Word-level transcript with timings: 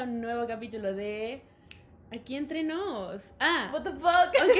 a 0.00 0.04
un 0.04 0.20
nuevo 0.22 0.46
capítulo 0.46 0.94
de 0.94 1.42
Aquí 2.10 2.34
entre 2.34 2.62
nos. 2.62 3.20
Ah, 3.38 3.68
What 3.70 3.82
the 3.82 3.90
fuck? 3.92 4.34
ok. 4.34 4.56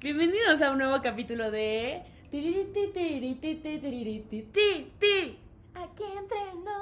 Bienvenidos 0.00 0.62
a 0.62 0.70
un 0.70 0.78
nuevo 0.78 1.02
capítulo 1.02 1.50
de 1.50 2.02
Aquí 5.74 6.02
entre 6.16 6.54
nos. 6.54 6.80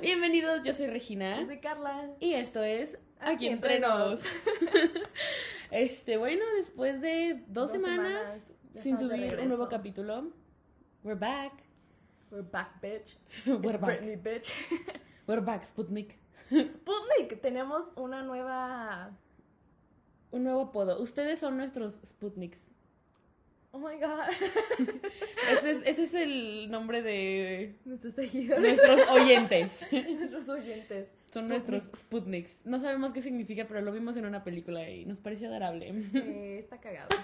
Bienvenidos, 0.00 0.64
yo 0.64 0.72
soy 0.72 0.86
Regina. 0.86 1.40
Yo 1.40 1.46
soy 1.46 1.58
Carla. 1.58 2.08
Y 2.20 2.34
esto 2.34 2.62
es 2.62 2.98
Aquí 3.20 3.32
Aquí 3.34 3.46
entre 3.48 3.76
entre 3.76 3.88
nos. 3.88 4.20
Este, 5.70 6.16
bueno, 6.16 6.44
después 6.56 7.00
de 7.00 7.42
dos, 7.48 7.70
Dos 7.70 7.70
semanas, 7.72 8.46
sin 8.76 8.98
subir 8.98 9.38
un 9.40 9.48
nuevo 9.48 9.68
capítulo, 9.68 10.30
we're 11.02 11.18
back. 11.18 11.52
We're 12.30 12.42
back, 12.42 12.80
bitch. 12.82 13.16
We're 13.46 13.74
It's 13.74 13.80
back. 13.80 14.00
Britney, 14.00 14.16
bitch. 14.16 14.50
We're 15.26 15.40
back, 15.40 15.64
Sputnik. 15.64 16.16
Sputnik, 16.50 17.40
tenemos 17.40 17.84
una 17.96 18.22
nueva. 18.22 19.10
Un 20.32 20.42
nuevo 20.44 20.62
apodo. 20.62 21.00
Ustedes 21.00 21.38
son 21.38 21.56
nuestros 21.56 22.00
Sputniks. 22.04 22.70
Oh 23.70 23.78
my 23.78 23.96
god. 23.98 24.28
Ese 25.50 25.70
es, 25.70 25.82
ese 25.84 26.02
es 26.04 26.14
el 26.14 26.70
nombre 26.70 27.02
de 27.02 27.76
Nuestros 27.84 28.14
seguidores. 28.14 28.60
nuestros 28.78 29.08
oyentes. 29.10 29.88
Nuestros 29.92 30.48
oyentes. 30.48 31.08
Son 31.34 31.48
nuestros 31.48 31.88
Sputniks. 31.96 32.64
No 32.64 32.78
sabemos 32.80 33.12
qué 33.12 33.20
significa, 33.20 33.66
pero 33.66 33.80
lo 33.80 33.92
vimos 33.92 34.16
en 34.16 34.24
una 34.26 34.44
película 34.44 34.88
y 34.88 35.04
nos 35.04 35.18
pareció 35.20 35.48
adorable. 35.48 35.88
Eh, 36.14 36.58
está 36.58 36.78
cagado. 36.80 37.08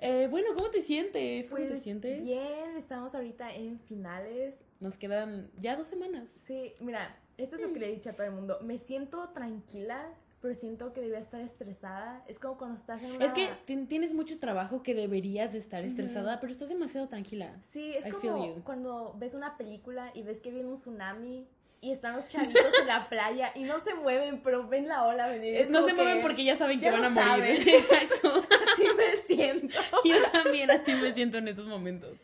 Eh, 0.00 0.28
bueno, 0.30 0.50
¿cómo 0.54 0.70
te 0.70 0.80
sientes? 0.80 1.46
¿Cómo 1.48 1.60
te 1.60 1.70
Pues, 1.70 1.82
sientes? 1.82 2.22
Bien, 2.22 2.76
estamos 2.76 3.12
ahorita 3.16 3.52
en 3.52 3.80
finales. 3.80 4.54
Nos 4.78 4.96
quedan 4.96 5.50
ya 5.60 5.74
dos 5.74 5.88
semanas. 5.88 6.28
Sí, 6.46 6.72
mira, 6.78 7.16
esto 7.36 7.56
es 7.56 7.62
lo 7.62 7.72
que 7.72 7.80
le 7.80 7.88
he 7.90 7.94
dicho 7.96 8.10
a 8.10 8.12
todo 8.12 8.24
el 8.26 8.30
mundo. 8.32 8.58
Me 8.62 8.78
siento 8.78 9.28
tranquila, 9.30 10.08
pero 10.40 10.54
siento 10.54 10.92
que 10.92 11.00
debía 11.00 11.18
estar 11.18 11.40
estresada. 11.40 12.22
Es 12.28 12.38
como 12.38 12.58
cuando 12.58 12.78
estás 12.78 13.02
en 13.02 13.10
una... 13.16 13.24
Es 13.24 13.32
que 13.32 13.48
ti- 13.66 13.86
tienes 13.86 14.14
mucho 14.14 14.38
trabajo 14.38 14.84
que 14.84 14.94
deberías 14.94 15.52
de 15.52 15.58
estar 15.58 15.82
estresada, 15.82 16.38
pero 16.38 16.52
estás 16.52 16.68
demasiado 16.68 17.08
tranquila. 17.08 17.60
Sí, 17.72 17.92
es 17.96 18.06
I 18.06 18.10
como 18.12 18.54
cuando 18.62 19.16
ves 19.18 19.34
una 19.34 19.56
película 19.56 20.12
y 20.14 20.22
ves 20.22 20.40
que 20.40 20.52
viene 20.52 20.68
un 20.68 20.76
tsunami 20.78 21.48
y 21.80 21.92
están 21.92 22.16
los 22.16 22.26
chavitos 22.28 22.64
en 22.80 22.86
la 22.86 23.08
playa 23.10 23.52
y 23.54 23.62
no 23.64 23.80
se 23.80 23.94
mueven, 23.94 24.40
pero 24.42 24.66
ven 24.68 24.88
la 24.88 25.04
ola 25.04 25.28
venir. 25.28 25.54
Es 25.54 25.70
No 25.70 25.82
se 25.84 25.94
mueven 25.94 26.16
que 26.16 26.22
porque 26.22 26.44
ya 26.44 26.56
saben 26.56 26.78
que 26.80 26.86
ya 26.86 26.92
van 26.92 27.04
a 27.04 27.10
morir. 27.10 27.26
saben. 27.26 27.68
Exacto. 27.68 28.46
Así 28.72 28.84
me 28.96 29.22
siento. 29.26 29.78
Yo 30.04 30.22
también 30.32 30.70
así 30.70 30.92
me 30.92 31.12
siento 31.12 31.38
en 31.38 31.48
estos 31.48 31.66
momentos. 31.66 32.18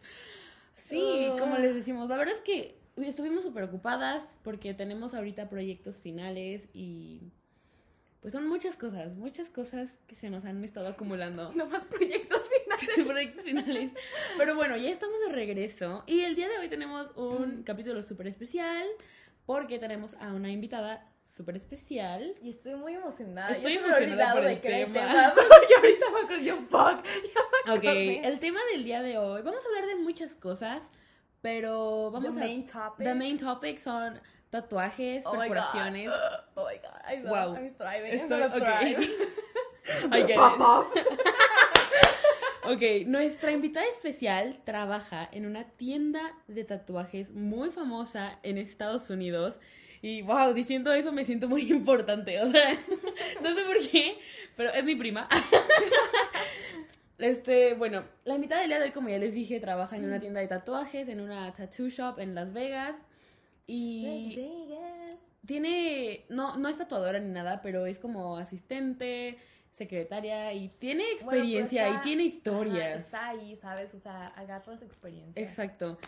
Sí, 0.76 1.28
como 1.38 1.56
les 1.56 1.74
decimos, 1.74 2.08
la 2.08 2.16
verdad 2.16 2.34
es 2.34 2.40
que 2.40 2.76
estuvimos 2.96 3.42
súper 3.42 3.64
ocupadas 3.64 4.36
porque 4.42 4.74
tenemos 4.74 5.14
ahorita 5.14 5.48
proyectos 5.48 6.00
finales 6.00 6.68
y 6.72 7.22
pues 8.20 8.32
son 8.32 8.48
muchas 8.48 8.76
cosas, 8.76 9.14
muchas 9.16 9.48
cosas 9.50 9.90
que 10.06 10.14
se 10.14 10.30
nos 10.30 10.44
han 10.44 10.62
estado 10.64 10.88
acumulando. 10.88 11.52
No 11.54 11.66
más 11.66 11.84
proyectos 11.84 12.40
finales. 12.48 13.06
proyectos 13.06 13.44
finales. 13.44 13.90
Pero 14.38 14.54
bueno, 14.56 14.76
ya 14.76 14.90
estamos 14.90 15.16
de 15.26 15.32
regreso 15.32 16.04
y 16.06 16.20
el 16.20 16.34
día 16.34 16.48
de 16.48 16.58
hoy 16.58 16.68
tenemos 16.68 17.10
un 17.16 17.62
capítulo 17.64 18.02
súper 18.02 18.28
especial 18.28 18.86
porque 19.46 19.78
tenemos 19.78 20.14
a 20.20 20.28
una 20.28 20.50
invitada 20.50 21.06
súper 21.36 21.56
especial. 21.56 22.34
Y 22.42 22.50
estoy 22.50 22.74
muy 22.76 22.94
emocionada. 22.94 23.50
Estoy 23.56 23.74
emocionada 23.74 24.34
por 24.34 24.44
el 24.44 24.60
tema. 24.60 24.92
tema. 24.92 25.34
Porque 25.34 25.74
ahorita 25.76 26.10
me 26.10 26.18
acuerdo 26.20 26.42
yo, 26.42 26.56
fuck. 26.70 27.04
Ok, 27.76 27.84
el 27.84 28.38
tema 28.40 28.60
del 28.72 28.84
día 28.84 29.00
de 29.02 29.16
hoy, 29.18 29.40
vamos 29.42 29.64
a 29.64 29.68
hablar 29.68 29.86
de 29.86 29.96
muchas 29.96 30.34
cosas, 30.36 30.90
pero 31.40 32.10
vamos 32.10 32.34
The 32.34 32.40
a... 32.40 32.44
main 32.44 32.66
topic. 32.66 33.04
The 33.06 33.14
main 33.14 33.38
topic 33.38 33.78
son 33.78 34.20
tatuajes, 34.50 35.24
Oh 35.26 35.32
my 35.32 35.48
God. 35.48 35.54
perforaciones. 35.54 36.10
Oh 36.56 36.66
my 36.66 36.76
god, 36.78 37.00
I 37.04 37.16
love, 37.22 37.30
Wow. 37.30 37.56
I'm 37.56 37.74
thriving. 37.74 38.12
Estoy- 38.12 38.42
I'm 38.42 38.50
gonna 38.50 38.56
ok. 38.56 38.62
thrive. 38.64 39.10
I 40.12 40.22
get 40.22 40.36
it. 40.38 42.14
Ok, 42.66 43.06
nuestra 43.06 43.52
invitada 43.52 43.86
especial 43.86 44.58
trabaja 44.64 45.28
en 45.30 45.44
una 45.44 45.64
tienda 45.64 46.34
de 46.48 46.64
tatuajes 46.64 47.32
muy 47.32 47.70
famosa 47.70 48.38
en 48.42 48.56
Estados 48.56 49.10
Unidos. 49.10 49.58
Y 50.00 50.22
wow, 50.22 50.54
diciendo 50.54 50.92
eso 50.92 51.12
me 51.12 51.24
siento 51.24 51.48
muy 51.48 51.62
importante. 51.72 52.40
O 52.40 52.50
sea, 52.50 52.72
no 53.42 53.54
sé 53.54 53.62
por 53.64 53.90
qué, 53.90 54.18
pero 54.56 54.70
es 54.72 54.84
mi 54.84 54.94
prima. 54.96 55.28
Este, 57.16 57.74
bueno, 57.74 58.02
la 58.24 58.34
invitada 58.34 58.60
del 58.60 58.70
día 58.70 58.78
de 58.80 58.86
hoy, 58.86 58.90
como 58.90 59.08
ya 59.08 59.18
les 59.18 59.34
dije, 59.34 59.60
trabaja 59.60 59.96
en 59.96 60.04
una 60.04 60.18
tienda 60.18 60.40
de 60.40 60.48
tatuajes, 60.48 61.08
en 61.08 61.20
una 61.20 61.52
tattoo 61.54 61.88
shop 61.88 62.18
en 62.18 62.34
Las 62.34 62.52
Vegas. 62.52 62.96
Y 63.68 64.34
Vegas. 64.34 65.20
tiene, 65.46 66.24
no, 66.28 66.56
no 66.56 66.68
es 66.68 66.76
tatuadora 66.76 67.20
ni 67.20 67.32
nada, 67.32 67.62
pero 67.62 67.86
es 67.86 68.00
como 68.00 68.36
asistente, 68.36 69.38
secretaria 69.74 70.52
y 70.52 70.68
tiene 70.78 71.04
Bueno, 71.22 71.40
experiencia 71.40 71.88
y 71.90 71.98
tiene 72.02 72.22
Ajá, 72.24 72.34
historias. 72.34 73.00
está 73.02 73.28
ahí, 73.28 73.56
¿sabes? 73.56 73.92
O 73.94 74.00
sea, 74.00 74.28
agarras 74.28 74.80
experiencia. 74.82 75.42
Exacto. 75.42 75.98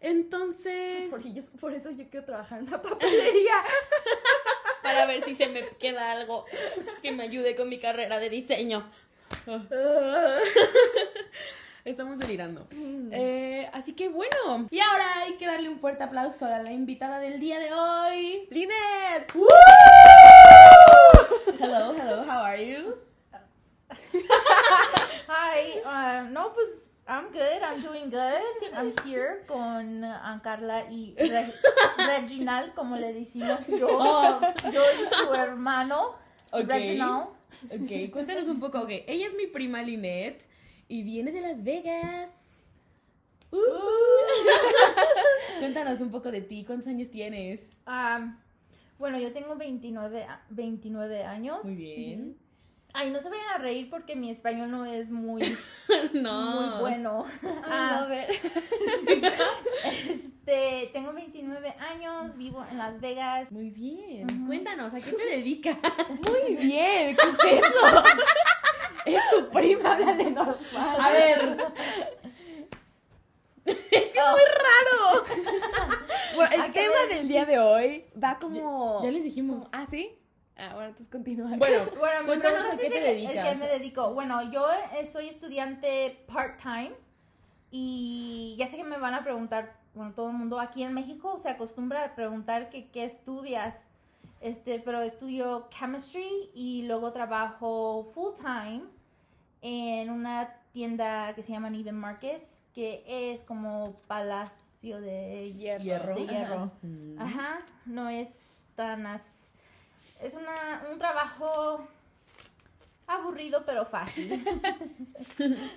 Entonces, 0.00 1.08
Porque 1.10 1.32
yo, 1.32 1.42
por 1.60 1.74
eso 1.74 1.90
yo 1.90 2.08
quiero 2.08 2.24
trabajar 2.24 2.60
en 2.60 2.68
una 2.68 2.80
papelería. 2.80 3.54
para 4.82 5.06
ver 5.06 5.22
si 5.24 5.34
se 5.34 5.48
me 5.48 5.66
queda 5.78 6.12
algo 6.12 6.44
que 7.02 7.12
me 7.12 7.24
ayude 7.24 7.54
con 7.54 7.68
mi 7.68 7.78
carrera 7.78 8.18
de 8.18 8.30
diseño. 8.30 8.88
Estamos 11.88 12.18
delirando. 12.18 12.66
Eh, 13.10 13.66
así 13.72 13.94
que 13.94 14.10
bueno. 14.10 14.66
Y 14.70 14.78
ahora 14.78 15.04
hay 15.22 15.38
que 15.38 15.46
darle 15.46 15.70
un 15.70 15.78
fuerte 15.78 16.04
aplauso 16.04 16.44
a 16.44 16.58
la 16.58 16.70
invitada 16.70 17.18
del 17.18 17.40
día 17.40 17.58
de 17.58 17.72
hoy. 17.72 18.46
¡Linet! 18.50 19.32
Hello, 21.58 21.94
hello, 21.94 22.22
how 22.24 22.42
are 22.44 22.62
you? 22.62 22.94
Hi, 25.28 25.80
uh, 25.84 26.28
no, 26.30 26.52
pues, 26.52 26.68
I'm 27.08 27.28
good, 27.32 27.62
I'm 27.62 27.80
doing 27.82 28.10
good. 28.10 28.74
I'm 28.76 28.92
here 29.06 29.44
con 29.48 30.04
uh, 30.04 30.38
Carla 30.42 30.84
y 30.90 31.14
Re- 31.16 31.54
Reginald, 32.06 32.74
como 32.74 32.96
le 32.96 33.14
decimos 33.14 33.66
yo. 33.66 33.88
Oh. 33.90 34.40
Yo 34.70 34.82
y 34.82 35.06
su 35.24 35.32
hermano, 35.34 36.16
Ok. 36.52 36.68
Reginald. 36.68 37.28
Ok, 37.72 38.10
cuéntanos 38.12 38.46
un 38.48 38.60
poco. 38.60 38.80
Ok, 38.82 38.90
ella 39.06 39.28
es 39.28 39.34
mi 39.34 39.46
prima 39.46 39.80
Lynette 39.82 40.46
y 40.88 41.02
viene 41.02 41.32
de 41.32 41.40
Las 41.40 41.62
Vegas. 41.62 42.32
Uh. 43.50 43.56
Cuéntanos 45.58 46.00
un 46.00 46.10
poco 46.10 46.30
de 46.30 46.40
ti. 46.42 46.64
¿Cuántos 46.66 46.88
años 46.88 47.10
tienes? 47.10 47.60
Um, 47.86 48.36
bueno, 48.98 49.18
yo 49.18 49.32
tengo 49.32 49.56
29, 49.56 50.24
a- 50.24 50.42
29 50.50 51.24
años. 51.24 51.64
Muy 51.64 51.76
bien. 51.76 52.36
Ay, 52.94 53.10
no 53.10 53.20
se 53.20 53.28
vayan 53.28 53.48
a 53.54 53.58
reír 53.58 53.90
porque 53.90 54.16
mi 54.16 54.30
español 54.30 54.70
no 54.70 54.86
es 54.86 55.10
muy, 55.10 55.42
no. 56.14 56.70
muy 56.72 56.80
bueno. 56.80 57.26
Ah. 57.70 58.04
A 58.04 58.06
ver. 58.06 58.30
Este, 60.08 60.90
tengo 60.92 61.12
29 61.12 61.68
años, 61.78 62.36
vivo 62.36 62.64
en 62.70 62.78
Las 62.78 63.00
Vegas. 63.00 63.52
Muy 63.52 63.70
bien. 63.70 64.46
Cuéntanos, 64.46 64.94
¿a 64.94 65.00
qué 65.00 65.12
te 65.12 65.24
dedicas? 65.26 65.76
Muy 66.08 66.56
bien, 66.56 67.16
¿qué 67.16 67.58
es 67.58 67.64
eso? 67.64 68.02
Es 69.04 69.30
tu 69.30 69.50
prima, 69.50 69.92
háblale 69.92 70.30
normal. 70.30 70.56
A 70.74 71.10
ver. 71.10 71.56
es 73.64 74.14
¡Muy 74.14 74.44
raro! 74.64 75.24
Bueno, 76.34 76.54
el 76.54 76.60
¿A 76.60 76.72
qué 76.72 76.80
tema 76.82 77.06
del 77.08 77.28
día 77.28 77.44
de 77.44 77.58
hoy 77.58 78.04
va 78.22 78.38
como... 78.38 79.02
Ya 79.02 79.10
les 79.10 79.24
dijimos. 79.24 79.66
¿Ah, 79.72 79.86
sí? 79.90 80.18
Ah, 80.56 80.70
bueno, 80.74 80.88
entonces 80.88 81.08
continúa. 81.08 81.56
Bueno, 81.56 81.78
bueno 81.98 82.26
cuéntanos 82.26 82.72
a 82.72 82.76
qué 82.76 82.90
te 82.90 82.98
es 82.98 83.04
dedicas. 83.04 83.34
El 83.34 83.52
que 83.52 83.64
me 83.64 83.66
dedico. 83.68 84.14
Bueno, 84.14 84.50
yo 84.50 84.66
soy 85.12 85.28
estudiante 85.28 86.24
part-time 86.26 86.92
y 87.70 88.56
ya 88.58 88.66
sé 88.66 88.76
que 88.76 88.84
me 88.84 88.98
van 88.98 89.14
a 89.14 89.22
preguntar, 89.22 89.76
bueno, 89.94 90.12
todo 90.14 90.28
el 90.28 90.34
mundo 90.34 90.58
aquí 90.60 90.82
en 90.82 90.94
México 90.94 91.38
se 91.42 91.48
acostumbra 91.48 92.04
a 92.04 92.14
preguntar 92.14 92.70
que 92.70 92.90
qué 92.90 93.04
estudias. 93.04 93.74
Este, 94.40 94.78
pero 94.78 95.02
estudio 95.02 95.68
chemistry 95.70 96.50
y 96.54 96.84
luego 96.86 97.12
trabajo 97.12 98.08
full-time 98.14 98.82
en 99.62 100.10
una 100.10 100.54
tienda 100.72 101.34
que 101.34 101.42
se 101.42 101.52
llama 101.52 101.70
Neiman 101.70 101.94
Marcus, 101.96 102.42
que 102.74 103.02
es 103.32 103.40
como 103.42 103.94
palacio 104.06 105.00
de 105.00 105.52
hierro. 105.54 105.82
Hierro. 105.82 106.14
De 106.14 106.26
hierro. 106.26 106.54
Ajá. 106.54 106.72
Mm. 106.82 107.20
Ajá, 107.20 107.58
no 107.86 108.08
es 108.08 108.66
tan 108.76 109.06
as- 109.06 109.22
es 110.22 110.34
una, 110.34 110.84
un 110.92 110.98
trabajo 110.98 111.86
aburrido 113.06 113.62
pero 113.64 113.84
fácil. 113.86 114.44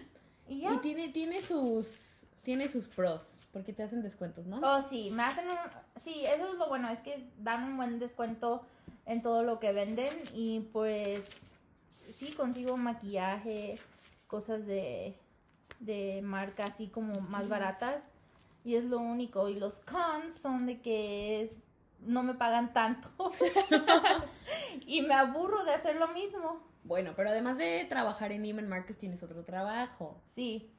y 0.48 0.62
ya. 0.62 0.74
Y 0.74 0.78
tiene, 0.80 1.10
tiene 1.10 1.42
sus. 1.42 2.26
Tiene 2.44 2.68
sus 2.70 2.88
pros. 2.88 3.38
Porque 3.54 3.72
te 3.74 3.84
hacen 3.84 4.02
descuentos, 4.02 4.46
¿no? 4.48 4.60
Oh, 4.64 4.82
sí, 4.90 5.10
me 5.12 5.24
hacen 5.24 5.48
un... 5.50 5.56
Sí, 6.02 6.24
eso 6.26 6.52
es 6.54 6.58
lo 6.58 6.70
bueno, 6.70 6.90
es 6.90 7.00
que 7.02 7.28
dan 7.38 7.64
un 7.66 7.78
buen 7.78 8.00
descuento 8.00 8.66
en 9.06 9.22
todo 9.22 9.44
lo 9.44 9.60
que 9.60 9.74
venden 9.74 10.10
y 10.34 10.62
pues 10.74 11.24
sí 12.22 12.32
consigo 12.34 12.78
maquillaje, 12.78 13.80
cosas 14.28 14.66
de, 14.68 15.18
de 15.80 16.22
marca 16.24 16.64
así 16.66 16.88
como 16.88 17.20
más 17.22 17.50
baratas. 17.50 18.04
Y 18.64 18.76
es 18.76 18.86
lo 18.86 19.00
único. 19.00 19.50
Y 19.50 19.56
los 19.56 19.74
cons 19.80 20.36
son 20.36 20.68
de 20.68 20.80
que 20.82 21.42
es, 21.42 21.52
no 22.00 22.22
me 22.22 22.36
pagan 22.36 22.74
tanto. 22.74 23.10
y 24.86 25.02
me 25.02 25.16
aburro 25.16 25.64
de 25.66 25.74
hacer 25.74 25.96
lo 25.96 26.10
mismo. 26.10 26.62
Bueno, 26.84 27.14
pero 27.16 27.30
además 27.30 27.58
de 27.58 27.86
trabajar 27.90 28.32
en 28.32 28.44
Neiman 28.44 28.70
Marcus 28.70 28.98
tienes 28.98 29.24
otro 29.24 29.44
trabajo. 29.44 30.22
Sí. 30.36 30.72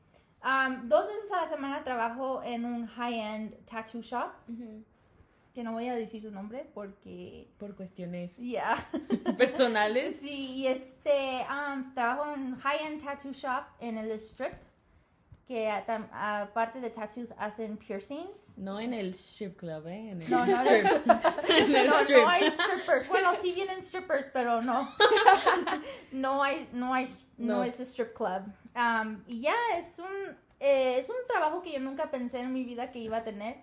Um, 0.45 0.89
dos 0.89 1.07
veces 1.09 1.33
a 1.33 1.43
la 1.43 1.49
semana 1.49 1.83
trabajo 1.83 2.43
en 2.45 2.65
un 2.65 2.87
high-end 2.87 3.65
tattoo 3.67 4.01
shop. 4.01 4.31
Que 5.55 5.63
no 5.63 5.73
voy 5.73 5.89
a 5.89 5.95
decir 5.95 6.23
su 6.23 6.31
nombre 6.31 6.67
porque... 6.75 7.49
Por 7.59 7.75
cuestiones 7.77 8.37
personales. 9.37 10.17
Sí, 10.21 10.31
y 10.57 10.67
este, 10.67 11.45
um, 11.51 11.93
trabajo 11.95 12.33
en 12.35 12.57
high-end 12.59 13.05
tattoo 13.05 13.33
shop 13.33 13.65
en 13.81 13.99
el 13.99 14.11
strip, 14.13 14.55
que 15.47 15.69
aparte 15.71 16.81
de 16.81 16.89
tattoos 16.89 17.29
hacen 17.37 17.77
piercings. 17.77 18.57
No 18.57 18.81
en 18.81 18.95
el 18.95 19.11
strip 19.13 19.59
club, 19.59 19.87
¿eh? 19.89 20.11
En 20.13 20.23
el 20.23 20.31
No, 20.31 20.47
no, 20.47 20.63
en 20.71 20.87
el 21.75 21.87
No, 21.87 22.01
strip. 22.01 22.19
no 22.23 22.29
hay 22.29 22.51
strippers. 22.51 23.09
Bueno, 23.09 23.33
sí 23.43 23.53
vienen 23.53 23.83
strippers, 23.85 24.29
pero 24.33 24.63
no. 24.63 24.89
no 26.13 26.43
hay, 26.43 26.69
no 26.73 26.95
hay, 26.95 27.07
no, 27.37 27.57
No. 27.57 27.65
es 27.65 27.79
strip 27.81 28.15
club. 28.15 28.43
Um, 28.75 29.23
y 29.27 29.43
ya, 29.43 29.55
es 29.77 29.99
un, 29.99 30.37
eh, 30.65 30.99
es 31.01 31.09
un 31.09 31.17
trabajo 31.29 31.61
que 31.61 31.73
yo 31.73 31.81
nunca 31.81 32.11
pensé 32.11 32.41
en 32.41 32.53
mi 32.53 32.63
vida 32.65 32.93
que 32.93 33.01
iba 33.01 33.19
a 33.19 33.25
tener. 33.25 33.57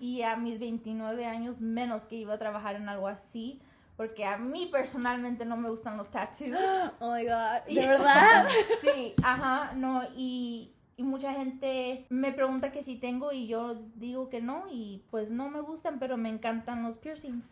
Y 0.00 0.22
a 0.22 0.36
mis 0.36 0.58
29 0.58 1.24
años 1.24 1.60
menos 1.60 2.02
que 2.04 2.16
iba 2.16 2.34
a 2.34 2.38
trabajar 2.38 2.74
en 2.74 2.88
algo 2.88 3.06
así. 3.06 3.62
Porque 3.96 4.24
a 4.24 4.36
mí 4.38 4.68
personalmente 4.72 5.44
no 5.44 5.56
me 5.56 5.70
gustan 5.70 5.96
los 5.96 6.10
tattoos. 6.10 6.50
Oh 7.00 7.14
my 7.14 7.22
god. 7.24 7.62
¿De 7.68 7.86
verdad? 7.86 8.48
Sí, 8.80 9.14
ajá, 9.22 9.72
no, 9.76 10.02
y, 10.16 10.72
y 10.96 11.02
mucha 11.02 11.34
gente 11.34 12.06
me 12.08 12.32
pregunta 12.32 12.72
que 12.72 12.82
si 12.82 12.96
tengo 12.96 13.30
y 13.30 13.46
yo 13.46 13.74
digo 13.94 14.28
que 14.28 14.40
no 14.40 14.64
y 14.70 15.04
pues 15.10 15.30
no 15.30 15.50
me 15.50 15.60
gustan, 15.60 15.98
pero 15.98 16.16
me 16.16 16.30
encantan 16.30 16.82
los 16.82 16.98
piercings. 16.98 17.44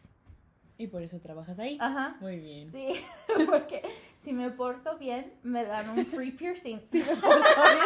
Y 0.79 0.87
por 0.87 1.03
eso 1.03 1.21
trabajas 1.21 1.59
ahí. 1.59 1.77
Ajá, 1.81 2.17
Muy 2.21 2.37
bien. 2.39 2.71
sí, 2.71 2.95
porque 3.47 3.83
si 4.23 4.33
me 4.33 4.51
porto 4.51 4.97
bien, 4.97 5.33
me 5.43 5.65
dan 5.65 5.89
un 5.91 6.07
free 6.07 6.31
piercing. 6.39 6.81
Si 6.91 6.99
me 6.99 7.15
porto 7.17 7.29
bien. 7.29 7.85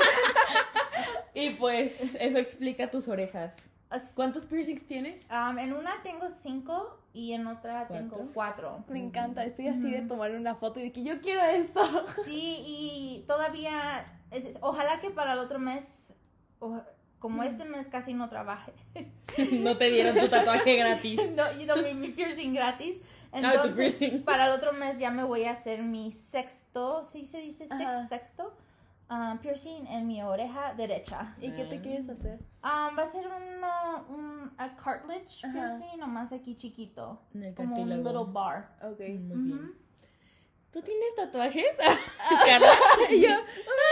Y 1.35 1.51
pues 1.51 2.15
eso 2.21 2.39
explica 2.39 2.91
tus 2.91 3.09
orejas. 3.09 3.55
As- 3.91 4.11
¿Cuántos 4.15 4.47
piercings 4.47 4.85
tienes? 4.87 5.23
Um, 5.31 5.59
en 5.59 5.73
una 5.75 6.03
tengo 6.03 6.29
cinco 6.43 6.99
y 7.13 7.33
en 7.33 7.47
otra 7.47 7.87
tengo 7.89 8.31
cuatro. 8.33 8.85
Me 8.89 8.99
encanta. 9.01 9.45
Estoy 9.45 9.69
así 9.69 9.91
de 9.91 10.03
tomarle 10.03 10.37
una 10.39 10.55
foto 10.55 10.81
y 10.81 10.85
de 10.85 10.93
que 10.93 11.03
yo 11.03 11.21
quiero 11.21 11.43
esto. 11.43 11.81
Sí, 12.25 12.63
y 12.67 13.25
todavía, 13.27 14.05
es- 14.31 14.45
es- 14.47 14.59
ojalá 14.63 15.01
que 15.01 15.11
para 15.11 15.35
el 15.35 15.39
otro 15.41 15.59
mes, 15.59 15.85
o- 16.59 16.81
como 17.19 17.43
este 17.45 17.65
mes 17.65 17.87
casi 17.89 18.15
no 18.15 18.29
trabaje. 18.29 18.73
No 19.53 19.77
te 19.79 19.89
dieron 19.91 20.15
tu 20.17 20.29
tatuaje 20.29 20.77
gratis. 20.77 21.19
no, 21.37 21.51
you 21.59 21.65
know, 21.65 21.77
mi, 21.83 21.95
mi 21.95 22.09
piercing 22.11 22.53
gratis. 22.55 22.97
Ah, 23.33 23.41
tu 23.41 23.47
Entonces, 23.47 23.97
piercing. 23.97 24.23
para 24.25 24.47
el 24.47 24.53
otro 24.53 24.73
mes 24.75 24.99
ya 24.99 25.11
me 25.11 25.25
voy 25.25 25.45
a 25.45 25.53
hacer 25.53 25.83
mi 25.83 26.13
sexto, 26.13 27.09
¿sí 27.13 27.25
se 27.27 27.39
dice 27.41 27.67
sex- 27.67 27.73
Ajá. 27.81 28.07
sexto? 28.09 28.55
Um, 29.13 29.39
piercing 29.41 29.87
en 29.89 30.07
mi 30.07 30.23
oreja 30.23 30.73
derecha. 30.75 31.35
¿Y 31.39 31.51
qué 31.53 31.67
te 31.67 31.83
quieres 31.83 32.09
hacer? 32.09 32.39
Um, 32.65 32.97
va 32.97 33.03
a 33.03 33.13
ser 33.13 33.27
uno, 33.27 34.07
un 34.09 34.55
a 34.57 34.75
cartilage 34.75 35.45
Ajá. 35.47 35.53
piercing, 35.53 35.99
nomás 35.99 36.33
aquí 36.33 36.57
chiquito. 36.57 37.21
En 37.35 37.43
el 37.43 37.55
Como 37.55 37.77
un 37.77 37.89
cartílago. 37.91 38.21
little 38.21 38.33
bar. 38.33 38.75
Ok. 38.83 39.01
Muy 39.01 39.37
Ujú. 39.37 39.43
bien. 39.45 39.75
¿Tú 40.73 40.81
tienes 40.81 41.15
tatuajes? 41.15 41.67
Carla. 42.47 42.73
yo. 43.11 43.29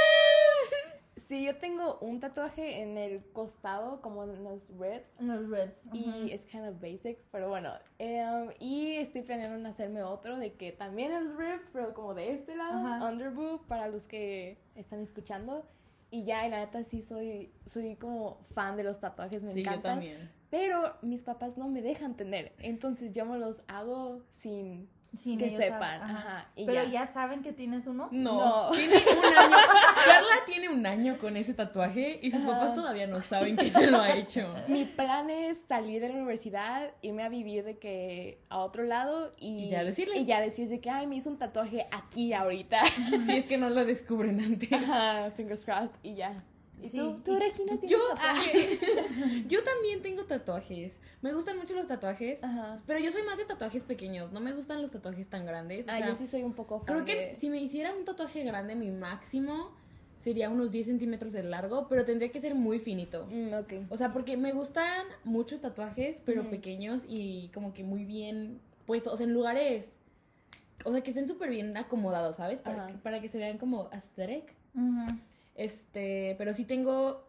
Sí, 1.31 1.45
yo 1.45 1.57
tengo 1.59 1.97
un 2.01 2.19
tatuaje 2.19 2.83
en 2.83 2.99
el 2.99 3.25
costado, 3.33 4.01
como 4.03 4.25
en 4.25 4.43
los 4.43 4.69
ribs. 4.77 5.17
En 5.21 5.29
los 5.29 5.49
ribs. 5.49 5.81
Y 5.93 6.33
es 6.33 6.45
kind 6.45 6.67
of 6.67 6.81
basic, 6.81 7.19
pero 7.31 7.49
bueno. 7.49 7.73
em, 8.01 8.51
y 8.59 8.97
estoy 8.97 9.23
planeando 9.23 9.57
en 9.57 9.65
hacerme 9.65 10.03
otro 10.03 10.37
de 10.39 10.55
que 10.55 10.73
también 10.73 11.13
es 11.13 11.37
ribs, 11.37 11.71
pero 11.73 11.95
como 11.95 12.15
de 12.15 12.33
este 12.35 12.57
lado, 12.57 13.07
underboob, 13.09 13.65
para 13.69 13.87
los 13.87 14.09
que 14.09 14.59
están 14.75 14.99
escuchando. 15.03 15.65
Y 16.11 16.25
ya, 16.25 16.45
y 16.49 16.51
la 16.51 16.59
neta 16.59 16.83
sí 16.83 17.01
soy, 17.01 17.53
soy 17.65 17.95
como 17.95 18.45
fan 18.53 18.77
de 18.77 18.83
los 18.83 18.99
tatuajes, 18.99 19.45
me 19.45 19.53
Sí, 19.53 19.63
yo 19.63 19.71
encantan. 19.71 19.93
también. 20.01 20.33
Pero 20.51 20.97
mis 21.01 21.23
papás 21.23 21.57
no 21.57 21.69
me 21.69 21.81
dejan 21.81 22.17
tener, 22.17 22.53
entonces 22.59 23.13
yo 23.13 23.25
me 23.25 23.39
los 23.39 23.63
hago 23.69 24.25
sin, 24.33 24.91
Sin 25.17 25.39
que 25.39 25.51
sepan. 25.51 26.03
ajá. 26.03 26.17
Ajá, 26.19 26.49
y 26.57 26.67
Pero 26.67 26.85
ya. 26.85 26.91
ya 26.91 27.07
saben 27.07 27.43
que 27.43 27.53
tienes 27.53 27.87
uno. 27.87 28.09
No. 28.13 28.69
No. 28.69 28.71
Tiene 28.77 28.97
un 28.97 29.25
año. 29.37 29.57
Carla 30.07 30.35
tiene 30.47 30.69
un 30.69 30.87
año 30.87 31.19
con 31.19 31.37
ese 31.37 31.53
tatuaje 31.55 32.19
y 32.23 32.31
sus 32.31 32.43
Ajá. 32.43 32.53
papás 32.53 32.75
todavía 32.75 33.07
no 33.07 33.21
saben 33.21 33.57
que 33.57 33.71
se 33.71 33.87
lo 33.89 34.01
ha 34.01 34.13
hecho. 34.17 34.55
Mi 34.69 34.85
plan 34.85 35.29
es 35.31 35.63
salir 35.69 36.01
de 36.01 36.09
la 36.09 36.15
universidad, 36.15 36.91
irme 37.03 37.23
a 37.25 37.29
vivir 37.29 37.65
de 37.65 37.79
que 37.79 38.39
a 38.49 38.59
otro 38.59 38.85
lado 38.85 39.33
y, 39.39 39.65
Y 39.65 39.71
ya 39.71 39.85
decirles. 39.85 40.19
y 40.21 40.25
ya 40.27 40.41
decir 40.41 40.69
de 40.69 40.81
que, 40.81 40.91
ay, 40.91 41.07
me 41.07 41.17
hizo 41.17 41.29
un 41.31 41.39
tatuaje 41.39 41.85
aquí 41.93 42.33
ahorita. 42.33 42.81
Si 43.27 43.37
es 43.37 43.45
que 43.47 43.59
no 43.59 43.69
lo 43.71 43.85
descubren 43.85 44.41
antes. 44.41 44.73
Ajá, 44.73 45.31
fingers 45.37 45.65
crossed 45.65 45.95
y 46.03 46.15
ya. 46.15 46.43
¿Y 46.83 46.89
Sí. 46.89 46.97
tú, 46.99 47.21
tú, 47.25 47.37
Regina, 47.39 47.77
tienes 47.79 47.91
Yo, 47.91 47.99
tatuaje? 48.15 48.79
yo 49.49 49.63
también 49.63 50.03
tengo 50.03 50.25
tatuajes. 50.25 50.99
Me 51.23 51.33
gustan 51.33 51.59
mucho 51.59 51.75
los 51.75 51.87
tatuajes, 51.87 52.43
Ajá. 52.43 52.77
pero 52.87 52.99
yo 53.01 53.11
soy 53.13 53.23
más 53.23 53.37
de 53.39 53.45
tatuajes 53.45 53.85
pequeños. 53.85 54.33
No 54.33 54.41
me 54.41 54.53
gustan 54.53 54.81
los 54.83 54.91
tatuajes 54.91 55.29
tan 55.29 55.45
grandes. 55.47 55.87
O 55.89 55.91
Ah, 55.91 55.97
sea, 55.99 56.09
yo 56.09 56.15
sí 56.15 56.27
soy 56.27 56.43
un 56.43 56.55
poco 56.55 56.81
fan 56.81 56.87
creo 56.87 57.05
que 57.05 57.35
si 57.35 57.51
me 57.51 57.61
hiciera 57.61 57.95
un 57.95 58.05
tatuaje 58.05 58.43
grande, 58.45 58.75
mi 58.75 58.91
máximo 58.91 59.71
sería 60.19 60.51
unos 60.51 60.71
10 60.71 60.87
centímetros 60.87 61.33
de 61.33 61.43
largo, 61.43 61.89
pero 61.89 62.05
tendría 62.05 62.31
que 62.31 62.41
ser 62.41 62.55
muy 62.55 62.79
finito. 62.79 63.27
Mm, 63.31 63.55
ok. 63.55 63.73
O 63.91 63.97
sea, 63.97 64.13
porque 64.13 64.37
me 64.37 64.53
gustan 64.53 65.07
muchos 65.25 65.61
tatuajes, 65.61 66.21
pero 66.25 66.49
pequeños 66.51 67.05
y 67.09 67.49
como 67.55 67.73
que 67.73 67.85
muy 67.85 68.05
bien 68.05 68.61
puestos. 68.87 69.13
O 69.15 69.17
sea, 69.17 69.27
en 69.27 69.33
lugares. 69.33 69.93
O 70.85 70.93
sea, 70.93 71.03
que 71.03 71.11
estén 71.11 71.27
súper 71.29 71.51
bien 71.51 71.77
acomodados, 71.77 72.37
¿sabes? 72.39 72.61
Para 72.61 72.85
Ajá. 72.85 72.87
que, 72.87 72.95
para 72.99 73.21
que 73.21 73.29
se 73.29 73.37
vean 73.39 73.59
como 73.59 73.89
aesthetic. 73.93 74.55
Ujú. 74.75 75.19
Este, 75.61 76.37
pero 76.39 76.55
sí 76.55 76.65
tengo 76.65 77.29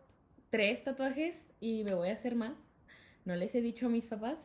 tres 0.51 0.85
tatuajes 0.85 1.49
y 1.59 1.83
me 1.83 1.93
voy 1.93 2.07
a 2.07 2.13
hacer 2.13 2.33
más. 2.33 2.53
No 3.25 3.35
les 3.35 3.53
he 3.55 3.61
dicho 3.61 3.87
a 3.87 3.89
mis 3.89 4.05
papás, 4.05 4.37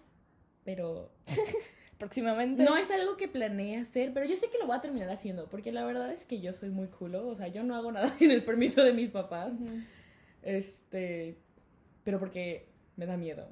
pero 0.64 1.12
Próximamente. 1.98 2.64
no 2.64 2.76
es 2.76 2.90
algo 2.90 3.16
que 3.16 3.28
planeé 3.28 3.76
hacer, 3.76 4.12
pero 4.12 4.26
yo 4.26 4.34
sé 4.34 4.50
que 4.50 4.58
lo 4.58 4.66
voy 4.66 4.76
a 4.76 4.80
terminar 4.80 5.08
haciendo, 5.08 5.48
porque 5.48 5.70
la 5.70 5.84
verdad 5.84 6.12
es 6.12 6.26
que 6.26 6.40
yo 6.40 6.52
soy 6.52 6.70
muy 6.70 6.88
culo, 6.88 7.28
o 7.28 7.36
sea, 7.36 7.46
yo 7.46 7.62
no 7.62 7.76
hago 7.76 7.92
nada 7.92 8.08
sin 8.18 8.32
el 8.32 8.44
permiso 8.44 8.82
de 8.82 8.92
mis 8.92 9.10
papás. 9.10 9.54
Este, 10.42 11.38
pero 12.02 12.18
porque 12.18 12.66
me 12.96 13.06
da 13.06 13.16
miedo. 13.16 13.48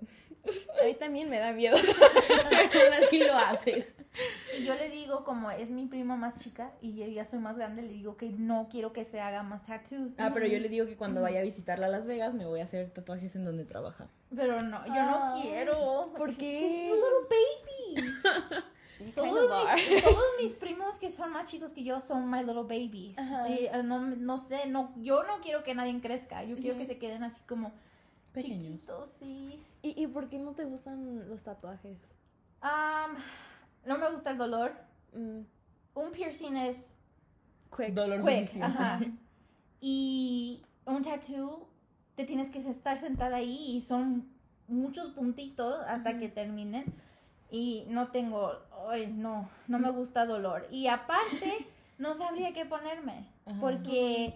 A 0.82 0.86
mí 0.86 0.94
también 0.94 1.30
me 1.30 1.38
da 1.38 1.52
miedo. 1.52 1.76
Aún 1.76 2.92
así 3.04 3.18
lo 3.18 3.34
haces. 3.34 3.94
Yo 4.64 4.74
le 4.74 4.90
digo, 4.90 5.24
como 5.24 5.50
es 5.50 5.70
mi 5.70 5.86
prima 5.86 6.16
más 6.16 6.38
chica 6.38 6.72
y 6.82 6.94
yo 6.94 7.06
ya 7.06 7.24
soy 7.24 7.38
más 7.38 7.56
grande, 7.56 7.82
le 7.82 7.88
digo 7.88 8.16
que 8.16 8.28
no 8.30 8.68
quiero 8.70 8.92
que 8.92 9.04
se 9.04 9.20
haga 9.20 9.42
más 9.42 9.64
tattoos. 9.64 10.12
Ah, 10.18 10.30
pero 10.34 10.46
yo 10.46 10.58
le 10.58 10.68
digo 10.68 10.86
que 10.86 10.96
cuando 10.96 11.22
vaya 11.22 11.40
a 11.40 11.42
visitarla 11.42 11.86
a 11.86 11.88
Las 11.88 12.06
Vegas 12.06 12.34
me 12.34 12.46
voy 12.46 12.60
a 12.60 12.64
hacer 12.64 12.90
tatuajes 12.90 13.34
en 13.36 13.44
donde 13.44 13.64
trabaja. 13.64 14.08
Pero 14.34 14.60
no, 14.60 14.84
yo 14.86 14.94
no 14.94 15.40
quiero. 15.42 16.12
¿por 16.16 16.30
Es 16.30 16.36
qué? 16.36 16.90
un 16.92 16.96
little 16.98 17.28
baby. 17.30 18.64
Todos 19.14 19.50
mis, 19.74 20.02
todos 20.04 20.24
mis 20.40 20.52
primos 20.52 20.98
que 20.98 21.10
son 21.10 21.32
más 21.32 21.50
chicos 21.50 21.72
que 21.72 21.82
yo 21.82 22.00
son 22.00 22.30
my 22.30 22.38
little 22.40 22.62
babies. 22.62 23.18
Ajá. 23.18 23.48
Eh, 23.48 23.68
eh, 23.72 23.82
no, 23.82 23.98
no 24.00 24.38
sé, 24.48 24.66
no, 24.66 24.94
yo 24.96 25.24
no 25.24 25.40
quiero 25.40 25.62
que 25.64 25.74
nadie 25.74 26.00
crezca. 26.00 26.44
Yo 26.44 26.56
quiero 26.56 26.78
que 26.78 26.86
se 26.86 26.96
queden 26.96 27.24
así 27.24 27.40
como 27.48 27.72
Pequeños. 28.34 28.80
chiquitos, 28.80 29.10
sí. 29.18 29.62
¿Y, 29.82 30.02
¿Y 30.02 30.06
por 30.08 30.28
qué 30.28 30.38
no 30.38 30.52
te 30.52 30.64
gustan 30.64 31.28
los 31.28 31.42
tatuajes? 31.42 31.96
Am, 32.60 33.16
no 33.86 33.96
me 33.98 34.10
gusta 34.10 34.30
el 34.30 34.38
dolor. 34.38 34.72
Mm, 35.12 35.40
Un 35.94 36.10
piercing 36.12 36.56
es 36.56 36.94
quick. 37.74 37.94
Dolor 37.94 38.20
quick, 38.20 38.30
suficiente. 38.46 38.66
ajá. 38.66 39.00
Y 39.80 40.62
un 40.86 41.02
tattoo, 41.02 41.68
te 42.16 42.24
tienes 42.24 42.50
que 42.50 42.58
estar 42.58 42.98
sentada 43.00 43.36
ahí 43.36 43.76
y 43.76 43.82
son 43.82 44.28
muchos 44.68 45.12
puntitos 45.12 45.84
hasta 45.86 46.18
que 46.18 46.28
terminen. 46.28 46.84
Y 47.50 47.84
no 47.88 48.08
tengo, 48.08 48.52
ay, 48.88 49.06
no, 49.06 49.48
no 49.68 49.78
me 49.78 49.90
gusta 49.90 50.26
dolor. 50.26 50.66
Y 50.72 50.88
aparte, 50.88 51.66
no 51.98 52.16
sabría 52.16 52.52
qué 52.52 52.64
ponerme. 52.66 53.28
Ajá. 53.46 53.60
Porque 53.60 54.34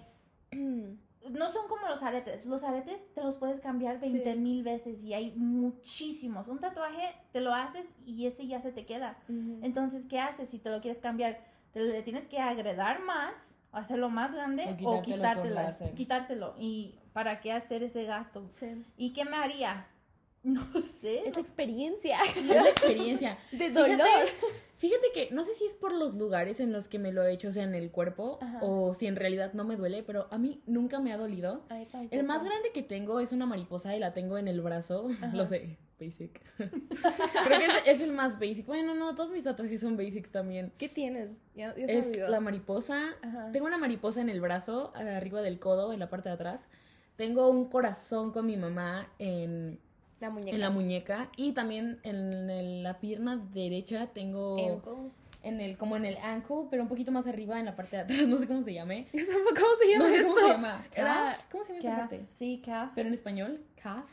no 1.30 1.52
son 1.52 1.68
como 1.68 1.87
los 1.88 2.02
aretes. 2.02 2.44
Los 2.47 2.64
aretes 2.64 3.00
te 3.14 3.23
los 3.23 3.35
puedes 3.37 3.61
cambiar 3.61 4.00
20 4.00 4.32
Sí. 4.32 4.38
mil 4.38 4.62
veces 4.62 5.02
y 5.02 5.14
hay 5.14 5.32
muchísimos. 5.37 6.49
Un 6.49 6.58
tatuaje 6.58 7.14
te 7.32 7.40
lo 7.40 7.54
haces 7.54 7.87
y 8.06 8.26
ese 8.26 8.47
ya 8.47 8.61
se 8.61 8.73
te 8.73 8.87
queda. 8.87 9.18
Entonces, 9.62 10.04
¿qué 10.08 10.18
haces 10.20 10.49
si 10.50 10.58
te 10.58 10.70
lo 10.70 10.80
quieres 10.80 11.00
cambiar? 11.00 11.38
Te 11.73 11.80
le 11.80 12.02
tienes 12.02 12.26
que 12.26 12.38
agredar 12.38 13.00
más, 13.02 13.35
o 13.73 13.76
hacerlo 13.76 14.08
más 14.08 14.32
grande 14.32 14.64
O 14.82 14.97
o, 14.99 15.02
quitártelo 15.02 15.54
con 15.78 15.94
quitártelo. 15.94 16.54
¿Y 16.58 16.99
para 17.12 17.40
qué 17.40 17.52
hacer 17.52 17.82
ese 17.82 18.04
gasto? 18.04 18.47
Sí. 18.50 18.85
¿Y 18.97 19.12
qué 19.12 19.25
me 19.25 19.37
haría? 19.37 19.87
No 20.44 20.64
sé. 21.00 21.26
Es 21.28 21.35
la 21.35 21.40
experiencia 21.42 22.20
Es 22.37 22.47
la 22.47 22.68
experiencia. 22.68 23.37
de 23.50 23.58
Fíjate- 23.58 23.73
dolor. 23.97 24.28
Fíjate 24.76 24.98
que 25.27 25.35
no 25.35 25.45
sé 25.45 25.55
si 25.55 25.65
es 25.67 25.75
por 25.75 25.93
los 25.93 26.15
lugares 26.17 26.61
en 26.61 26.73
los 26.73 26.89
que 26.89 26.99
me 26.99 27.13
lo 27.13 27.23
he 27.25 27.33
hecho, 27.33 27.49
o 27.49 27.53
sea, 27.53 27.65
en 27.65 27.75
el 27.75 27.91
cuerpo, 27.91 28.39
Ajá. 28.41 28.59
o 28.63 28.95
si 28.95 29.07
en 29.07 29.17
realidad 29.17 29.53
no 29.55 29.65
me 29.65 29.77
duele, 29.77 30.03
pero 30.03 30.29
a 30.31 30.39
mí 30.39 30.61
nunca 30.67 31.01
me 31.01 31.13
ha 31.13 31.17
dolido. 31.17 31.63
Ay. 31.69 31.87
El 32.11 32.25
más 32.25 32.45
grande 32.45 32.71
que 32.73 32.83
tengo 32.83 33.21
es 33.21 33.33
una 33.33 33.47
mariposa 33.47 33.95
y 33.97 33.99
la 34.01 34.13
tengo 34.15 34.39
en 34.39 34.49
el 34.49 34.61
brazo. 34.61 35.09
Ajá. 35.23 35.35
Lo 35.35 35.47
sé, 35.47 35.77
basic. 36.01 36.41
Creo 36.59 37.59
que 37.61 37.67
es, 37.67 37.73
es 37.87 38.03
el 38.03 38.13
más 38.13 38.39
basic. 38.39 38.67
Bueno, 38.67 38.95
no, 38.95 39.15
todos 39.15 39.31
mis 39.31 39.45
tatuajes 39.45 39.81
son 39.81 39.97
basics 39.97 40.31
también. 40.31 40.73
¿Qué 40.79 40.89
tienes? 40.89 41.41
Ya, 41.55 41.75
ya 41.77 41.87
se 41.87 41.99
Es 41.99 42.07
olvidó. 42.07 42.29
la 42.29 42.41
mariposa. 42.41 43.09
Ajá. 43.23 43.51
Tengo 43.53 43.67
una 43.67 43.79
mariposa 43.79 44.21
en 44.21 44.29
el 44.29 44.41
brazo, 44.41 44.93
arriba 44.95 45.43
del 45.43 45.59
codo, 45.59 45.93
en 45.93 45.99
la 46.01 46.09
parte 46.11 46.29
de 46.29 46.35
atrás. 46.37 46.69
Tengo 47.17 47.49
un 47.49 47.65
corazón 47.69 48.31
con 48.31 48.47
mi 48.47 48.57
mamá 48.57 49.09
en, 49.19 49.81
La 50.21 50.31
muñeca. 50.31 50.55
en 50.55 50.61
la 50.61 50.71
muñeca. 50.71 51.29
Y 51.37 51.53
también 51.53 52.01
en, 52.03 52.51
el- 52.51 52.83
la 52.83 52.99
pierna 52.99 53.37
derecha 53.53 54.09
tengo 54.09 54.57
Ankle. 54.59 55.11
en 55.43 55.61
el, 55.61 55.77
como 55.79 55.97
en 55.97 56.05
el 56.05 56.17
ankle, 56.19 56.67
pero 56.71 56.83
un 56.83 56.89
poquito 56.89 57.13
más 57.13 57.27
arriba 57.27 57.59
en 57.61 57.67
la 57.67 57.77
parte 57.77 57.97
de 57.97 58.03
atrás. 58.03 58.19
No 58.27 58.39
sé 58.39 58.47
cómo 58.47 58.63
se 58.63 58.75
llame. 58.75 59.07
Tampoco, 59.13 59.55
¿Cómo 59.55 59.77
se 59.79 59.89
llama 59.93 60.05
No 60.05 60.11
sé 60.11 60.17
esto? 60.17 60.29
cómo 60.35 60.41
se 60.47 60.53
llama. 60.53 60.87
Era 60.95 61.15
Calf. 61.15 61.45
¿Cómo 61.53 61.65
se 61.65 61.73
llama 61.75 61.79
esa 61.81 61.89
Calf. 61.89 62.01
parte? 62.11 62.27
Sí, 62.39 62.63
calf. 62.65 62.93
Pero 62.95 63.09
en 63.09 63.15
español, 63.15 63.61
calf. 63.83 64.11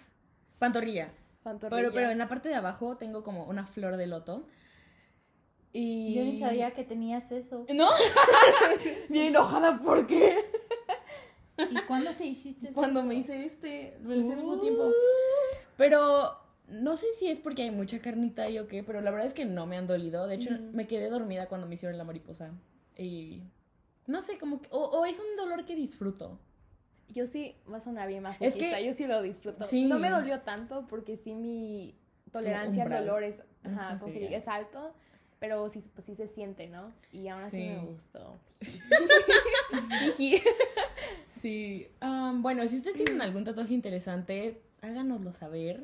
Pantorrilla. 0.60 1.12
pantorrilla. 1.44 1.78
Pero, 1.82 1.94
pero 1.94 2.10
en 2.12 2.18
la 2.18 2.28
parte 2.30 2.50
de 2.50 2.56
abajo 2.56 2.98
tengo 2.98 3.24
como 3.24 3.46
una 3.46 3.66
flor 3.66 3.98
de 3.98 4.08
loto. 4.08 4.48
Y... 5.74 6.14
Yo 6.14 6.24
ni 6.24 6.40
sabía 6.40 6.72
que 6.72 6.84
tenías 6.86 7.30
eso. 7.32 7.66
¿No? 7.74 7.90
Bien 9.10 9.28
enojada, 9.28 9.80
¿por 9.82 10.08
qué? 10.08 10.38
¿Y 11.58 11.76
cuándo 11.88 12.12
te 12.12 12.26
hiciste 12.26 12.68
eso? 12.68 12.76
Cuando 12.76 13.02
me 13.04 13.16
hice 13.16 13.46
este, 13.46 13.98
me 14.02 14.16
lo 14.16 14.22
hice 14.22 14.32
al 14.34 14.38
mismo 14.38 14.54
Uh. 14.54 14.62
tiempo. 14.62 14.92
Pero 15.78 16.38
no 16.68 16.98
sé 16.98 17.08
si 17.18 17.28
es 17.30 17.40
porque 17.40 17.64
hay 17.64 17.72
mucha 17.72 18.00
carnita 18.00 18.44
ahí 18.44 18.58
o 18.60 18.68
qué, 18.68 18.84
pero 18.84 19.02
la 19.02 19.12
verdad 19.12 19.28
es 19.28 19.34
que 19.34 19.46
no 19.46 19.66
me 19.68 19.78
han 19.78 19.88
dolido. 19.88 20.28
De 20.28 20.36
hecho, 20.36 20.50
me 20.74 20.88
quedé 20.88 21.10
dormida 21.10 21.48
cuando 21.48 21.68
me 21.68 21.76
hicieron 21.76 21.98
la 21.98 22.04
mariposa. 22.04 22.52
Y 22.98 23.42
no 24.08 24.22
sé, 24.22 24.38
como 24.38 24.62
que, 24.62 24.68
o, 24.72 24.80
o 24.80 25.06
es 25.06 25.20
un 25.20 25.36
dolor 25.36 25.66
que 25.66 25.76
disfruto. 25.76 26.40
Yo 27.10 27.28
sí, 27.28 27.56
va 27.72 27.78
a 27.78 27.80
sonar 27.82 28.08
bien 28.08 28.24
más 28.24 28.42
Es 28.42 28.56
que- 28.56 28.84
yo 28.86 28.94
sí 28.94 29.06
lo 29.06 29.22
disfruto. 29.22 29.64
Sí. 29.66 29.86
No 29.86 30.00
me 30.00 30.10
dolió 30.10 30.42
tanto 30.42 30.88
porque 30.88 31.18
sí 31.18 31.34
mi 31.36 31.96
tolerancia 32.32 32.84
al 32.84 32.90
dolor 32.90 33.24
es, 33.24 33.44
No 33.64 33.70
sé 33.70 33.76
ajá, 33.86 34.00
es 34.36 34.48
alto, 34.48 34.94
pero 35.40 35.70
sí, 35.70 35.84
pues 35.94 36.06
sí 36.06 36.16
se 36.16 36.28
siente, 36.28 36.68
¿no? 36.68 36.92
Y 37.12 37.28
aún 37.28 37.42
así 37.44 37.58
Sí. 37.58 37.70
me 37.70 37.86
gustó. 37.86 38.40
Sí. 41.42 41.88
um, 42.02 42.42
bueno, 42.42 42.68
si 42.68 42.78
ustedes 42.78 42.96
tienen 42.96 43.22
algún 43.22 43.44
tatuaje 43.44 43.74
interesante, 43.74 44.62
háganoslo 44.86 45.34
saber. 45.34 45.84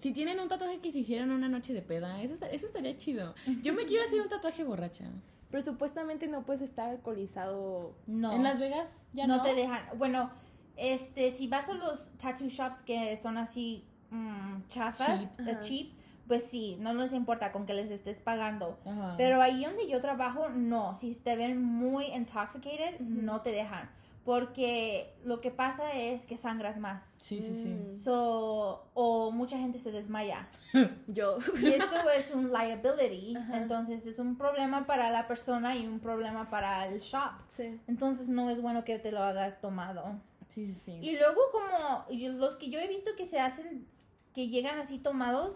Si 0.00 0.12
tienen 0.12 0.40
un 0.40 0.48
tatuaje 0.48 0.78
que 0.80 0.90
se 0.90 1.00
hicieron 1.00 1.30
una 1.30 1.48
noche 1.48 1.72
de 1.74 1.82
peda, 1.82 2.22
eso, 2.22 2.34
eso 2.46 2.66
estaría 2.66 2.96
chido. 2.96 3.34
Yo 3.62 3.72
me 3.74 3.84
quiero 3.84 4.04
hacer 4.04 4.20
un 4.20 4.28
tatuaje 4.28 4.64
borracha. 4.64 5.04
pero 5.50 5.62
supuestamente 5.62 6.26
no 6.28 6.42
puedes 6.44 6.62
estar 6.62 6.88
alcoholizado. 6.90 7.94
No. 8.06 8.32
¿En 8.32 8.42
Las 8.42 8.58
Vegas? 8.58 8.88
¿Ya 9.12 9.26
no, 9.26 9.36
no? 9.38 9.42
te 9.42 9.54
dejan. 9.54 9.82
Bueno, 9.98 10.30
este, 10.76 11.30
si 11.32 11.46
vas 11.46 11.68
a 11.68 11.74
los 11.74 12.00
tattoo 12.18 12.48
shops 12.48 12.82
que 12.82 13.16
son 13.18 13.36
así 13.36 13.84
mm, 14.10 14.62
chafas, 14.68 15.20
Cheap. 15.20 15.40
eh, 15.40 15.50
Ajá. 15.52 15.60
cheap, 15.60 15.92
pues 16.26 16.44
sí, 16.44 16.76
no 16.80 16.94
les 16.94 17.12
importa 17.12 17.52
con 17.52 17.66
que 17.66 17.74
les 17.74 17.90
estés 17.90 18.18
pagando. 18.18 18.78
Pero 19.18 19.42
ahí 19.42 19.62
donde 19.64 19.86
yo 19.88 20.00
trabajo, 20.00 20.48
no. 20.48 20.96
Si 20.98 21.14
te 21.14 21.36
ven 21.36 21.62
muy 21.62 22.06
intoxicated, 22.06 22.98
no 23.00 23.42
te 23.42 23.50
dejan. 23.50 23.90
Porque 24.24 25.14
lo 25.24 25.40
que 25.40 25.50
pasa 25.50 25.92
es 25.94 26.22
que 26.22 26.36
sangras 26.36 26.78
más. 26.78 27.02
Sí, 27.18 27.40
sí, 27.40 27.54
sí. 27.54 27.68
Mm. 27.70 27.96
So, 27.96 28.84
o 28.94 29.30
mucha 29.32 29.58
gente 29.58 29.80
se 29.80 29.90
desmaya. 29.90 30.48
Yo. 31.08 31.38
Y 31.60 31.68
eso 31.68 32.10
es 32.16 32.30
un 32.32 32.52
liability. 32.52 33.34
Entonces 33.52 34.06
es 34.06 34.18
un 34.18 34.36
problema 34.36 34.86
para 34.86 35.10
la 35.10 35.26
persona 35.26 35.76
y 35.76 35.86
un 35.86 35.98
problema 35.98 36.50
para 36.50 36.86
el 36.86 37.00
shop. 37.00 37.32
Sí. 37.48 37.80
Entonces 37.88 38.28
no 38.28 38.48
es 38.48 38.62
bueno 38.62 38.84
que 38.84 38.98
te 38.98 39.10
lo 39.10 39.22
hagas 39.22 39.60
tomado. 39.60 40.20
Sí, 40.46 40.66
sí, 40.66 40.74
sí. 40.74 40.92
Y 41.00 41.18
luego 41.18 41.40
como 41.50 42.06
los 42.38 42.56
que 42.56 42.70
yo 42.70 42.78
he 42.78 42.86
visto 42.86 43.10
que 43.16 43.26
se 43.26 43.40
hacen, 43.40 43.86
que 44.34 44.48
llegan 44.48 44.78
así 44.78 44.98
tomados, 44.98 45.54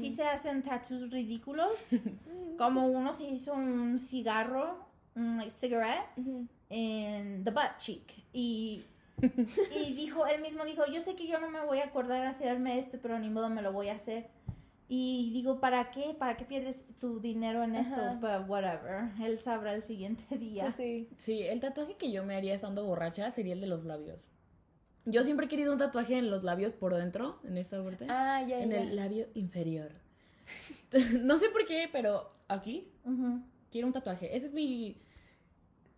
sí 0.00 0.14
se 0.16 0.24
hacen 0.24 0.62
tattoos 0.62 1.10
ridículos. 1.10 1.76
como 2.58 2.86
uno 2.86 3.14
se 3.14 3.24
hizo 3.24 3.54
un 3.54 3.98
cigarro, 3.98 4.78
un 5.14 5.38
like, 5.38 5.52
cigarette, 5.52 6.06
Ujú. 6.16 6.46
En 6.70 7.44
the 7.44 7.50
butt 7.50 7.78
cheek. 7.78 8.02
Y, 8.32 8.84
y 9.20 9.92
dijo, 9.92 10.26
él 10.26 10.40
mismo 10.40 10.64
dijo, 10.64 10.84
yo 10.86 11.02
sé 11.02 11.14
que 11.14 11.26
yo 11.26 11.38
no 11.38 11.50
me 11.50 11.64
voy 11.64 11.80
a 11.80 11.86
acordar 11.86 12.24
hacerme 12.26 12.78
esto, 12.78 12.98
pero 13.02 13.18
ni 13.18 13.28
modo 13.28 13.50
me 13.50 13.62
lo 13.62 13.72
voy 13.72 13.88
a 13.88 13.94
hacer. 13.94 14.28
Y 14.88 15.30
digo, 15.32 15.60
¿para 15.60 15.92
qué? 15.92 16.16
¿Para 16.18 16.36
qué 16.36 16.44
pierdes 16.44 16.84
tu 16.98 17.20
dinero 17.20 17.62
en 17.62 17.76
eso? 17.76 18.16
But 18.20 18.48
whatever. 18.48 19.10
Él 19.22 19.38
sabrá 19.38 19.74
el 19.74 19.84
siguiente 19.84 20.36
día. 20.36 20.64
Pues 20.64 20.74
sí. 20.74 21.08
Sí, 21.16 21.42
el 21.42 21.60
tatuaje 21.60 21.94
que 21.94 22.10
yo 22.10 22.24
me 22.24 22.34
haría 22.34 22.54
estando 22.54 22.84
borracha 22.84 23.30
sería 23.30 23.52
el 23.52 23.60
de 23.60 23.68
los 23.68 23.84
labios. 23.84 24.26
Yo 25.06 25.22
siempre 25.22 25.46
he 25.46 25.48
querido 25.48 25.72
un 25.72 25.78
tatuaje 25.78 26.18
en 26.18 26.28
los 26.30 26.42
labios 26.42 26.72
por 26.72 26.94
dentro, 26.94 27.38
en 27.44 27.56
esta 27.56 27.82
parte. 27.82 28.06
Ah, 28.08 28.44
ya, 28.46 28.60
en 28.62 28.70
ya. 28.70 28.80
el 28.80 28.96
labio 28.96 29.28
inferior. 29.34 29.92
no 31.22 31.38
sé 31.38 31.50
por 31.50 31.66
qué, 31.66 31.88
pero 31.92 32.32
aquí 32.48 32.88
Ujú. 33.04 33.40
quiero 33.70 33.86
un 33.86 33.92
tatuaje. 33.92 34.34
Ese 34.34 34.46
es 34.46 34.52
mi, 34.52 34.96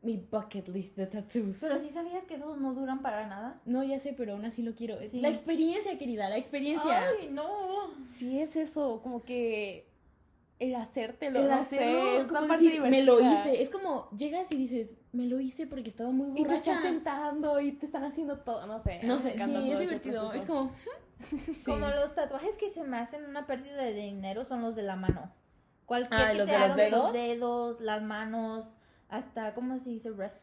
mi 0.02 0.16
bucket 0.16 0.68
list 0.68 0.96
de 0.96 1.06
tattoos. 1.06 1.58
Pero 1.60 1.78
sí 1.78 1.90
sabías 1.90 2.24
que 2.24 2.34
esos 2.34 2.58
no 2.58 2.74
duran 2.74 3.02
para 3.02 3.26
nada. 3.26 3.60
No, 3.64 3.84
ya 3.84 3.98
sé, 3.98 4.12
pero 4.12 4.32
aún 4.32 4.44
así 4.44 4.62
lo 4.62 4.74
quiero. 4.74 4.98
Sí. 5.10 5.20
La 5.20 5.28
experiencia, 5.28 5.96
querida, 5.98 6.28
la 6.28 6.36
experiencia. 6.36 7.04
Ay, 7.20 7.28
no. 7.30 7.46
Sí, 8.14 8.40
es 8.40 8.56
eso, 8.56 9.00
como 9.02 9.22
que 9.22 9.88
el 10.58 10.74
hacértelo, 10.76 11.40
El 11.40 11.48
no 11.48 11.54
hacerlo, 11.54 12.02
sé, 12.04 12.16
es 12.18 12.24
como 12.24 12.38
una 12.38 12.48
parte 12.48 12.64
decir, 12.64 12.82
me 12.82 13.02
lo 13.02 13.20
hice. 13.20 13.62
Es 13.62 13.70
como 13.70 14.08
llegas 14.16 14.50
y 14.52 14.56
dices, 14.56 14.96
me 15.12 15.26
lo 15.26 15.40
hice 15.40 15.66
porque 15.66 15.88
estaba 15.88 16.10
muy 16.10 16.30
Y 16.30 16.42
te 16.42 16.48
borracha. 16.48 16.72
estás 16.72 16.82
sentando 16.82 17.60
y 17.60 17.72
te 17.72 17.86
están 17.86 18.04
haciendo 18.04 18.38
todo, 18.40 18.66
no 18.66 18.78
sé. 18.80 19.00
No 19.04 19.18
sé, 19.18 19.32
sí, 19.34 19.40
es 19.72 19.78
divertido. 19.80 20.28
proceso. 20.30 20.34
Es 20.34 20.46
como. 20.46 20.70
Como 21.64 21.86
los 21.86 22.14
tatuajes 22.16 22.56
que 22.56 22.70
se 22.70 22.82
me 22.82 22.96
hacen 22.98 23.24
una 23.24 23.46
pérdida 23.46 23.76
de 23.76 23.92
dinero 23.94 24.44
son 24.44 24.60
los 24.62 24.74
de 24.74 24.82
la 24.82 24.96
mano. 24.96 25.32
Cualquier 25.86 26.20
Ah, 26.20 26.32
que 26.32 26.38
¿los 26.38 26.46
te 26.48 26.52
de 26.54 26.58
los 26.66 26.76
dedos? 26.76 27.04
Los 27.04 27.12
dedos, 27.12 27.80
las 27.80 28.02
manos, 28.02 28.66
hasta, 29.12 29.54
¿cómo 29.54 29.78
se 29.78 29.90
dice? 29.90 30.10
Wrist. 30.10 30.36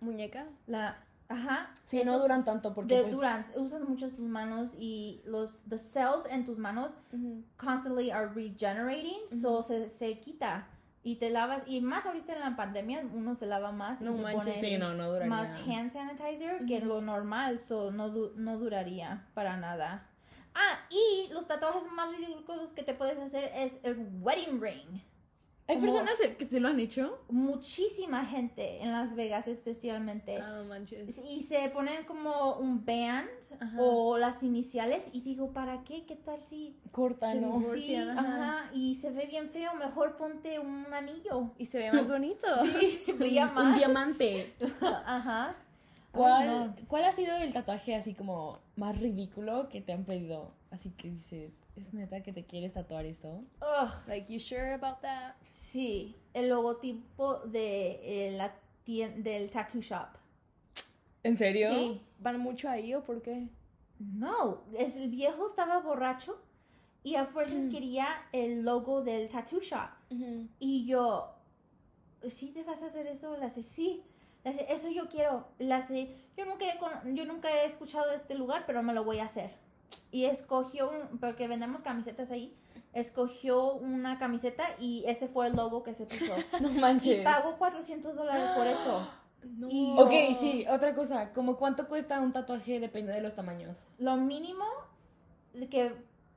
¿Muñeca? 0.00 0.46
La, 0.66 0.98
ajá. 1.28 1.70
Sí, 1.86 2.02
no 2.04 2.18
duran 2.18 2.44
tanto 2.44 2.74
porque. 2.74 2.96
de- 2.96 3.02
pues, 3.02 3.14
duran, 3.14 3.46
usas 3.56 3.82
mucho 3.82 4.08
tus 4.10 4.20
manos 4.20 4.72
y 4.78 5.22
los 5.24 5.60
the 5.68 5.78
cells 5.78 6.26
en 6.30 6.44
tus 6.44 6.58
manos 6.58 6.98
Ujú. 7.12 7.42
constantly 7.56 8.10
are 8.10 8.28
regenerating, 8.28 9.20
so 9.40 9.62
se, 9.62 9.88
se 9.88 10.18
quita 10.20 10.66
y 11.02 11.16
te 11.16 11.30
lavas 11.30 11.62
y 11.66 11.80
más 11.80 12.04
ahorita 12.04 12.32
en 12.34 12.40
la 12.40 12.56
pandemia 12.56 13.04
uno 13.14 13.36
se 13.36 13.46
lava 13.46 13.70
más 13.72 14.00
y 14.00 14.04
No 14.04 14.16
se 14.16 14.22
manches, 14.22 14.56
pone 14.56 14.58
Sí, 14.58 14.76
no, 14.76 14.92
no 14.94 15.06
duraría. 15.08 15.28
más 15.30 15.48
hand 15.66 15.90
sanitizer 15.92 16.66
que 16.66 16.78
Ujú. 16.78 16.86
lo 16.86 17.00
normal, 17.00 17.58
so 17.60 17.90
no, 17.90 18.10
du- 18.10 18.32
no 18.36 18.58
duraría 18.58 19.24
para 19.34 19.56
nada. 19.56 20.04
Ah, 20.54 20.80
y 20.90 21.28
los 21.32 21.46
tatuajes 21.46 21.82
más 21.92 22.08
ridículos 22.16 22.72
que 22.72 22.82
te 22.82 22.94
puedes 22.94 23.18
hacer 23.18 23.52
es 23.54 23.78
el 23.82 24.08
wedding 24.20 24.60
ring. 24.60 25.00
Hay 25.68 25.76
como- 25.78 25.92
personas 25.98 26.14
que 26.38 26.44
se 26.44 26.60
lo 26.60 26.68
han 26.68 26.78
hecho. 26.78 27.18
Muchísima 27.28 28.24
gente 28.24 28.82
en 28.82 28.92
Las 28.92 29.16
Vegas 29.16 29.48
especialmente. 29.48 30.38
Ah, 30.40 30.62
manches. 30.68 31.18
Y 31.28 31.42
se 31.42 31.68
ponen 31.70 32.04
como 32.04 32.54
un 32.56 32.84
band 32.84 33.28
Ajá. 33.58 33.76
o 33.80 34.16
las 34.18 34.42
iniciales 34.42 35.04
y 35.12 35.22
digo, 35.22 35.52
¿para 35.52 35.82
qué? 35.84 36.04
¿Qué 36.06 36.14
tal 36.16 36.40
si 36.48 36.76
Corta, 36.92 37.32
Sí, 37.32 37.38
¿no? 37.40 37.60
por- 37.60 37.74
Sí, 37.74 37.96
ajá. 37.96 38.20
ajá. 38.20 38.70
y 38.74 38.94
se 38.96 39.10
ve 39.10 39.26
bien 39.26 39.50
feo, 39.50 39.74
mejor 39.74 40.16
ponte 40.16 40.58
un 40.58 40.86
anillo. 40.94 41.50
Y 41.58 41.66
se 41.66 41.78
ve 41.78 41.92
más 41.92 42.08
bonito. 42.08 42.46
Sí, 42.80 43.02
brilla 43.18 43.46
más. 43.46 43.64
Un 43.72 43.74
diamante. 43.76 44.52
Ajá. 44.80 45.56
¿Cuál, 46.12 46.48
Ay, 46.48 46.48
no. 46.48 46.74
¿Cuál 46.88 47.04
ha 47.04 47.12
sido 47.12 47.36
el 47.36 47.52
tatuaje 47.52 47.94
así 47.94 48.14
como 48.14 48.58
más 48.76 48.98
ridículo 48.98 49.68
que 49.68 49.82
te 49.82 49.92
han 49.92 50.04
pedido? 50.04 50.50
Así 50.70 50.90
que 50.90 51.10
dices, 51.10 51.52
¿es 51.76 51.92
neta 51.92 52.22
que 52.22 52.32
te 52.32 52.44
quieres 52.44 52.72
tatuar 52.74 53.04
eso? 53.04 53.42
Ugh, 53.60 53.90
Like, 54.06 54.32
you 54.32 54.38
sure 54.40 54.72
about 54.74 55.00
that? 55.02 55.34
Sí, 55.76 56.16
el 56.32 56.48
logotipo 56.48 57.40
de 57.40 58.00
eh, 58.28 58.32
la 58.36 58.54
del 58.86 59.50
tattoo 59.50 59.80
shop. 59.82 60.08
¿En 61.22 61.36
serio? 61.36 61.68
Sí. 61.70 62.00
¿Van 62.20 62.38
mucho 62.40 62.68
ahí 62.70 62.94
o 62.94 63.02
por 63.02 63.20
qué? 63.20 63.48
No, 63.98 64.62
es 64.78 64.96
el 64.96 65.10
viejo 65.10 65.46
estaba 65.48 65.80
borracho 65.80 66.38
y 67.02 67.16
a 67.16 67.26
fuerzas 67.26 67.64
Mm. 67.64 67.70
quería 67.70 68.08
el 68.32 68.64
logo 68.64 69.02
del 69.02 69.28
tattoo 69.28 69.60
shop. 69.60 69.90
Y 70.58 70.86
yo, 70.86 71.34
¿sí 72.28 72.52
te 72.52 72.62
vas 72.62 72.80
a 72.82 72.86
hacer 72.86 73.06
eso? 73.06 73.36
Le 73.36 73.44
hace, 73.46 73.62
sí. 73.62 74.02
Le 74.44 74.50
hace, 74.52 74.72
eso 74.72 74.88
yo 74.88 75.08
quiero. 75.08 75.46
Le 75.58 75.74
hace, 75.74 76.14
yo 76.36 76.46
nunca, 76.46 76.64
he, 76.64 76.78
yo 77.14 77.24
nunca 77.26 77.50
he 77.50 77.66
escuchado 77.66 78.08
de 78.08 78.16
este 78.16 78.34
lugar, 78.34 78.64
pero 78.66 78.82
me 78.82 78.94
lo 78.94 79.04
voy 79.04 79.18
a 79.18 79.24
hacer. 79.24 79.50
Y 80.10 80.24
escogió, 80.24 80.90
un, 80.90 81.18
porque 81.18 81.48
vendemos 81.48 81.82
camisetas 81.82 82.30
ahí, 82.30 82.54
escogió 82.98 83.74
una 83.74 84.18
camiseta 84.18 84.64
y 84.78 85.04
ese 85.06 85.28
fue 85.28 85.46
el 85.48 85.56
logo 85.56 85.82
que 85.82 85.94
se 85.94 86.04
puso. 86.06 86.34
No 86.60 86.70
Y 86.70 86.78
manches. 86.78 87.22
pagó 87.22 87.56
400 87.58 88.14
dólares 88.16 88.44
por 88.56 88.66
eso. 88.66 89.08
No. 89.46 89.68
Y- 89.70 89.94
Ok, 89.96 90.36
sí, 90.36 90.64
otra 90.68 90.92
cosa. 90.94 91.32
¿Como 91.32 91.56
cuánto 91.56 91.86
cuesta 91.86 92.20
un 92.20 92.32
tatuaje 92.32 92.80
depende 92.80 93.12
de 93.12 93.20
los 93.20 93.34
tamaños? 93.34 93.86
Lo 93.98 94.16
mínimo 94.16 94.64
que 95.70 95.94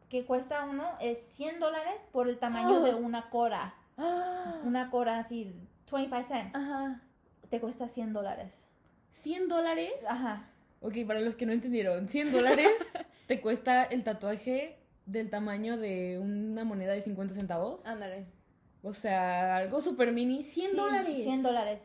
que 0.09 0.25
cuesta 0.25 0.63
uno 0.65 0.85
es 0.99 1.19
100 1.33 1.59
dólares 1.59 2.01
por 2.11 2.27
el 2.27 2.37
tamaño 2.39 2.77
Oh. 2.77 2.81
de 2.81 2.93
una 2.95 3.29
cora. 3.29 3.73
Una 4.63 4.89
cora 4.89 5.19
así, 5.19 5.53
25 5.91 6.27
cents. 6.27 6.55
Ajá. 6.55 7.01
Te 7.49 7.59
cuesta 7.59 7.87
100 7.87 8.13
dólares. 8.13 8.53
¿100 9.23 9.47
dólares? 9.47 9.93
Ajá. 10.07 10.47
Ok, 10.81 10.95
para 11.05 11.19
los 11.19 11.35
que 11.35 11.45
no 11.45 11.51
entendieron, 11.51 12.07
100 12.07 12.31
dólares 12.31 12.69
te 13.27 13.39
cuesta 13.41 13.83
el 13.83 14.03
tatuaje 14.03 14.78
del 15.11 15.29
tamaño 15.29 15.77
de 15.77 16.19
una 16.19 16.63
moneda 16.63 16.93
de 16.93 17.01
50 17.01 17.33
centavos. 17.33 17.85
Ándale. 17.85 18.25
O 18.81 18.93
sea, 18.93 19.57
algo 19.57 19.81
super 19.81 20.11
mini, 20.13 20.43
100 20.43 20.71
Sí, 20.71 20.77
dólares. 20.77 21.23
100 21.23 21.43
dólares. 21.43 21.81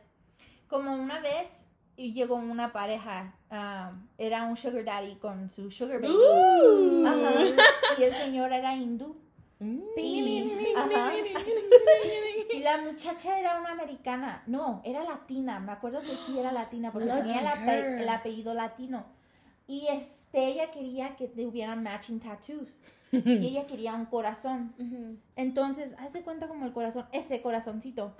Como 0.67 0.93
una 0.93 1.19
vez 1.19 1.67
llegó 1.97 2.35
una 2.35 2.71
pareja, 2.73 3.35
ah, 3.49 3.93
era 4.17 4.43
un 4.43 4.57
sugar 4.57 4.83
daddy 4.83 5.15
con 5.15 5.49
su 5.49 5.69
sugar 5.71 6.01
baby. 6.01 6.13
Uh. 6.13 7.05
Ajá. 7.07 7.31
Y 7.99 8.03
el 8.03 8.13
señor 8.13 8.51
era 8.53 8.73
hindú. 8.75 9.15
Mm. 9.59 9.79
Y, 9.97 10.73
ajá. 10.75 11.13
Y 12.53 12.59
la 12.59 12.77
muchacha 12.81 13.39
era 13.39 13.59
una 13.59 13.71
americana. 13.71 14.43
No, 14.47 14.81
era 14.85 15.03
latina. 15.03 15.59
Me 15.59 15.71
acuerdo 15.71 16.01
que 16.01 16.15
sí 16.25 16.37
era 16.37 16.51
latina 16.51 16.91
porque 16.91 17.07
Lucky 17.07 17.21
tenía 17.21 17.39
el, 17.41 17.47
ape- 17.47 18.01
el 18.01 18.09
apellido 18.09 18.53
latino. 18.53 19.05
Y 19.67 19.87
este, 19.87 20.45
ella 20.47 20.71
quería 20.71 21.15
que 21.15 21.27
tuvieran 21.27 21.83
matching 21.83 22.19
tattoos. 22.19 22.69
Y 23.25 23.47
ella 23.47 23.65
quería 23.65 23.93
un 23.95 24.05
corazón. 24.05 24.73
Ujú. 24.79 25.17
Entonces, 25.35 25.95
haz 25.97 26.13
de 26.13 26.21
cuenta 26.21 26.47
como 26.47 26.65
el 26.65 26.73
corazón, 26.73 27.05
ese 27.11 27.41
corazoncito. 27.41 28.15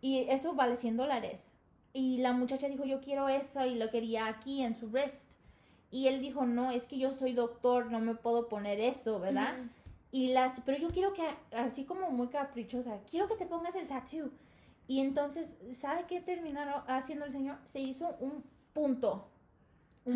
Y 0.00 0.18
eso 0.28 0.54
vale 0.54 0.76
100 0.76 0.96
dólares. 0.96 1.40
Y 1.92 2.18
la 2.18 2.32
muchacha 2.32 2.68
dijo, 2.68 2.84
yo 2.84 3.00
quiero 3.00 3.28
eso 3.28 3.66
y 3.66 3.74
lo 3.74 3.90
quería 3.90 4.26
aquí 4.26 4.62
en 4.62 4.76
su 4.76 4.88
wrist. 4.88 5.30
Y 5.90 6.06
él 6.06 6.20
dijo, 6.20 6.46
no, 6.46 6.70
es 6.70 6.84
que 6.84 6.98
yo 6.98 7.12
soy 7.12 7.32
doctor, 7.32 7.90
no 7.90 7.98
me 7.98 8.14
puedo 8.14 8.48
poner 8.48 8.78
eso, 8.80 9.18
¿verdad? 9.18 9.54
Y 10.12 10.32
las, 10.32 10.60
pero 10.64 10.78
yo 10.78 10.90
quiero 10.90 11.12
que, 11.12 11.22
así 11.52 11.84
como 11.84 12.10
muy 12.10 12.28
caprichosa, 12.28 12.98
quiero 13.10 13.28
que 13.28 13.36
te 13.36 13.46
pongas 13.46 13.74
el 13.74 13.86
tattoo. 13.86 14.30
Y 14.86 15.00
entonces, 15.00 15.56
¿sabe 15.80 16.04
qué 16.08 16.20
terminaron 16.20 16.82
haciendo 16.88 17.24
el 17.24 17.32
señor? 17.32 17.58
Se 17.66 17.80
hizo 17.80 18.16
un 18.20 18.44
punto. 18.72 19.28
Lo 20.06 20.12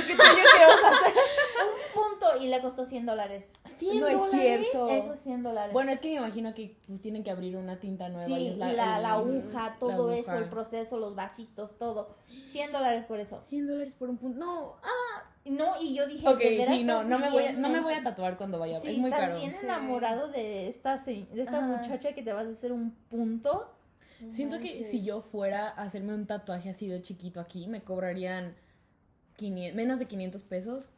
que 0.00 0.14
tú 0.16 0.22
y 0.22 0.36
yo 0.36 0.44
queremos 0.52 0.84
hacer. 0.84 1.14
Un 1.94 2.02
punto 2.10 2.42
y 2.42 2.48
le 2.48 2.60
costó 2.60 2.86
100 2.86 3.06
dólares. 3.06 3.44
100 3.78 4.00
No 4.00 4.06
es 4.08 4.18
dólares. 4.18 4.40
cierto. 4.70 4.88
Esos 4.90 5.18
100 5.20 5.42
dólares. 5.42 5.72
Bueno, 5.72 5.92
es 5.92 6.00
que 6.00 6.08
me 6.08 6.14
imagino 6.16 6.54
que 6.54 6.76
pues 6.86 7.00
tienen 7.02 7.22
que 7.22 7.30
abrir 7.30 7.56
una 7.56 7.78
tinta 7.78 8.08
nueva. 8.08 8.26
Sí, 8.26 8.32
y 8.34 8.48
es 8.48 8.56
la, 8.58 8.70
el- 8.70 8.76
la 8.76 9.12
aguja, 9.12 9.76
todo 9.78 10.10
la 10.10 10.16
eso, 10.16 10.34
el 10.36 10.48
proceso, 10.48 10.98
los 10.98 11.14
vasitos, 11.14 11.76
todo. 11.78 12.14
100 12.50 12.72
dólares 12.72 13.04
por 13.04 13.20
eso. 13.20 13.38
100 13.40 13.66
dólares 13.66 13.94
por 13.94 14.08
un 14.10 14.16
punto. 14.18 14.38
No, 14.38 14.76
ah. 14.82 15.24
No, 15.44 15.80
y 15.80 15.94
yo 15.94 16.06
dije, 16.06 16.28
Ok, 16.28 16.38
¿de 16.38 16.50
veras 16.50 16.66
sí, 16.68 16.84
no, 16.84 17.02
no 17.02 17.18
me, 17.18 17.30
voy 17.30 17.44
a, 17.46 17.52
no 17.52 17.70
me 17.70 17.80
voy 17.80 17.94
a 17.94 18.02
tatuar 18.02 18.36
cuando 18.36 18.58
vaya. 18.58 18.78
Sí, 18.80 18.90
es 18.90 18.98
muy 18.98 19.10
estás 19.10 19.26
caro. 19.28 19.38
bien 19.38 19.52
Sí. 19.52 19.58
enamorado 19.64 20.28
de 20.28 20.68
esta, 20.68 20.98
de 20.98 21.26
esta 21.34 21.58
Ajá. 21.64 21.66
muchacha 21.82 22.12
que 22.14 22.22
te 22.22 22.32
vas 22.32 22.46
a 22.46 22.50
hacer 22.50 22.72
un 22.72 22.92
punto. 23.08 23.70
Siento 24.30 24.60
que 24.60 24.84
si 24.84 25.02
yo 25.02 25.22
fuera 25.22 25.68
a 25.70 25.82
hacerme 25.84 26.12
un 26.14 26.26
tatuaje 26.26 26.68
así 26.70 26.86
de 26.88 27.00
chiquito 27.00 27.40
aquí, 27.40 27.66
me 27.68 27.82
cobrarían 27.82 28.54
500, 29.40 29.74
menos 29.74 29.98
de 29.98 30.06
500 30.06 30.42
pesos. 30.42 30.90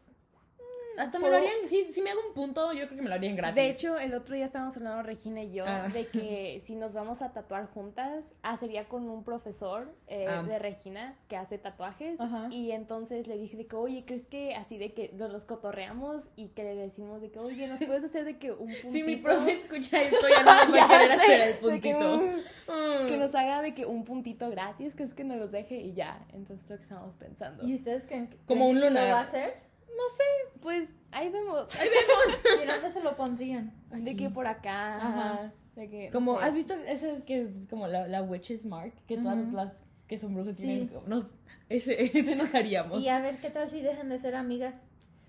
Hasta 0.99 1.19
me 1.19 1.29
lo 1.31 1.37
harían, 1.37 1.53
si, 1.67 1.93
si 1.93 2.03
me 2.03 2.11
hago 2.11 2.21
un 2.29 2.35
punto, 2.35 2.73
yo 2.73 2.87
creo 2.87 2.97
que 2.97 3.03
me 3.03 3.09
lo 3.09 3.15
harían 3.15 3.35
gratis. 3.37 3.55
De 3.57 3.71
hecho, 3.71 3.99
el 3.99 4.15
otro 4.15 4.35
día 4.35 4.45
estábamos 4.45 4.77
hablando 4.77 5.03
Regina 5.03 5.43
y 5.43 5.53
yo 5.53 5.65
Ah. 5.67 5.89
de 5.93 6.07
que 6.07 6.61
si 6.65 6.75
nos 6.77 6.95
vamos 6.95 7.23
a 7.23 7.33
tatuar 7.33 7.67
juntas, 7.67 8.33
ah, 8.43 8.57
sería 8.57 8.89
con 8.89 9.09
un 9.09 9.25
profesor 9.25 9.95
eh, 10.09 10.27
Ah. 10.29 10.43
de 10.43 10.59
Regina 10.59 11.17
que 11.29 11.37
hace 11.37 11.59
tatuajes. 11.59 12.21
Ajá. 12.21 12.49
Y 12.51 12.73
entonces 12.73 13.27
le 13.27 13.37
dije 13.39 13.57
de 13.57 13.67
que, 13.67 13.77
oye, 13.77 14.05
¿crees 14.07 14.27
que 14.27 14.55
así 14.55 14.79
de 14.79 14.93
que 14.93 15.11
nos 15.15 15.31
los 15.33 15.45
cotorreamos 15.45 16.31
y 16.37 16.49
que 16.49 16.65
le 16.65 16.75
decimos 16.75 17.21
de 17.21 17.31
que, 17.31 17.39
oye, 17.39 17.67
¿nos 17.67 17.79
puedes 17.85 18.05
hacer 18.05 18.25
de 18.25 18.39
que 18.39 18.53
un 18.53 18.67
puntito? 18.69 18.93
si 18.93 19.03
mi 19.03 19.17
profe 19.17 19.53
escucha 19.53 20.01
esto, 20.03 20.27
ya 20.29 20.43
no 20.43 20.73
me 20.73 20.79
va 20.81 20.85
a 20.87 20.91
querer 20.99 21.13
hacer 21.13 21.41
el 21.41 21.55
que, 21.55 21.61
puntito. 21.61 22.17
mm, 22.19 22.41
Mm. 22.73 23.07
que 23.09 23.17
nos 23.17 23.35
haga 23.35 23.61
de 23.61 23.75
que 23.75 23.85
un 23.87 24.05
puntito 24.05 24.49
gratis, 24.49 24.95
que 24.95 25.03
es 25.03 25.13
que 25.15 25.25
nos 25.25 25.37
los 25.39 25.51
deje 25.51 25.77
y 25.77 25.93
ya. 25.95 26.25
Entonces 26.33 26.65
es 26.65 26.71
lo 26.71 26.77
que 26.77 26.83
estamos 26.83 27.17
pensando. 27.17 27.67
¿Y 27.67 27.75
ustedes 27.75 28.05
creen, 28.05 28.29
creen 28.29 28.43
Como 28.47 28.69
un 28.69 28.77
que 28.79 28.87
lunar. 28.89 29.05
lo 29.09 29.13
va 29.15 29.21
a 29.21 29.25
hacer? 29.25 29.55
No 29.97 30.09
sé, 30.09 30.59
pues 30.61 30.93
ahí 31.11 31.29
vemos. 31.31 31.69
¿Y 31.75 32.67
dónde 32.67 32.93
se 32.93 33.01
lo 33.01 33.17
pondrían? 33.17 33.73
De 33.91 34.17
que 34.17 34.31
por 34.31 34.47
acá. 34.47 34.97
Ajá. 34.97 35.53
De 35.77 35.89
que, 35.89 36.11
Como. 36.11 36.39
¿has 36.39 36.55
visto 36.55 36.75
esa 36.75 37.11
es 37.11 37.23
que 37.23 37.43
es 37.43 37.51
como 37.71 37.87
la, 37.89 38.07
la 38.09 38.23
witch's 38.23 38.65
mark? 38.65 38.93
Que 39.07 39.17
todas 39.19 39.39
las 39.53 39.73
que 40.09 40.19
son 40.19 40.35
brujas 40.35 40.57
Sí. 40.57 40.63
tienen. 40.63 40.91
Nos, 41.07 41.27
ese, 41.69 42.03
ese 42.19 42.35
nos 42.37 42.55
haríamos. 42.55 43.01
Y 43.01 43.09
a 43.09 43.21
ver, 43.21 43.39
¿qué 43.39 43.51
tal 43.51 43.71
si 43.71 43.81
dejan 43.81 44.09
de 44.09 44.19
ser 44.19 44.35
amigas? 44.35 44.75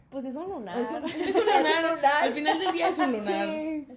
Pues 0.10 0.26
es 0.26 0.36
un 0.36 0.50
lunar. 0.50 0.80
Es 0.80 0.90
un, 0.90 1.06
es 1.30 1.36
un 1.36 1.46
lunar. 1.46 2.06
Al 2.22 2.34
final 2.34 2.60
del 2.60 2.72
día 2.74 2.90
es 2.90 3.00
un 3.00 3.12
lunar. 3.14 3.48
Sí. 3.48 3.88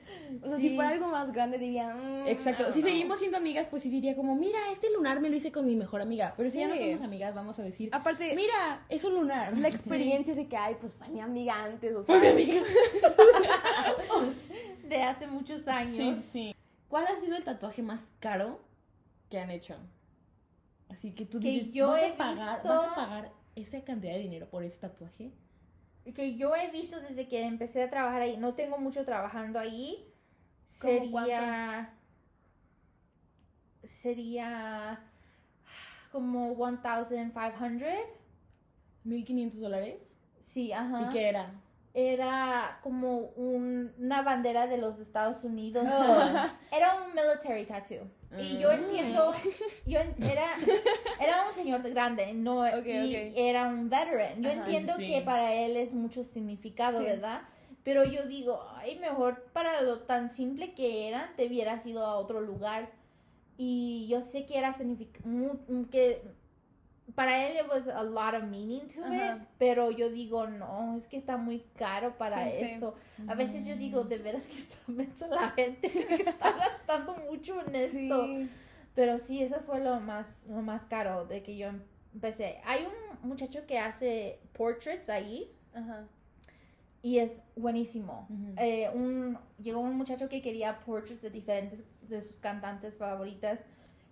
O 0.43 0.49
sea, 0.49 0.57
Sí. 0.59 0.69
si 0.71 0.75
fuera 0.75 0.91
algo 0.91 1.09
más 1.09 1.33
grande 1.33 1.59
diría. 1.59 1.95
mm, 1.95 2.27
Exacto. 2.29 2.71
Si 2.73 2.81
seguimos 2.83 3.19
siendo 3.19 3.37
amigas, 3.39 3.67
pues 3.69 3.83
sí 3.83 3.89
diría 3.91 4.15
como, 4.17 4.35
mira, 4.35 4.59
este 4.73 4.91
lunar 4.93 5.21
me 5.21 5.29
lo 5.31 5.37
hice 5.37 5.53
con 5.53 5.67
mi 5.67 5.77
mejor 5.77 6.01
amiga. 6.03 6.35
Pero 6.37 6.51
si 6.51 6.59
ya 6.59 6.69
no 6.69 6.75
Sí. 6.77 6.85
somos 6.85 7.01
amigas, 7.03 7.35
vamos 7.35 7.59
a 7.59 7.63
decir, 7.63 7.89
Aparte, 7.93 8.35
mira, 8.37 8.85
es 8.89 9.05
un 9.05 9.15
lunar. 9.15 9.57
la 9.59 9.69
experiencia 9.69 10.35
de 10.35 10.47
que, 10.49 10.57
ay, 10.57 10.77
pues 10.81 10.93
fue 10.95 11.09
mi 11.09 11.21
amiga 11.21 11.63
antes, 11.65 11.95
o 11.95 12.03
Fue 12.05 12.19
mi 12.21 12.29
amiga. 12.29 12.63
De 14.89 15.03
hace 15.03 15.27
muchos 15.27 15.63
Sí, 15.63 15.71
años. 15.71 16.19
sí. 16.33 16.55
¿Cuál 16.89 17.07
ha 17.07 17.21
sido 17.21 17.37
el 17.37 17.45
tatuaje 17.45 17.83
más 17.83 18.03
caro 18.21 18.61
que 19.29 19.39
han 19.39 19.51
hecho? 19.51 19.77
Así 20.89 21.13
que 21.13 21.25
tú 21.27 21.41
Que 21.41 21.49
dices, 21.51 21.73
yo 21.73 21.89
¿vas, 21.89 22.05
a 22.05 22.17
pagar, 22.17 22.55
visto- 22.63 22.69
¿vas 22.69 22.85
a 22.89 22.95
pagar 22.95 23.33
esa 23.57 23.83
cantidad 23.83 24.13
de 24.13 24.21
dinero 24.21 24.47
por 24.49 24.63
ese 24.63 24.79
tatuaje? 24.81 25.33
Que 26.15 26.37
yo 26.37 26.55
he 26.55 26.71
visto 26.71 27.01
desde 27.01 27.27
que 27.27 27.43
empecé 27.45 27.83
a 27.83 27.91
trabajar 27.91 28.23
ahí. 28.23 28.37
No 28.37 28.55
tengo 28.55 28.79
mucho 28.79 29.05
trabajando 29.05 29.59
ahí. 29.59 30.07
¿Cómo 30.79 30.93
Sería. 31.21 31.91
Sería. 33.85 35.01
Como 36.13 36.55
1500. 36.55 37.33
¿1500 39.05 39.61
dólares? 39.61 40.13
Sí, 40.49 40.73
ajá. 40.73 41.03
¿Y 41.03 41.09
qué 41.13 41.29
era? 41.29 41.51
Era 41.95 42.79
como 42.83 43.19
un- 43.37 43.93
una 43.99 44.23
bandera 44.23 44.67
de 44.67 44.77
los 44.79 44.99
Estados 44.99 45.45
Unidos. 45.45 45.87
Oh. 45.91 46.45
Era 46.73 47.03
un 47.03 47.15
military 47.15 47.65
tattoo. 47.65 48.07
Y 48.39 48.59
yo 48.59 48.69
Mm. 48.71 48.73
entiendo, 48.75 49.33
yo 49.87 50.01
era, 50.01 50.57
era 51.21 51.49
un 51.49 51.55
señor 51.55 51.81
grande, 51.89 52.35
no, 52.35 52.61
Ok, 52.65 52.85
y 52.87 53.17
ok. 53.17 53.33
era 53.37 53.67
un 53.69 53.89
veteran. 53.89 54.43
Yo 54.43 54.51
Ajá. 54.51 54.59
entiendo 54.65 54.95
sí. 54.97 55.07
que 55.07 55.23
para 55.23 55.55
él 55.55 55.77
es 55.77 55.93
mucho 55.95 56.23
significado, 56.25 56.99
Sí. 56.99 57.05
¿verdad? 57.07 57.43
Pero 57.87 58.03
yo 58.05 58.27
digo, 58.27 58.61
ay, 58.75 58.99
mejor 58.99 59.45
para 59.53 59.81
lo 59.81 60.01
tan 60.01 60.31
simple 60.35 60.75
que 60.75 61.09
era, 61.09 61.33
te 61.37 61.47
hubieras 61.47 61.87
ido 61.87 62.05
a 62.05 62.17
otro 62.17 62.41
lugar. 62.41 62.91
Y 63.57 64.09
yo 64.09 64.21
sé 64.33 64.45
que 64.45 64.59
era 64.59 64.77
mu- 65.25 65.87
que 65.91 66.21
para 67.15 67.47
él 67.47 67.57
it 67.65 67.71
was 67.71 67.87
a 67.87 68.03
lot 68.03 68.35
of 68.35 68.43
meaning 68.51 68.89
to 68.89 69.05
Ajá. 69.05 69.37
it, 69.37 69.43
pero 69.59 69.93
yo 69.93 70.11
digo, 70.11 70.49
no, 70.49 70.97
es 70.99 71.07
que 71.07 71.17
está 71.17 71.37
muy 71.37 71.61
caro 71.77 72.19
para 72.19 72.51
Sí, 72.51 72.57
sí. 72.59 72.65
eso. 72.73 72.95
A 73.29 73.35
veces 73.37 73.65
yo 73.65 73.77
digo, 73.77 74.03
de 74.03 74.19
veras 74.19 74.43
que 74.49 74.59
está 74.59 74.77
mensa 74.89 75.29
la 75.29 75.51
gente 75.51 75.89
que 75.89 76.15
está 76.23 76.53
gastando 76.53 77.15
mucho 77.31 77.61
en 77.69 77.77
esto. 77.77 78.27
Sí. 78.27 78.51
Pero 78.97 79.19
sí, 79.21 79.43
eso 79.43 79.61
fue 79.65 79.79
lo 79.79 80.01
más, 80.01 80.27
lo 80.49 80.61
más 80.63 80.83
caro 80.87 81.25
de 81.27 81.43
que 81.45 81.57
yo 81.57 81.69
empecé. 82.13 82.61
Hay 82.65 82.85
un 82.85 83.29
muchacho 83.29 83.65
que 83.67 83.79
hace 83.79 84.41
portraits 84.55 85.09
ahí 85.09 85.53
Ajá. 85.73 86.09
Y 87.07 87.19
es 87.21 87.41
buenísimo. 87.55 88.27
Eh, 88.57 88.91
un, 88.93 89.39
llegó 89.63 89.79
un 89.79 89.97
muchacho 89.97 90.29
que 90.29 90.43
quería 90.43 90.81
portraits 90.81 91.23
de 91.23 91.31
diferentes 91.31 91.85
de 92.09 92.21
sus 92.21 92.35
cantantes 92.41 92.97
favoritas. 92.97 93.61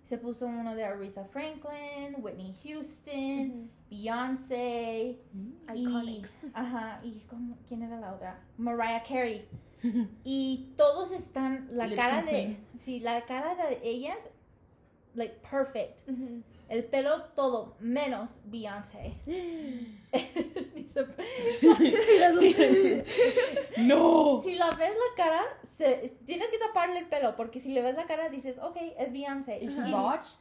Se 0.09 0.17
puso 0.17 0.47
uno 0.47 0.77
de 0.77 0.85
Aretha 0.85 1.25
Franklin, 1.25 2.15
Whitney 2.23 2.55
Houston, 2.63 3.51
Ujú. 3.51 3.69
Beyoncé. 3.91 5.19
Mm. 5.33 5.75
Y, 5.75 6.23
ajá, 6.53 7.01
y 7.03 7.19
¿cómo- 7.29 7.57
¿quién 7.67 7.83
era 7.83 7.99
la 7.99 8.15
otra? 8.15 8.39
Mariah 8.59 9.03
Carey. 9.03 9.49
y 10.25 10.73
todos 10.77 11.11
están, 11.11 11.69
la 11.73 11.93
cara 11.97 12.23
de, 12.23 12.59
sí, 12.85 13.01
la 13.01 13.25
cara 13.27 13.57
de 13.57 13.81
ellas, 13.83 14.19
like, 15.15 15.35
perfect. 15.51 15.99
El 16.69 16.85
pelo 16.85 17.25
todo, 17.37 17.77
menos 17.79 18.41
Beyoncé. 18.47 19.15
¡No! 23.79 24.41
si 24.43 24.55
la 24.55 24.71
ves 24.71 24.91
la 24.91 25.17
cara, 25.17 25.43
se- 25.77 26.17
tienes 26.27 26.51
que 26.51 26.59
taparle 26.59 26.99
el 27.01 27.07
pelo, 27.09 27.37
porque 27.37 27.61
si 27.61 27.71
le 27.73 27.83
ves 27.83 27.97
la 27.97 28.07
cara 28.07 28.29
dices, 28.29 28.59
ok, 28.59 28.77
es 28.99 29.13
Beyoncé. 29.13 29.59
¿Is 29.63 29.77
Y 29.79 29.83
she 29.83 29.91
botched? 29.91 30.39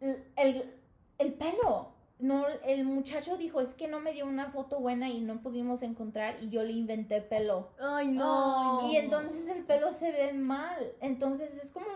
el, 0.00 0.24
el, 0.36 0.74
el 1.18 1.32
pelo. 1.34 1.92
No, 2.18 2.46
el 2.64 2.84
muchacho 2.84 3.36
dijo, 3.36 3.60
es 3.60 3.70
que 3.74 3.88
no 3.88 3.98
me 3.98 4.12
dio 4.12 4.26
una 4.26 4.50
foto 4.52 4.78
buena 4.78 5.08
y 5.08 5.20
no 5.20 5.42
pudimos 5.42 5.82
encontrar 5.82 6.36
y 6.40 6.50
yo 6.50 6.62
le 6.62 6.72
inventé 6.72 7.20
pelo. 7.20 7.70
Ay, 7.80 8.08
no. 8.12 8.88
Y 8.92 8.96
entonces 8.96 9.48
el 9.48 9.64
pelo 9.64 9.92
se 9.92 10.12
ve 10.12 10.32
mal. 10.32 10.92
Entonces 11.00 11.56
es 11.60 11.70
como 11.70 11.86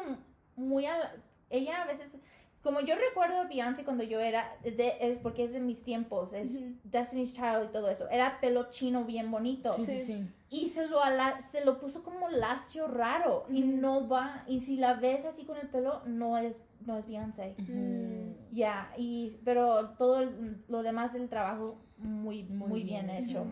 muy... 0.57 0.87
a 0.87 0.99
la- 0.99 1.15
ella 1.51 1.83
a 1.83 1.87
veces... 1.87 2.17
como 2.67 2.81
yo 2.81 2.95
recuerdo 2.97 3.39
a 3.41 3.45
Beyoncé 3.45 3.85
cuando 3.85 4.03
yo 4.05 4.21
era, 4.21 4.55
de- 4.63 4.97
es 5.01 5.19
porque 5.19 5.45
es 5.45 5.53
de 5.53 5.61
mis 5.61 5.83
tiempos, 5.83 6.33
es. 6.35 6.59
Destiny's 6.85 7.33
Child 7.35 7.67
y 7.71 7.73
todo 7.73 7.89
eso. 7.89 8.09
Era 8.11 8.41
pelo 8.41 8.71
chino 8.71 9.05
bien 9.05 9.31
bonito. 9.31 9.73
Sí, 9.73 9.87
sí, 9.87 9.99
Sí. 10.01 10.27
Y 10.51 10.69
se 10.71 10.87
lo, 10.87 11.03
ala- 11.03 11.41
se 11.51 11.65
lo 11.65 11.81
puso 11.81 12.03
como 12.05 12.29
lacio 12.29 12.87
raro. 12.87 13.45
Y 13.49 13.63
no 13.63 14.07
va. 14.09 14.45
Y 14.47 14.61
si 14.61 14.77
la 14.77 14.95
ves 14.95 15.25
así 15.25 15.45
con 15.45 15.57
el 15.57 15.69
pelo, 15.69 16.03
no 16.07 16.39
es, 16.39 16.63
no 16.85 16.97
es 16.99 17.07
Beyoncé. 17.07 17.55
Ya, 18.53 18.93
y 18.97 19.39
pero 19.45 19.91
todo 19.99 20.21
el- 20.21 20.63
lo 20.69 20.83
demás 20.83 21.13
del 21.13 21.29
trabajo 21.29 21.79
muy, 21.99 22.45
muy, 22.45 22.69
Muy 22.69 22.83
bien, 22.83 23.07
bien. 23.07 23.25
hecho. 23.25 23.47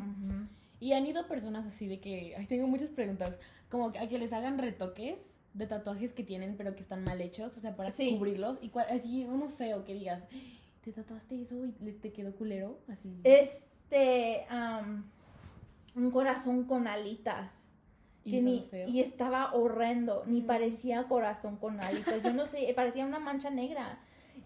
Y 0.80 0.92
han 0.92 1.06
ido 1.06 1.26
personas 1.26 1.66
así 1.66 1.86
de 1.88 1.98
que, 2.00 2.34
ay, 2.36 2.46
tengo 2.46 2.66
muchas 2.66 2.90
preguntas, 2.90 3.38
como 3.70 3.90
que 3.92 3.98
a 3.98 4.08
que 4.08 4.18
les 4.18 4.32
hagan 4.32 4.58
retoques 4.58 5.33
de 5.54 5.66
tatuajes 5.66 6.12
que 6.12 6.22
tienen 6.22 6.56
pero 6.56 6.74
que 6.74 6.82
están 6.82 7.02
mal 7.04 7.20
hechos, 7.20 7.56
o 7.56 7.60
sea, 7.60 7.74
para 7.76 7.90
Sí. 7.92 8.16
cubrirlos. 8.16 8.58
Y 8.60 8.68
cual, 8.68 8.86
así 8.90 9.24
uno 9.24 9.48
feo 9.48 9.84
que 9.84 9.94
digas, 9.94 10.22
¿te 10.82 10.92
tatuaste 10.92 11.40
eso 11.40 11.64
y 11.64 11.92
te 11.92 12.12
quedó 12.12 12.34
culero? 12.34 12.78
Así. 12.88 13.16
Este, 13.24 14.44
am, 14.50 15.04
un 15.94 16.10
corazón 16.10 16.64
con 16.64 16.86
alitas. 16.88 17.50
y 18.26 18.30
que 18.30 18.40
ni- 18.40 18.60
feo. 18.70 18.88
y 18.88 19.00
estaba 19.00 19.52
horrendo, 19.52 20.22
ni 20.26 20.40
Mm. 20.40 20.46
parecía 20.46 21.04
corazón 21.08 21.56
con 21.58 21.78
alitas. 21.78 22.22
Yo 22.22 22.32
no 22.32 22.46
sé, 22.46 22.72
parecía 22.74 23.04
una 23.04 23.18
mancha 23.18 23.50
negra. 23.50 23.98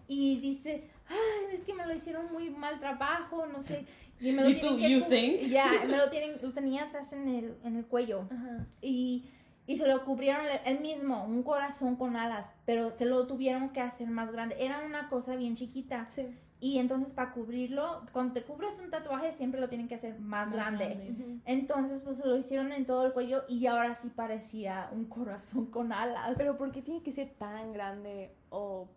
Y 0.05 0.37
dice, 0.41 0.83
ay, 1.07 1.55
es 1.55 1.63
que 1.63 1.73
me 1.73 1.85
lo 1.85 1.93
hicieron 1.95 2.29
muy 2.33 2.49
mal 2.49 2.77
trabajo, 2.81 3.45
no 3.45 3.63
sé. 3.63 3.85
Y 4.19 4.33
me 4.33 4.43
lo 4.43 4.49
¿Y 4.49 4.55
tienen 4.55 4.75
tú, 4.75 4.81
que 4.81 4.89
you 4.91 5.01
think? 5.05 5.49
Ya, 5.49 5.71
me 5.87 5.95
lo 5.95 6.09
tienen, 6.09 6.39
lo 6.41 6.51
tenía 6.51 6.83
atrás 6.83 7.13
en 7.13 7.29
el, 7.29 7.55
en 7.63 7.77
el 7.77 7.85
cuello. 7.85 8.27
Ajá. 8.31 8.67
Y, 8.81 9.29
y 9.69 9.77
se 9.77 9.87
lo 9.87 10.03
cubrieron 10.03 10.47
él 10.65 10.79
mismo, 10.79 11.25
un 11.25 11.43
corazón 11.43 11.95
con 11.95 12.15
alas, 12.15 12.51
pero 12.65 12.89
se 12.89 13.05
lo 13.05 13.27
tuvieron 13.27 13.69
que 13.69 13.81
hacer 13.81 14.07
más 14.09 14.31
grande. 14.31 14.55
Era 14.57 14.81
una 14.83 15.09
cosa 15.09 15.35
bien 15.35 15.55
chiquita. 15.55 16.09
Sí. 16.09 16.35
Y 16.59 16.79
entonces 16.79 17.13
para 17.13 17.33
cubrirlo, 17.33 18.01
cuando 18.11 18.33
te 18.33 18.41
cubres 18.41 18.79
un 18.83 18.89
tatuaje 18.89 19.31
siempre 19.33 19.61
lo 19.61 19.69
tienen 19.69 19.87
que 19.87 19.93
hacer 19.93 20.19
más, 20.19 20.47
Más 20.47 20.55
grande. 20.55 20.85
grande. 20.87 21.39
Entonces 21.45 22.01
pues 22.01 22.17
se 22.17 22.25
lo 22.25 22.35
hicieron 22.35 22.71
en 22.71 22.87
todo 22.87 23.05
el 23.05 23.13
cuello 23.13 23.43
y 23.47 23.67
ahora 23.67 23.93
sí 23.93 24.09
parecía 24.09 24.89
un 24.91 25.05
corazón 25.05 25.67
con 25.67 25.93
alas. 25.93 26.33
Pero 26.35 26.57
¿por 26.57 26.71
qué 26.71 26.81
tiene 26.81 27.03
que 27.03 27.11
ser 27.11 27.29
tan 27.37 27.71
grande? 27.71 28.33
O, 28.49 28.87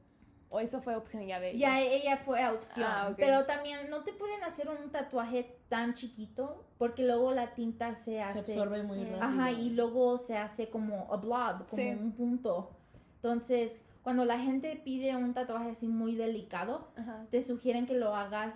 o 0.53 0.61
eso 0.61 0.81
fue 0.83 0.95
opción 0.95 1.27
ya 1.27 1.41
de 1.41 1.57
ya 1.59 1.81
ella 1.81 2.19
fue 2.19 2.43
a 2.43 2.53
opción. 2.53 2.87
Ah. 2.89 3.15
Pero 3.17 3.45
también 3.47 3.89
no 3.91 4.03
te 4.05 4.13
pueden 4.13 4.43
hacer 4.45 4.69
un 4.69 4.91
tatuaje 4.91 5.57
tan 5.69 5.95
chiquito 5.95 6.65
porque 6.79 7.03
luego 7.05 7.33
la 7.33 7.55
tinta 7.55 7.95
se 7.97 8.05
Se 8.05 8.23
hace... 8.23 8.39
absorbe 8.41 8.83
muy 8.83 8.99
Mm. 8.99 9.03
rápido. 9.19 9.23
Ajá, 9.23 9.51
y 9.53 9.71
luego 9.71 10.19
se 10.19 10.37
hace 10.37 10.69
como 10.69 11.13
a 11.13 11.17
blob, 11.17 11.67
como 11.67 11.83
Sí. 11.83 11.89
un 11.89 12.13
punto. 12.13 12.71
Entonces, 13.17 13.83
cuando 14.03 14.25
la 14.25 14.39
gente 14.39 14.81
pide 14.85 15.17
un 15.17 15.33
tatuaje 15.33 15.71
así 15.71 15.87
muy 15.89 16.17
delicado, 16.17 16.89
Ajá. 16.97 17.25
te 17.31 17.43
sugieren 17.43 17.87
que 17.87 17.95
lo 17.95 18.15
hagas 18.15 18.55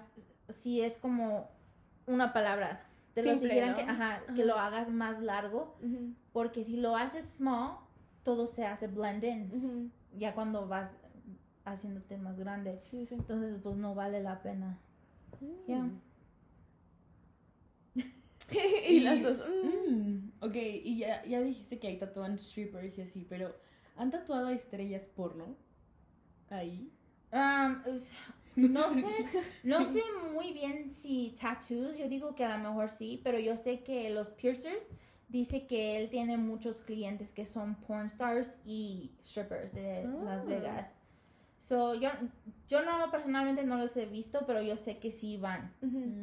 si 0.50 0.80
es 0.82 0.98
como 0.98 1.48
una 2.06 2.32
palabra. 2.32 2.82
Te 3.14 3.22
lo 3.24 3.32
sugieren 3.38 3.70
¿no? 3.70 3.76
que, 3.76 3.82
ajá, 3.82 4.20
que 4.26 4.42
Ajá. 4.42 4.44
lo 4.44 4.58
hagas 4.58 4.88
más 4.90 5.22
largo, 5.22 5.76
porque 6.32 6.64
si 6.64 6.76
lo 6.76 6.96
haces 6.96 7.24
small, 7.38 7.78
todo 8.22 8.46
se 8.46 8.66
hace 8.66 8.88
blend 8.88 9.24
in. 9.24 9.92
Ya 10.18 10.34
cuando 10.34 10.66
vas 10.66 10.98
haciéndote 11.66 12.16
más 12.16 12.38
grande. 12.38 12.78
Sí, 12.80 13.04
sí. 13.06 13.14
Entonces, 13.14 13.58
pues 13.62 13.76
no 13.76 13.94
vale 13.94 14.22
la 14.22 14.42
pena. 14.42 14.78
Ya. 15.66 15.78
Mm. 15.82 16.00
y 18.88 19.00
las 19.00 19.22
dos. 19.22 19.38
mm. 19.38 19.90
Mm, 19.90 20.32
ok, 20.40 20.54
y 20.56 20.98
ya, 20.98 21.24
ya 21.24 21.40
dijiste 21.40 21.78
que 21.78 21.88
ahí 21.88 21.98
tatúan 21.98 22.38
strippers 22.38 22.96
y 22.98 23.02
así, 23.02 23.26
pero 23.28 23.54
¿han 23.96 24.10
tatuado 24.10 24.48
a 24.48 24.52
estrellas 24.52 25.08
porno? 25.08 25.56
Ahí. 26.50 26.90
Um, 27.32 27.82
no 28.54 28.94
sé, 28.94 29.26
no 29.64 29.84
sé 29.84 30.02
muy 30.32 30.52
bien 30.52 30.90
si 30.94 31.36
tattoos, 31.40 31.98
yo 31.98 32.08
digo 32.08 32.34
que 32.34 32.44
a 32.44 32.56
lo 32.56 32.62
mejor 32.70 32.88
sí, 32.90 33.20
pero 33.24 33.38
yo 33.38 33.56
sé 33.56 33.80
que 33.80 34.10
los 34.10 34.30
piercers 34.30 34.86
dice 35.28 35.66
que 35.66 35.98
él 35.98 36.08
tiene 36.08 36.36
muchos 36.36 36.76
clientes 36.82 37.32
que 37.32 37.46
son 37.46 37.74
porn 37.74 38.06
stars 38.06 38.56
y 38.64 39.10
strippers 39.24 39.74
de 39.74 40.04
Las 40.24 40.44
Ah. 40.44 40.48
Vegas. 40.48 40.90
So, 41.68 41.94
yo, 41.94 42.10
yo 42.68 42.82
no 42.82 43.10
personalmente 43.10 43.64
no 43.64 43.76
los 43.76 43.96
he 43.96 44.06
visto, 44.06 44.44
pero 44.46 44.62
yo 44.62 44.76
sé 44.76 44.98
que 44.98 45.10
sí 45.10 45.36
van. 45.36 45.72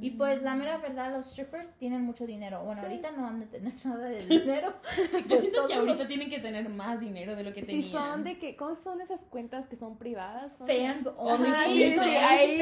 Y 0.01 0.11
pues 0.11 0.41
la 0.41 0.55
mera 0.55 0.77
verdad, 0.77 1.11
los 1.11 1.31
strippers 1.31 1.69
tienen 1.77 2.01
mucho 2.03 2.25
dinero. 2.25 2.63
Bueno, 2.63 2.79
Sí. 2.79 2.87
ahorita 2.87 3.11
no 3.11 3.27
han 3.27 3.41
de 3.41 3.47
tener 3.47 3.73
nada 3.85 4.05
de 4.05 4.19
dinero. 4.25 4.73
Yo 5.13 5.27
Pues 5.27 5.41
siento 5.41 5.65
que 5.67 5.73
ahorita 5.73 5.97
los 5.99 6.07
tienen 6.07 6.29
que 6.29 6.39
tener 6.39 6.69
más 6.69 7.01
dinero 7.01 7.35
de 7.35 7.43
lo 7.43 7.51
que 7.53 7.61
Si 7.61 7.67
tenían. 7.67 7.91
son 7.91 8.23
de 8.23 8.37
que, 8.39 8.55
¿cómo 8.55 8.75
son 8.75 9.01
esas 9.01 9.25
cuentas 9.25 9.67
que 9.67 9.75
son 9.75 9.97
privadas? 9.97 10.53
¿Cómo 10.57 10.69
se 10.69 10.87
Fans 10.87 11.09
only. 11.17 11.49
Ajá, 11.49 11.65
sí, 11.65 11.89
sí, 11.89 12.59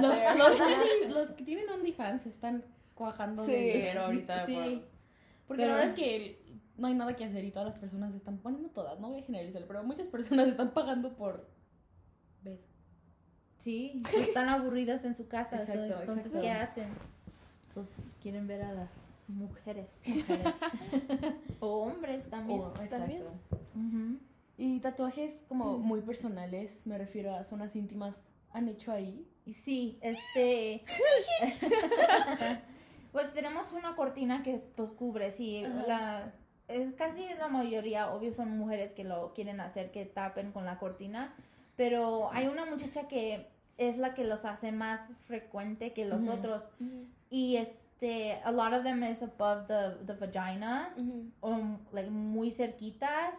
Los, 0.00 0.18
los, 0.38 1.14
los 1.14 1.30
que 1.32 1.42
tienen 1.44 1.68
OnlyFans 1.70 2.26
están 2.26 2.64
cuajando 2.94 3.44
Sí. 3.44 3.50
de 3.52 3.58
dinero 3.72 4.02
ahorita. 4.02 4.46
Sí. 4.46 4.54
por- 4.54 4.64
porque 5.48 5.62
Pero- 5.64 5.72
la 5.74 5.74
verdad 5.80 5.88
es 5.88 5.94
que 5.94 6.16
el- 6.16 6.36
no 6.76 6.86
hay 6.86 6.94
nada 6.94 7.16
que 7.16 7.24
hacer 7.24 7.44
y 7.44 7.50
todas 7.50 7.66
las 7.66 7.78
personas 7.80 8.14
están, 8.14 8.40
bueno, 8.44 8.58
no 8.58 8.68
todas, 8.68 9.00
no 9.00 9.08
voy 9.08 9.18
a 9.18 9.22
generalizar, 9.24 9.64
pero 9.66 9.82
muchas 9.82 10.06
personas 10.08 10.46
están 10.48 10.70
pagando 10.70 11.14
por. 11.16 11.48
Sí, 13.60 14.02
pues, 14.10 14.28
están 14.28 14.48
aburridas 14.48 15.04
en 15.04 15.14
su 15.14 15.28
casa. 15.28 15.64
so, 15.64 15.72
entonces, 15.72 16.26
exacto. 16.26 16.40
¿qué 16.40 16.50
hacen? 16.50 16.88
Pues 17.74 17.86
quieren 18.22 18.46
ver 18.46 18.62
a 18.62 18.72
las 18.72 19.08
mujeres. 19.28 19.90
mujeres. 20.06 20.54
o 21.60 21.82
hombres 21.84 22.28
también. 22.28 22.60
O-. 22.60 22.70
También. 22.88 23.22
Ujú. 23.76 24.18
Y 24.58 24.80
tatuajes 24.80 25.44
como 25.48 25.78
Mm. 25.78 25.82
muy 25.82 26.00
personales, 26.02 26.86
me 26.86 26.98
refiero 26.98 27.34
a 27.34 27.44
zonas 27.44 27.76
íntimas, 27.76 28.32
¿han 28.52 28.68
hecho 28.68 28.92
ahí? 28.92 29.26
Y 29.46 29.54
sí, 29.54 29.98
este... 30.02 30.82
pues 33.12 33.32
tenemos 33.34 33.72
una 33.72 33.96
cortina 33.96 34.42
que 34.42 34.58
pues 34.76 34.90
cubre, 34.92 35.30
sí. 35.32 35.64
Ajá. 35.64 35.84
La, 35.86 36.32
es 36.68 36.92
casi 36.94 37.26
la 37.38 37.48
mayoría, 37.48 38.10
obvio, 38.12 38.32
son 38.32 38.56
mujeres 38.56 38.92
que 38.92 39.04
lo 39.04 39.32
quieren 39.34 39.60
hacer, 39.60 39.90
que 39.90 40.04
tapen 40.04 40.52
con 40.52 40.64
la 40.64 40.78
cortina. 40.78 41.34
Pero 41.80 42.30
hay 42.30 42.46
una 42.46 42.66
muchacha 42.66 43.08
que 43.08 43.46
es 43.78 43.96
la 43.96 44.12
que 44.12 44.22
los 44.22 44.44
hace 44.44 44.70
más 44.70 45.00
frecuente 45.26 45.94
que 45.94 46.04
los 46.04 46.28
otros. 46.28 46.62
Y 47.30 47.56
este, 47.56 48.34
a 48.44 48.52
lot 48.52 48.74
of 48.74 48.82
them 48.82 49.02
is 49.02 49.22
above 49.22 49.66
the, 49.66 50.04
the 50.04 50.12
vagina. 50.12 50.92
Ujú. 50.98 51.30
um, 51.40 51.78
like, 51.90 52.10
muy 52.10 52.50
cerquitas. 52.50 53.34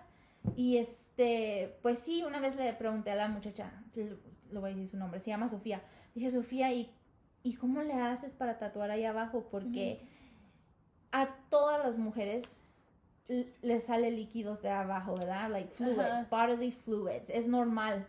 Y 0.55 0.77
este, 0.77 1.77
pues 1.83 1.99
sí, 1.99 2.23
una 2.23 2.39
vez 2.39 2.55
le 2.55 2.73
pregunté 2.73 3.11
a 3.11 3.15
la 3.15 3.27
muchacha, 3.27 3.71
le, 3.93 4.17
voy 4.59 4.71
a 4.71 4.73
decir 4.73 4.89
su 4.89 4.97
nombre, 4.97 5.19
se 5.19 5.29
llama 5.29 5.47
Sofía. 5.47 5.83
Dije, 6.15 6.31
Sofía, 6.31 6.73
¿y, 6.73 6.91
¿y 7.43 7.53
cómo 7.53 7.83
le 7.83 7.93
haces 7.93 8.33
para 8.33 8.57
tatuar 8.57 8.89
ahí 8.89 9.05
abajo? 9.05 9.49
Porque 9.51 10.07
a 11.11 11.27
todas 11.51 11.85
las 11.85 11.99
mujeres 11.99 12.57
les 13.61 13.83
sale 13.83 14.09
líquidos 14.09 14.63
de 14.63 14.71
abajo, 14.71 15.15
¿verdad? 15.15 15.51
Like 15.51 15.69
fluids, 15.75 16.27
bodily 16.27 16.71
fluids. 16.71 17.29
Es 17.29 17.47
normal. 17.47 18.07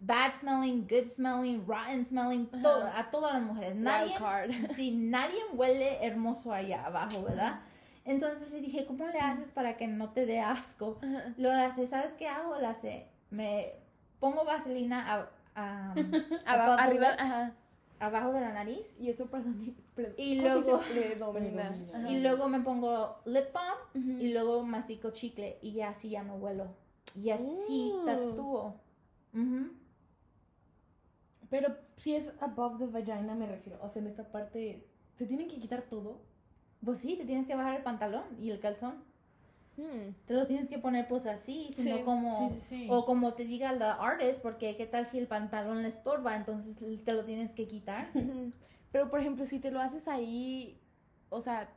Bad 0.00 0.34
smelling, 0.34 0.86
good 0.88 1.08
smelling, 1.08 1.64
rotten 1.66 2.04
smelling, 2.04 2.46
todo, 2.62 2.86
a 2.94 3.10
todas 3.10 3.34
las 3.34 3.42
mujeres. 3.42 3.76
Nadie, 3.76 4.08
Wild 4.10 4.18
card. 4.18 4.50
Sí, 4.76 4.90
nadie 4.92 5.38
huele 5.54 6.04
hermoso 6.04 6.52
allá 6.52 6.84
abajo, 6.86 7.22
¿verdad? 7.22 7.60
Entonces 8.04 8.50
le 8.52 8.60
dije, 8.60 8.84
¿cómo 8.86 9.06
le 9.08 9.18
haces 9.18 9.50
para 9.50 9.76
que 9.76 9.86
no 9.88 10.10
te 10.10 10.26
dé 10.26 10.38
asco? 10.40 10.98
Lo 11.38 11.50
hace, 11.50 11.86
¿sabes 11.86 12.12
qué 12.14 12.28
hago? 12.28 12.54
Lo 12.60 12.68
hace, 12.68 13.06
me 13.30 13.72
pongo 14.20 14.44
vaselina 14.44 15.12
a- 15.14 15.30
a- 15.56 15.92
Aba- 16.46 16.64
above 16.64 16.76
the 16.76 16.82
arriba, 16.82 17.10
lip, 17.12 17.20
ajá. 17.20 17.52
abajo 17.98 18.32
de 18.32 18.40
la 18.42 18.52
nariz 18.52 18.86
Y 19.00 19.08
eso 19.10 19.26
predomina. 19.26 19.72
pre- 19.94 20.14
Y 20.18 20.40
¿cómo 20.42 20.54
se 20.54 20.60
luego- 20.60 20.80
predomina. 20.82 21.68
Predomina. 21.70 22.10
Y 22.10 22.20
luego 22.20 22.48
me 22.48 22.60
pongo 22.60 23.16
lip 23.24 23.52
balm 23.52 23.78
Ujú. 23.94 24.20
y 24.22 24.32
luego 24.32 24.62
mastico 24.64 25.10
chicle 25.10 25.58
y 25.62 25.72
ya 25.72 25.88
así 25.88 26.10
ya 26.10 26.22
no 26.22 26.34
huelo. 26.36 26.68
Y 27.16 27.30
así 27.30 27.92
Uh. 27.94 28.04
tatúo. 28.04 28.74
Pero 31.50 31.76
si 31.96 32.14
es 32.16 32.32
above 32.40 32.78
the 32.78 32.86
vagina 32.86 33.34
me 33.34 33.46
refiero, 33.46 33.78
o 33.82 33.88
sea, 33.88 34.02
en 34.02 34.08
esta 34.08 34.24
parte, 34.30 34.84
¿se 35.16 35.26
tienen 35.26 35.48
que 35.48 35.58
quitar 35.58 35.82
todo? 35.82 36.20
Pues 36.84 36.98
sí, 36.98 37.16
te 37.16 37.24
tienes 37.24 37.46
que 37.46 37.54
bajar 37.54 37.76
el 37.76 37.82
pantalón 37.82 38.24
y 38.40 38.50
el 38.50 38.60
calzón. 38.60 39.04
Mm. 39.76 40.14
Te 40.26 40.34
lo 40.34 40.46
tienes 40.46 40.68
que 40.68 40.78
poner 40.78 41.06
pues 41.06 41.26
así, 41.26 41.70
sino 41.76 41.98
Sí, 41.98 42.02
como... 42.04 42.48
sí, 42.48 42.54
sí, 42.54 42.60
sí. 42.60 42.86
O 42.90 43.04
como 43.04 43.34
te 43.34 43.44
diga 43.44 43.72
la 43.72 43.92
artist, 43.92 44.42
porque 44.42 44.76
qué 44.76 44.86
tal 44.86 45.06
si 45.06 45.18
el 45.18 45.26
pantalón 45.26 45.82
le 45.82 45.88
estorba, 45.88 46.34
entonces 46.36 46.78
te 47.04 47.12
lo 47.12 47.24
tienes 47.24 47.52
que 47.52 47.66
quitar. 47.66 48.08
Pero 48.92 49.10
por 49.10 49.20
ejemplo, 49.20 49.44
si 49.46 49.58
te 49.58 49.70
lo 49.70 49.80
haces 49.80 50.08
ahí, 50.08 50.80
o 51.28 51.40
sea, 51.42 51.68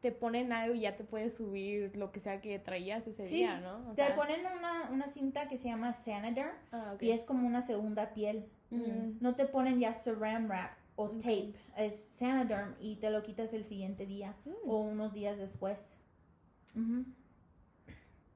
te 0.00 0.12
ponen 0.12 0.52
algo 0.52 0.74
y 0.74 0.80
ya 0.80 0.96
te 0.96 1.04
puedes 1.04 1.36
subir 1.36 1.94
lo 1.96 2.12
que 2.12 2.20
sea 2.20 2.40
que 2.40 2.58
traías 2.58 3.06
ese 3.06 3.26
Sí, 3.26 3.36
día, 3.38 3.58
¿no? 3.60 3.90
O 3.90 3.94
Te 3.94 4.06
sea- 4.06 4.16
ponen 4.16 4.40
una, 4.56 4.88
una 4.90 5.08
cinta 5.08 5.48
que 5.48 5.58
se 5.58 5.68
llama 5.68 5.92
Sanaderm 5.92 6.52
Ah, 6.72 6.92
ok. 6.94 7.02
y 7.02 7.10
es 7.10 7.24
como 7.24 7.46
una 7.46 7.62
segunda 7.62 8.14
piel. 8.14 8.46
Mm. 8.70 9.18
No 9.20 9.34
te 9.34 9.46
ponen 9.46 9.80
ya 9.80 9.94
saran 9.94 10.46
wrap 10.48 10.72
o 10.96 11.04
Ok. 11.04 11.18
tape, 11.18 11.54
es 11.76 12.08
Sanaderm 12.16 12.74
y 12.80 12.96
te 12.96 13.10
lo 13.10 13.22
quitas 13.22 13.52
el 13.54 13.64
siguiente 13.64 14.04
día 14.06 14.34
Mm. 14.44 14.68
o 14.68 14.80
unos 14.80 15.12
días 15.14 15.38
después. 15.38 15.88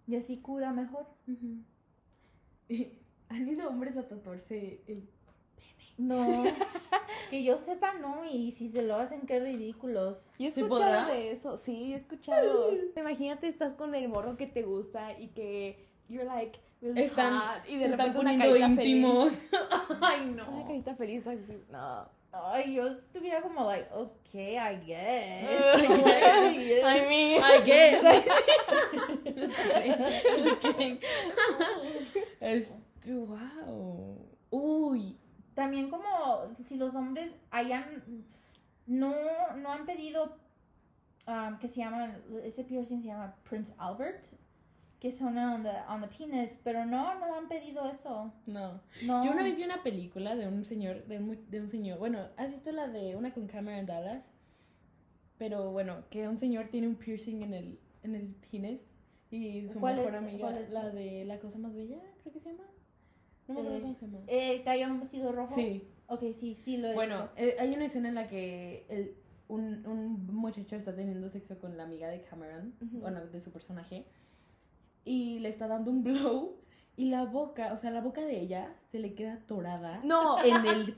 Y 0.07 0.17
así 0.17 0.39
cura 0.39 0.73
mejor. 0.73 1.07
Y 2.69 2.93
¿Han 3.29 3.49
ido 3.49 3.69
hombres 3.69 3.97
a 3.97 4.07
tatuarse 4.09 4.83
el 4.87 5.09
No, 5.99 6.17
que 7.31 7.45
yo 7.45 7.59
sepa 7.59 7.95
no, 7.95 8.25
y 8.25 8.53
si 8.53 8.69
se 8.71 8.83
lo 8.83 8.97
hacen, 8.97 9.23
qué 9.23 9.41
ridículos. 9.41 10.19
Yo 10.39 10.49
he 10.49 10.51
¿Se 10.51 10.63
escuchado 10.63 11.13
de 11.13 11.31
eso, 11.33 11.57
sí, 11.57 11.93
he 11.93 11.97
escuchado. 11.97 12.71
Imagínate, 12.97 13.49
estás 13.49 13.75
con 13.75 13.95
el 13.95 14.09
morro 14.09 14.37
que 14.37 14.47
te 14.47 14.63
gusta 14.63 15.19
y 15.19 15.29
que 15.29 15.87
you're 16.09 16.25
like 16.25 16.59
really 16.81 17.03
Están, 17.03 17.35
hot 17.35 17.69
y 17.69 17.77
de 17.79 17.85
se 17.87 17.91
están 17.93 18.13
poniendo 18.13 18.45
carita 18.45 18.67
íntimos. 18.67 19.43
Ay, 20.01 20.27
no. 20.27 20.49
Una 20.51 20.67
carita 20.67 20.95
feliz, 20.95 21.27
like, 21.27 21.43
no. 21.71 22.09
Ay, 22.33 22.75
yo 22.75 22.87
estuviera 22.89 23.43
como 23.43 23.67
like, 23.67 23.89
okay, 23.93 24.57
I 24.57 24.77
guess. 24.87 25.83
I 25.83 27.07
mean, 27.09 27.43
I 27.45 27.61
guess. 27.63 28.03
Okay. 30.65 30.99
Este, 32.41 33.15
wow. 33.15 34.17
Uy. 34.51 35.19
También 35.55 35.91
como 35.91 36.55
si 36.67 36.77
los 36.77 36.95
hombres 36.95 37.35
hayan, 37.51 38.03
no, 38.87 39.15
no 39.57 39.71
han 39.71 39.85
pedido, 39.85 40.39
um, 41.27 41.59
que 41.59 41.69
se 41.69 41.81
llama, 41.81 42.17
ese 42.43 42.65
piercing 42.65 43.03
se 43.03 43.09
llama 43.09 43.35
Prince 43.45 43.75
Albert, 43.77 44.25
que 45.03 45.11
son 45.11 45.37
on 45.37 45.65
the, 45.65 45.71
on 45.89 46.01
the 46.01 46.07
penis, 46.17 46.61
pero 46.63 46.87
no, 46.87 47.19
no 47.19 47.35
han 47.35 47.49
pedido 47.49 47.91
eso. 47.91 48.33
No. 48.47 48.81
No. 49.05 49.25
Yo 49.25 49.33
una 49.33 49.43
vez 49.43 49.57
vi 49.57 49.65
una 49.65 49.83
película 49.83 50.37
de 50.37 50.47
un 50.47 50.63
señor, 50.65 51.05
de 51.09 51.19
un, 51.19 51.51
de 51.51 51.61
un 51.61 51.69
señor, 51.69 51.99
bueno, 51.99 52.21
¿has 52.37 52.49
visto 52.51 52.71
la 52.71 52.87
de 52.87 53.17
una 53.17 53.35
con 53.35 53.49
Cameron 53.49 53.85
Dallas? 53.85 54.31
Pero 55.39 55.73
bueno, 55.73 56.05
que 56.09 56.29
un 56.29 56.39
señor 56.39 56.69
tiene 56.69 56.87
un 56.87 56.95
piercing 56.95 57.43
en 57.43 57.53
el, 57.53 57.79
en 58.05 58.15
el 58.15 58.27
penis 58.51 58.81
y 59.33 59.69
su 59.69 59.81
¿Cuál 59.81 59.97
mejor 59.97 60.15
es? 60.15 60.19
amiga, 60.21 60.51
la 60.71 60.91
de 60.91 61.25
la 61.25 61.41
cosa 61.41 61.59
más 61.59 61.75
bella, 61.75 61.99
creo 62.23 62.33
que 62.33 62.39
se 62.41 62.51
llama. 62.53 62.65
No 63.49 63.55
me 63.55 63.61
acuerdo 63.61 63.79
Eh, 63.79 63.81
cómo 63.83 63.95
se 63.97 64.07
llama. 64.07 64.19
Eh, 64.29 64.61
¿Traía 64.63 64.87
un 64.89 65.01
vestido 65.01 65.33
rojo? 65.33 65.53
Sí. 65.55 65.89
Ok, 66.07 66.21
sí, 66.39 66.57
sí 66.65 66.77
lo 66.77 66.89
he 66.91 66.95
Bueno, 66.95 67.23
visto. 67.23 67.33
eh, 67.39 67.57
hay 67.59 67.75
una 67.75 67.87
escena 67.87 68.09
en 68.09 68.15
la 68.15 68.29
que 68.29 68.87
el, 68.89 69.17
un, 69.49 69.85
un 69.85 70.27
muchacho 70.33 70.77
está 70.77 70.95
teniendo 70.95 71.29
sexo 71.29 71.59
con 71.59 71.77
la 71.77 71.83
amiga 71.83 72.07
de 72.09 72.21
Cameron, 72.23 72.73
Ujú. 72.81 73.01
bueno, 73.01 73.27
de 73.27 73.41
su 73.41 73.51
personaje, 73.51 74.05
y 75.05 75.39
le 75.41 75.49
está 75.49 75.69
dando 75.69 75.91
un 75.91 76.03
blow, 76.03 76.57
y 76.97 77.07
la 77.07 77.25
boca, 77.25 77.73
o 77.73 77.77
sea, 77.77 77.91
la 77.91 78.01
boca 78.01 78.21
de 78.21 78.41
ella 78.41 78.75
se 78.91 78.99
le 78.99 79.15
queda 79.15 79.35
atorada 79.35 80.01
no. 80.05 80.43
en 80.45 80.67
el 80.67 80.97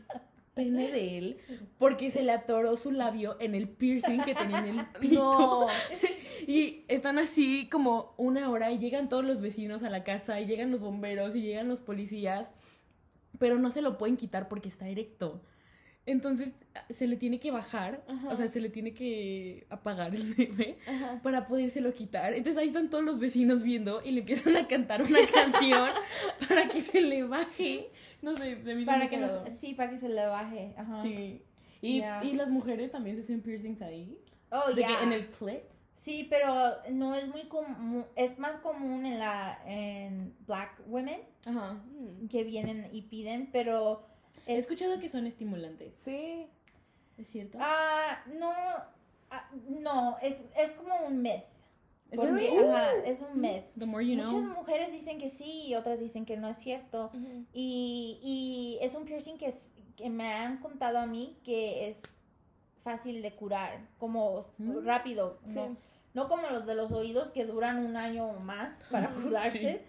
pene 0.55 0.91
de 0.91 1.19
él, 1.19 1.39
porque 1.79 2.11
se 2.11 2.23
le 2.23 2.33
atoró 2.33 2.77
su 2.77 2.93
labio 2.93 3.37
en 3.41 3.55
el 3.55 3.69
piercing 3.69 4.21
que 4.23 4.35
tenía 4.35 4.59
en 4.59 4.79
el 4.79 4.87
pito. 5.01 5.23
No. 5.23 5.67
Y 6.47 6.85
están 6.89 7.19
así 7.19 7.71
como 7.71 8.13
una 8.19 8.51
hora 8.51 8.71
y 8.71 8.79
llegan 8.79 9.09
todos 9.09 9.25
los 9.25 9.41
vecinos 9.41 9.83
a 9.83 9.89
la 9.89 10.05
casa 10.05 10.41
y 10.41 10.47
llegan 10.47 10.71
los 10.71 10.83
bomberos 10.83 11.35
y 11.35 11.41
llegan 11.41 11.69
los 11.69 11.81
policías, 11.81 12.53
pero 13.39 13.59
no 13.59 13.71
se 13.71 13.81
lo 13.81 13.97
pueden 13.97 14.19
quitar 14.19 14.47
porque 14.49 14.69
está 14.69 14.87
erecto. 14.87 15.41
Entonces 16.07 16.53
se 16.91 17.07
le 17.07 17.17
tiene 17.17 17.41
que 17.41 17.51
bajar, 17.51 18.05
Ajá. 18.07 18.29
o 18.29 18.37
sea, 18.37 18.49
se 18.49 18.61
le 18.61 18.69
tiene 18.69 18.93
que 18.93 19.67
apagar 19.71 20.15
el 20.15 20.35
bebé 20.37 20.79
Ajá. 20.87 21.21
para 21.23 21.47
podérselo 21.47 21.95
quitar. 21.95 22.35
Entonces 22.35 22.61
ahí 22.61 22.69
están 22.69 22.91
todos 22.91 23.05
los 23.05 23.19
vecinos 23.19 23.63
viendo 23.63 24.03
y 24.05 24.11
le 24.11 24.21
empiezan 24.21 24.57
a 24.57 24.69
cantar 24.69 25.03
una 25.03 25.21
canción 25.35 25.91
para 26.49 26.69
que 26.69 26.83
se 26.83 27.01
le 27.01 27.23
baje. 27.25 27.91
No 28.21 28.37
sé, 28.37 28.63
se 28.63 28.75
me 28.75 28.85
Para 28.85 29.09
que 29.09 29.17
no, 29.17 29.29
sí, 29.51 29.75
para 29.75 29.91
que 29.91 29.99
se 29.99 30.09
le 30.09 30.27
baje. 30.27 30.75
Ajá. 30.77 31.03
Sí. 31.03 31.43
Y, 31.81 32.01
las 32.33 32.49
mujeres 32.49 32.91
también 32.91 33.17
se 33.17 33.23
hacen 33.23 33.43
piercings 33.43 33.83
ahí. 33.83 34.19
Oh, 34.51 34.71
ya. 34.75 34.87
que 34.87 35.05
en 35.05 35.13
el 35.13 35.27
clit. 35.29 35.61
Sí, 35.97 36.27
pero 36.29 36.55
no 36.91 37.15
es 37.15 37.29
muy 37.29 37.49
común, 37.49 38.05
es 38.15 38.39
más 38.39 38.61
común 38.61 39.07
en 39.07 39.19
la 39.19 39.59
en 39.65 40.35
black 40.47 40.83
women 40.87 41.21
Ajá. 41.47 41.83
Que 42.31 42.45
vienen 42.45 42.89
y 42.93 43.03
piden, 43.03 43.49
pero 43.51 44.07
He 44.47 44.55
es 44.55 44.61
escuchado 44.61 44.99
que 45.01 45.09
son 45.09 45.27
estimulantes. 45.27 45.95
Sí. 45.97 46.47
¿Es 47.19 47.29
cierto? 47.29 47.59
ah 47.61 48.23
no 48.39 48.53
ah, 49.31 49.49
no, 49.69 50.17
es, 50.21 50.37
es 50.57 50.71
como 50.73 50.95
un 51.07 51.23
myth. 51.23 51.45
¿Es 52.11 52.21
un 52.21 52.35
myth? 52.35 52.51
ajá, 52.71 52.93
es 53.05 53.21
un 53.21 53.41
myth. 53.41 53.65
The 53.79 53.87
more 53.87 54.05
you 54.07 54.17
Muchas 54.17 54.31
know. 54.33 54.43
mujeres 54.55 54.93
dicen 54.93 55.19
que 55.19 55.31
sí 55.31 55.65
y 55.67 55.75
otras 55.75 55.99
dicen 56.01 56.25
que 56.27 56.37
no 56.37 56.49
es 56.49 56.59
cierto. 56.59 57.11
Y, 57.53 58.19
y 58.23 58.79
es 58.85 58.95
un 58.95 59.05
piercing 59.05 59.39
que, 59.39 59.49
es- 59.49 59.71
que 59.97 60.11
me 60.11 60.33
han 60.33 60.59
contado 60.59 60.99
a 60.99 61.07
mí 61.07 61.37
que 61.45 61.89
es 61.89 62.01
fácil 62.83 63.23
de 63.23 63.33
curar, 63.35 63.81
como 63.99 64.45
Mm. 64.59 64.85
rápido. 64.85 65.39
Sí. 65.47 65.55
No, 65.55 65.77
no 66.15 66.29
como 66.29 66.49
los 66.51 66.67
de 66.67 66.75
los 66.75 66.93
oídos 66.93 67.31
que 67.31 67.45
duran 67.47 67.79
un 67.85 67.97
año 67.97 68.27
o 68.29 68.41
más 68.41 68.73
para 68.91 69.09
Sí. 69.17 69.23
curarse. 69.23 69.83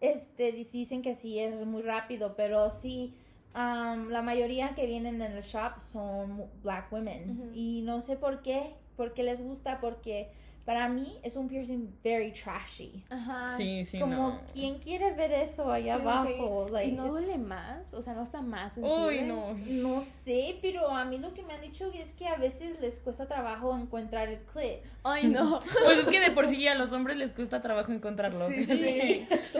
Este, 0.00 0.52
di- 0.52 0.64
dicen 0.64 1.02
que 1.02 1.14
sí 1.16 1.38
es 1.38 1.54
muy 1.66 1.82
rápido, 1.82 2.34
pero 2.36 2.72
sí, 2.80 3.14
am, 3.54 4.08
la 4.10 4.22
mayoría 4.22 4.74
que 4.74 4.86
vienen 4.86 5.20
en 5.22 5.32
el 5.32 5.42
shop 5.42 5.80
son 5.92 6.44
black 6.62 6.92
women. 6.92 7.50
Y 7.54 7.82
no 7.82 8.02
sé 8.02 8.16
por 8.16 8.42
qué, 8.42 8.74
porque 8.96 9.22
les 9.22 9.42
gusta, 9.42 9.80
porque 9.80 10.30
para 10.68 10.86
mí 10.86 11.18
es 11.22 11.34
un 11.34 11.48
piercing 11.48 11.88
very 12.04 12.30
trashy. 12.30 13.02
Ajá. 13.08 13.48
Sí, 13.56 13.86
sí, 13.86 13.98
Como, 13.98 14.14
no. 14.14 14.40
¿quién 14.52 14.78
quiere 14.80 15.14
ver 15.14 15.32
eso 15.32 15.72
allá 15.72 15.96
Sí, 15.96 16.02
abajo? 16.02 16.66
Like, 16.70 16.90
¿Y 16.90 16.92
no 16.94 17.04
it's- 17.06 17.10
duele 17.12 17.38
más? 17.38 17.94
O 17.94 18.02
sea, 18.02 18.12
¿no 18.12 18.22
está 18.24 18.42
más 18.42 18.74
sensible? 18.74 19.06
Uy, 19.06 19.22
no. 19.22 19.54
No 19.54 20.02
sé, 20.02 20.58
pero 20.60 20.90
a 20.90 21.06
mí 21.06 21.16
lo 21.16 21.32
que 21.32 21.42
me 21.42 21.54
han 21.54 21.62
dicho 21.62 21.90
es 21.94 22.10
que 22.18 22.28
a 22.28 22.36
veces 22.36 22.78
les 22.82 22.98
cuesta 22.98 23.26
trabajo 23.26 23.74
encuentrar 23.74 24.28
el 24.28 24.40
clit. 24.40 24.80
Ay, 25.04 25.28
no. 25.28 25.58
Pues 25.86 26.00
es 26.00 26.06
que 26.08 26.20
de 26.20 26.32
por 26.32 26.46
sí 26.46 26.68
a 26.68 26.74
los 26.74 26.92
hombres 26.92 27.16
les 27.16 27.32
cuesta 27.32 27.62
trabajo 27.62 27.90
encontrarlo. 27.90 28.46
Sí, 28.48 28.66
sí, 28.66 28.76
sí. 28.76 29.26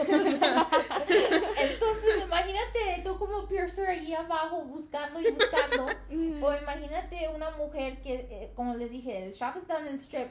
Entonces, 1.59 2.23
imagínate 2.23 3.01
tú 3.03 3.17
como 3.17 3.47
piercer 3.47 3.87
ahí 3.89 4.13
abajo 4.13 4.61
buscando 4.61 5.19
y 5.19 5.31
buscando. 5.31 5.87
Mm. 6.11 6.43
o 6.43 6.55
imagínate 6.55 7.29
una 7.35 7.51
mujer 7.51 8.01
que, 8.01 8.13
eh, 8.31 8.51
como 8.55 8.75
les 8.75 8.89
dije, 8.89 9.25
el 9.25 9.31
shop 9.31 9.57
está 9.57 9.79
en 9.79 9.87
el 9.89 9.95
strip. 9.99 10.27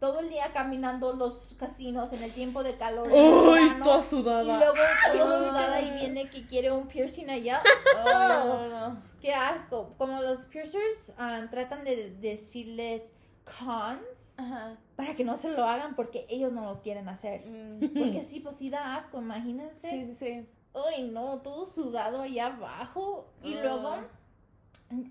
Todo 0.00 0.20
el 0.20 0.30
día 0.30 0.50
caminando 0.54 1.12
los 1.12 1.54
casinos 1.58 2.10
en 2.14 2.22
el 2.22 2.32
tiempo 2.32 2.62
de 2.62 2.74
calor. 2.76 3.06
Uy, 3.12 3.64
verano, 3.64 3.84
toda 3.84 4.00
Y 4.00 4.02
sudada. 4.02 4.42
luego 4.58 4.74
todo 5.12 5.36
Ay. 5.36 5.48
sudada 5.48 5.82
y 5.82 5.90
viene 5.92 6.30
que 6.30 6.46
quiere 6.46 6.72
un 6.72 6.88
piercing 6.88 7.28
allá. 7.28 7.62
Ay, 8.06 8.70
no. 8.70 9.02
Qué 9.20 9.34
asco. 9.34 9.94
Como 9.98 10.20
los 10.22 10.40
piercers 10.46 11.12
ah, 11.18 11.46
tratan 11.50 11.84
de 11.84 12.16
decirles 12.18 13.02
cons 13.44 14.00
Ajá. 14.38 14.76
para 14.96 15.14
que 15.14 15.22
no 15.24 15.36
se 15.36 15.50
lo 15.50 15.64
hagan 15.64 15.94
porque 15.94 16.24
ellos 16.30 16.50
no 16.50 16.64
los 16.64 16.80
quieren 16.80 17.06
hacer. 17.10 17.44
Mm. 17.46 17.80
Porque 17.80 18.24
sí, 18.24 18.40
pues 18.40 18.56
sí 18.56 18.70
da 18.70 18.96
asco, 18.96 19.18
imagínense. 19.18 19.90
Sí, 19.90 20.06
sí, 20.06 20.14
sí. 20.14 20.48
Ay, 20.72 21.08
no, 21.08 21.38
todo 21.42 21.66
sudado 21.66 22.22
allá 22.22 22.46
abajo. 22.46 23.26
Y 23.42 23.54
luego, 23.54 23.96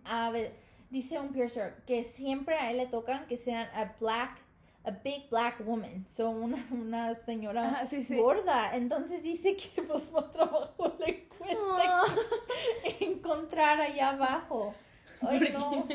a 0.06 0.30
ver, 0.32 0.56
dice 0.90 1.20
un 1.20 1.30
piercer 1.30 1.76
que 1.86 2.06
siempre 2.06 2.56
a 2.56 2.72
él 2.72 2.78
le 2.78 2.88
tocan 2.88 3.28
que 3.28 3.38
sean 3.38 3.68
a 3.76 3.94
black, 4.00 4.40
a 4.86 4.92
big 4.92 5.30
black 5.30 5.60
woman. 5.66 6.06
Son 6.08 6.42
una, 6.44 6.66
una 6.72 7.16
señora 7.16 7.64
Ajá, 7.68 7.86
sí, 7.88 8.04
sí. 8.04 8.16
gorda. 8.18 8.76
Entonces 8.76 9.22
dice 9.24 9.56
que 9.56 9.82
pues 9.82 10.12
más 10.12 10.32
trabajo 10.32 10.94
le 11.00 11.26
cuesta 11.26 11.58
Ah. 11.60 12.04
encontrar 13.00 13.82
allá 13.82 14.10
abajo. 14.10 14.74
Ay, 15.22 15.40
¿Por 15.40 15.52
no. 15.52 15.88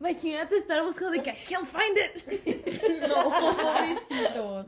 Imagínate 0.00 0.56
estar 0.56 0.82
buscando 0.82 1.12
de 1.12 1.22
que 1.22 1.30
I 1.30 1.36
can't 1.48 1.66
find 1.66 1.96
it. 1.96 3.02
No, 3.08 3.24
pobrecitos. 3.56 4.66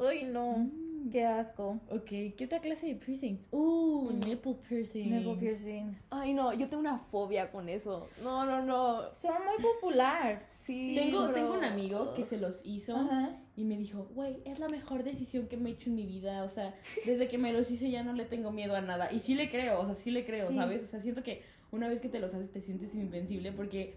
Ay, 0.00 0.24
no. 0.24 0.66
Qué 1.10 1.24
asco. 1.24 1.80
Ok, 1.90 2.04
¿qué 2.36 2.44
otra 2.44 2.60
clase 2.60 2.86
de 2.86 2.94
piercings? 2.96 3.46
Uh, 3.50 4.10
Mm. 4.10 4.20
nipple 4.20 4.54
piercings. 4.68 5.10
Nipple 5.10 5.34
piercings. 5.36 5.98
Ay, 6.10 6.34
no, 6.34 6.52
yo 6.52 6.68
tengo 6.68 6.80
una 6.80 6.98
fobia 6.98 7.50
con 7.50 7.68
eso. 7.68 8.08
No, 8.22 8.44
no, 8.44 8.64
no. 8.64 9.14
Son 9.14 9.34
muy 9.44 9.62
popular. 9.62 10.46
Sí. 10.62 10.94
Tengo, 10.96 11.30
tengo 11.30 11.54
un 11.54 11.64
amigo 11.64 12.14
que 12.14 12.24
se 12.24 12.36
los 12.38 12.60
hizo 12.64 13.08
y 13.56 13.64
me 13.64 13.76
dijo, 13.76 14.08
güey, 14.14 14.38
es 14.44 14.58
la 14.60 14.68
mejor 14.68 15.04
decisión 15.04 15.48
que 15.48 15.56
me 15.56 15.70
he 15.70 15.72
hecho 15.72 15.90
en 15.90 15.96
mi 15.96 16.06
vida. 16.06 16.44
O 16.44 16.48
sea, 16.48 16.74
desde 17.06 17.28
que 17.28 17.38
me 17.38 17.52
los 17.52 17.70
hice 17.70 17.90
ya 17.90 18.02
no 18.02 18.12
le 18.12 18.24
tengo 18.24 18.50
miedo 18.52 18.74
a 18.76 18.80
nada. 18.80 19.12
Y 19.12 19.20
sí 19.20 19.34
le 19.34 19.50
creo, 19.50 19.80
o 19.80 19.86
sea, 19.86 19.94
sí 19.94 20.10
le 20.10 20.24
creo, 20.24 20.48
Sí. 20.50 20.54
¿sabes? 20.56 20.82
O 20.82 20.86
sea, 20.86 21.00
siento 21.00 21.22
que 21.22 21.42
una 21.72 21.88
vez 21.88 22.00
que 22.00 22.08
te 22.08 22.18
los 22.20 22.34
haces 22.34 22.50
te 22.52 22.60
sientes 22.60 22.94
invencible 22.94 23.52
porque 23.52 23.96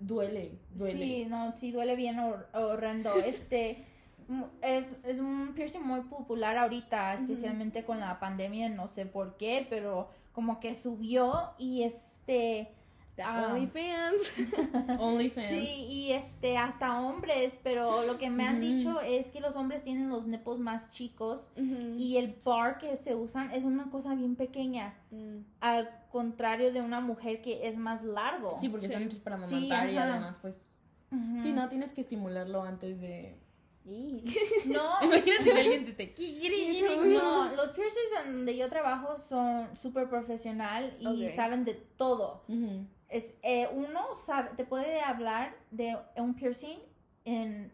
duele, 0.00 0.58
duele. 0.74 1.04
Sí, 1.04 1.26
no, 1.28 1.52
sí 1.52 1.70
duele 1.72 1.96
bien 1.96 2.16
hor- 2.18 2.46
horrendo. 2.54 3.10
Este 3.26 3.84
es, 4.62 4.96
es 5.04 5.20
un 5.20 5.52
piercing 5.54 5.82
muy 5.82 6.00
popular 6.00 6.56
ahorita, 6.56 7.14
especialmente 7.14 7.84
con 7.84 8.00
la 8.00 8.18
pandemia, 8.18 8.68
no 8.68 8.88
sé 8.88 9.06
por 9.06 9.36
qué, 9.36 9.66
pero 9.70 10.08
como 10.32 10.60
que 10.60 10.74
subió 10.74 11.50
y 11.58 11.82
este 11.84 12.70
ah, 13.22 13.48
OnlyFans. 13.52 14.34
OnlyFans. 14.98 15.48
Sí, 15.48 15.86
y 15.88 16.12
este 16.12 16.58
hasta 16.58 17.00
hombres, 17.00 17.58
pero 17.62 18.02
lo 18.02 18.18
que 18.18 18.28
me 18.30 18.44
han 18.46 18.60
dicho 18.60 19.00
es 19.00 19.28
que 19.28 19.40
los 19.40 19.56
hombres 19.56 19.82
tienen 19.82 20.08
los 20.10 20.26
nipples 20.26 20.58
más 20.58 20.90
chicos 20.90 21.40
y 21.56 22.16
el 22.18 22.36
bar 22.44 22.78
que 22.78 22.96
se 22.96 23.14
usan 23.14 23.50
es 23.52 23.64
una 23.64 23.90
cosa 23.90 24.14
bien 24.14 24.36
pequeña, 24.36 24.94
Mm. 25.10 25.38
al 25.60 25.88
contrario 26.10 26.72
de 26.72 26.82
una 26.82 27.00
mujer 27.00 27.40
que 27.42 27.68
es 27.68 27.76
más 27.78 28.02
largo. 28.02 28.48
Sí, 28.58 28.68
porque 28.68 28.88
Sí. 28.88 28.92
están 28.92 29.06
hechos 29.06 29.20
para 29.20 29.36
Sí, 29.38 29.44
amamantar 29.44 29.90
y 29.90 29.96
además, 29.96 30.38
pues. 30.42 30.56
Sí, 31.42 31.52
no, 31.52 31.68
tienes 31.68 31.92
que 31.92 32.00
estimularlo 32.02 32.62
antes 32.62 33.00
de. 33.00 33.38
No, 34.66 35.02
Imagínate 35.02 35.44
que 35.44 35.52
alguien 35.52 35.84
te 35.86 35.92
te 35.92 36.14
no, 37.06 37.54
los 37.54 37.70
piercers 37.70 38.26
donde 38.26 38.56
yo 38.56 38.68
trabajo 38.68 39.16
son 39.28 39.68
súper 39.80 40.08
profesional 40.08 40.96
y 41.00 41.28
saben 41.30 41.64
de 41.64 41.74
todo. 41.96 42.42
Es, 43.08 43.34
eh, 43.42 43.68
uno 43.72 44.00
sabe, 44.24 44.50
te 44.56 44.64
puede 44.64 45.00
hablar 45.00 45.54
de 45.70 45.96
un 46.16 46.34
piercing 46.34 46.78
en 47.24 47.72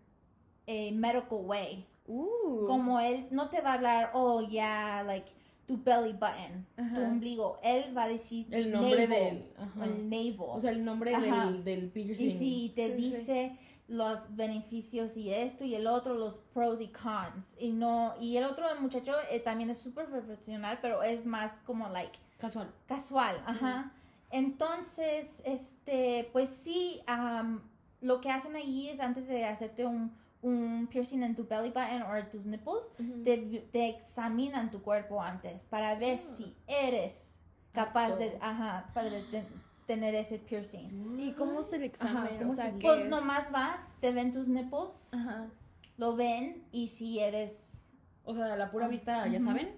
a 0.69 0.93
medical 0.93 1.39
way. 1.45 1.87
Uh. 2.07 2.67
Como 2.67 3.01
él 3.01 3.27
no 3.31 3.49
te 3.49 3.61
va 3.61 3.71
a 3.71 3.75
hablar, 3.75 4.11
oh, 4.15 4.47
yeah, 4.49 5.03
like, 5.05 5.31
tu 5.67 5.77
belly 5.83 6.13
button, 6.13 6.67
tu 6.95 7.01
ombligo. 7.01 7.59
Él 7.63 7.97
va 7.97 8.05
a 8.05 8.09
decir 8.09 8.47
El 8.51 8.71
nombre 8.73 9.07
navel, 9.09 9.39
del- 9.39 9.53
ajá. 9.57 9.85
el 9.85 10.11
navel. 10.11 10.37
O 10.39 10.61
sea, 10.61 10.71
el 10.71 10.85
nombre 10.85 11.13
del, 11.19 11.65
del 11.65 11.89
piercing. 11.91 12.31
y 12.31 12.39
sí, 12.39 12.73
te 12.75 12.97
Sí, 12.97 13.15
sí. 13.25 13.59
Los 13.93 14.35
beneficios 14.35 15.17
y 15.17 15.33
esto 15.33 15.65
y 15.65 15.75
el 15.75 15.87
otro, 15.87 16.15
los 16.15 16.37
pros 16.55 16.81
y 16.81 16.89
cons. 16.89 17.45
Y 17.59 17.73
no, 17.73 18.15
y 18.21 18.37
el 18.39 18.45
otro 18.45 18.65
muchacho 18.81 19.13
eh, 19.31 19.39
también 19.41 19.69
es 19.71 19.79
súper 19.81 20.07
profesional, 20.07 20.79
pero 20.81 21.03
es 21.03 21.27
más 21.27 21.53
como, 21.67 21.89
like, 21.91 22.19
Casual. 22.39 22.73
casual, 22.89 23.37
ajá. 23.47 23.93
Entonces, 24.31 25.27
este, 25.45 26.29
pues 26.33 26.49
sí, 26.65 27.01
am, 27.07 27.61
lo 28.01 28.21
que 28.21 28.31
hacen 28.31 28.57
ahí 28.57 28.89
es 28.89 28.99
antes 28.99 29.29
de 29.29 29.45
hacerte 29.45 29.85
un, 29.87 30.11
un 30.41 30.89
piercing 30.91 31.23
en 31.23 31.37
tu 31.37 31.47
belly 31.47 31.69
button 31.69 32.03
o 32.03 32.17
en 32.17 32.29
tus 32.31 32.45
nipples, 32.47 32.83
te, 33.25 33.37
te 33.73 33.89
examinan 33.91 34.71
tu 34.71 34.83
cuerpo 34.83 35.21
antes 35.23 35.63
para 35.65 35.95
ver 35.95 36.19
Ah. 36.21 36.35
si 36.37 36.57
eres 36.67 37.35
capaz 37.73 38.17
de, 38.17 38.37
ajá, 38.41 38.91
para 38.95 39.11
de- 39.11 39.23
de- 39.31 39.45
tener 39.87 40.15
ese 40.15 40.39
piercing. 40.39 41.19
¿Y 41.19 41.33
cómo 41.33 41.61
es 41.61 41.73
el 41.73 41.83
examen? 41.83 42.17
Ajá, 42.25 42.39
¿cómo 42.39 42.53
o 42.53 42.55
sea, 42.55 42.71
se- 42.73 42.79
¿qué 42.79 42.87
Pues 42.87 43.01
es? 43.01 43.09
nomás 43.11 43.51
vas, 43.51 43.81
te 44.01 44.13
ven 44.13 44.33
tus 44.33 44.49
nipples, 44.49 45.13
Ajá. 45.13 45.49
lo 45.97 46.17
ven 46.17 46.65
y 46.73 46.89
si 46.89 47.19
eres, 47.19 47.85
O 48.25 48.35
sea, 48.35 48.57
la 48.57 48.71
pura 48.71 48.87
vista, 48.89 49.27
¿ya 49.29 49.41
saben? 49.41 49.77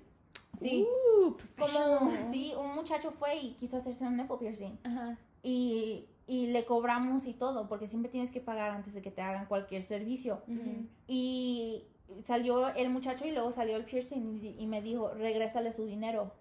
sí, 0.61 0.87
Uh, 1.27 1.35
como, 1.59 2.11
sí, 2.31 2.53
un 2.59 2.75
muchacho 2.75 3.11
fue 3.11 3.37
y 3.37 3.55
quiso 3.55 3.79
hacerse 3.79 4.05
un 4.05 4.17
nipple 4.17 4.37
piercing. 4.39 4.79
Ajá. 4.85 5.17
y, 5.43 6.07
y 6.27 6.47
le 6.49 6.65
cobramos 6.65 7.27
y 7.27 7.35
todo, 7.35 7.69
porque 7.69 7.87
siempre 7.89 8.11
tienes 8.11 8.31
que 8.31 8.41
pagar 8.41 8.71
antes 8.71 8.95
de 8.95 9.03
que 9.03 9.11
te 9.11 9.21
hagan 9.23 9.45
cualquier 9.47 9.83
servicio. 9.83 10.43
Ujú. 10.49 10.87
Y 11.07 11.85
salió 12.27 12.69
el 12.75 12.89
muchacho 12.91 13.27
y 13.27 13.31
luego 13.33 13.53
salió 13.53 13.77
el 13.77 13.85
piercing 13.85 14.39
y, 14.43 14.57
y 14.63 14.67
me 14.67 14.81
dijo, 14.83 15.09
regrésale 15.15 15.73
su 15.75 15.85
dinero. 15.87 16.33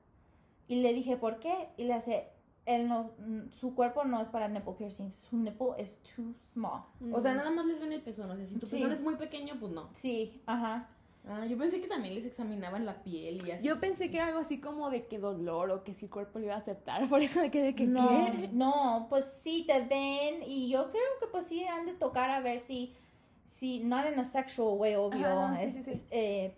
Y 0.70 0.76
le 0.82 0.94
dije, 0.94 1.18
¿por 1.18 1.40
qué? 1.40 1.68
Y 1.78 1.84
le 1.84 1.94
hace, 1.94 2.28
él 2.66 2.88
no, 2.88 3.12
mm, 3.20 3.52
su 3.60 3.76
cuerpo 3.76 4.04
no 4.06 4.22
es 4.22 4.28
para 4.30 4.48
nipple 4.48 4.74
piercing, 4.78 5.12
su 5.12 5.38
nipple 5.38 5.68
es 5.78 6.00
too 6.16 6.34
small. 6.54 6.84
O 7.12 7.20
sea, 7.22 7.34
nada 7.34 7.52
más 7.52 7.66
les 7.66 7.80
ven 7.80 7.92
el 7.92 8.02
pezón. 8.02 8.30
O 8.32 8.36
sea, 8.36 8.46
si 8.48 8.58
tu 8.58 8.68
Sí. 8.68 8.78
pezón 8.78 8.92
es 8.92 9.02
muy 9.02 9.16
pequeño, 9.16 9.56
pues 9.60 9.72
no. 9.72 9.90
Sí, 10.02 10.42
ajá. 10.46 10.88
Ah, 11.26 11.46
yo 11.46 11.58
pensé 11.58 11.80
que 11.80 11.88
también 11.88 12.16
les 12.16 12.26
examinaban 12.26 12.86
la 12.86 13.02
piel 13.02 13.48
y 13.48 13.52
así. 13.52 13.66
Yo 13.66 13.80
pensé 13.80 14.10
que 14.12 14.18
era 14.18 14.28
algo 14.28 14.40
así 14.40 14.60
como 14.60 14.90
de 14.90 15.06
que 15.08 15.20
dolor 15.20 15.72
o 15.72 15.84
que 15.86 15.94
si 15.94 16.06
el 16.06 16.12
cuerpo 16.12 16.40
lo 16.40 16.46
iba 16.46 16.56
a 16.56 16.58
aceptar. 16.58 17.02
Por 17.10 17.22
eso 17.22 17.40
me 17.40 17.50
quedé 17.50 17.74
que, 17.76 17.86
no, 17.88 18.10
¿qué? 18.10 18.50
no, 18.52 19.08
pues 19.10 19.26
sí 19.42 19.64
te 19.66 19.82
ven 19.86 20.44
y 20.46 20.70
yo 20.70 20.90
creo 20.92 21.02
que 21.22 21.28
pues 21.28 21.46
sí 21.48 21.64
han 21.66 21.86
de 21.86 21.94
tocar 21.94 22.30
a 22.30 22.42
ver 22.42 22.60
si, 22.60 22.94
si, 23.48 23.80
not 23.80 24.06
in 24.12 24.20
a 24.20 24.26
sexual 24.26 24.78
way, 24.78 24.96
obvio, 24.96 25.26
Ajá, 25.28 25.52
no, 25.52 25.58
sí, 25.58 25.64
es- 25.64 25.74
sí, 25.76 25.84
sí. 25.84 25.92
es, 25.92 26.02
eh, 26.12 26.58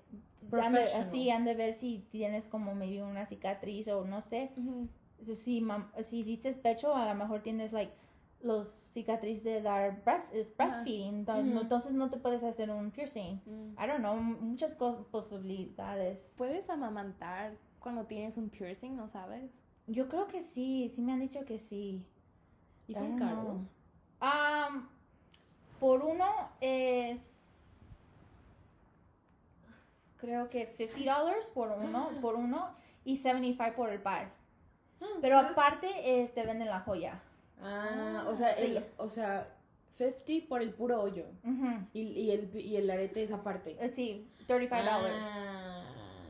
han 0.52 0.74
de- 0.74 0.84
así 0.94 1.30
han 1.30 1.46
de 1.46 1.54
ver 1.54 1.74
si 1.76 2.04
tienes 2.12 2.48
como 2.48 2.74
medio 2.74 3.06
una 3.06 3.26
cicatriz 3.28 3.88
o 3.89 4.04
no 4.06 4.22
sé. 4.22 4.50
So, 4.56 4.88
si, 5.36 5.62
mam- 5.62 5.92
si 6.04 6.20
hiciste 6.20 6.52
pecho 6.54 6.96
a 6.96 7.06
lo 7.08 7.16
mejor 7.16 7.42
tienes 7.42 7.74
like 7.74 7.94
los 8.42 8.68
cicatrices 8.94 9.44
de 9.44 9.62
dar 9.62 10.04
breast, 10.04 10.34
eh, 10.36 10.48
breastfeeding, 10.56 11.26
entonces 11.62 11.94
no 11.94 12.10
te 12.12 12.18
puedes 12.18 12.44
hacer 12.44 12.70
un 12.70 12.92
piercing. 12.92 13.42
Mm. 13.46 13.74
I 13.84 13.88
don't 13.88 14.00
know, 14.00 14.16
muchas 14.16 14.76
posibilidades. 14.76 16.20
¿Puedes 16.36 16.70
amamantar 16.70 17.58
cuando 17.80 18.06
tienes 18.06 18.38
un 18.38 18.50
piercing, 18.50 18.96
no 18.96 19.08
sabes? 19.08 19.50
Yo 19.88 20.10
creo 20.10 20.28
que 20.28 20.42
sí, 20.44 20.92
sí 20.96 21.02
me 21.02 21.14
han 21.14 21.22
dicho 21.22 21.44
que 21.46 21.60
sí. 21.60 22.06
¿Y 22.88 22.94
son 22.94 23.16
I 23.16 23.20
caros? 23.20 23.72
Um, 24.22 24.88
por 25.80 26.04
uno 26.04 26.26
es. 26.62 27.20
Creo 30.18 30.50
que 30.50 30.68
50 30.78 31.20
dólares 31.20 31.52
por 31.54 31.70
uno, 31.70 32.10
por 32.22 32.36
uno 32.36 32.70
y 33.04 33.18
75 33.18 33.76
por 33.76 33.90
el 33.90 34.02
par. 34.02 34.32
Pero 35.22 35.40
pues- 35.42 35.52
aparte 35.52 36.22
es, 36.22 36.34
te 36.34 36.46
venden 36.46 36.68
la 36.70 36.80
joya. 36.82 37.22
Ah, 37.62 38.24
o 38.28 38.36
sea, 38.36 38.56
Sí. 38.56 38.64
el, 38.78 38.86
o 38.98 39.08
sea, 39.10 39.48
50 39.94 40.48
por 40.50 40.62
el 40.62 40.74
puro 40.74 41.02
hoyo. 41.02 41.26
Ujú. 41.44 41.88
Y, 41.94 42.02
y, 42.02 42.32
el, 42.32 42.56
y 42.60 42.76
el 42.76 42.90
arete 42.90 43.24
es 43.24 43.32
aparte. 43.32 43.78
Eh, 43.80 43.92
Sí, 43.96 44.28
35 44.48 44.84
dólares. 44.84 45.26
Ah. 45.28 45.84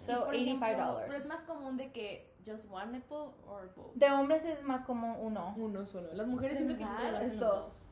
So, 0.06 0.26
Por 0.26 0.36
85 0.36 0.66
ejemplo, 0.66 0.86
dollars. 0.88 1.06
Pero 1.08 1.18
es 1.20 1.28
más 1.28 1.44
común 1.46 1.78
de 1.78 1.92
que 1.92 2.32
just 2.46 2.70
one 2.72 2.92
nipple 2.92 3.18
or 3.48 3.74
both. 3.76 3.94
De 3.96 4.10
hombres 4.12 4.46
es 4.46 4.62
más 4.62 4.84
como 4.84 5.20
uno. 5.20 5.56
Uno 5.58 5.86
solo. 5.88 6.14
Las 6.14 6.28
mujeres 6.28 6.58
siento 6.60 6.78
que 6.78 6.84
sí 6.86 6.90
se 6.90 6.98
lo 6.98 7.04
¿Verdad? 7.06 7.22
hacen 7.22 7.32
Es 7.32 7.38
los 7.40 7.50
dos. 7.50 7.66
dos. 7.66 7.92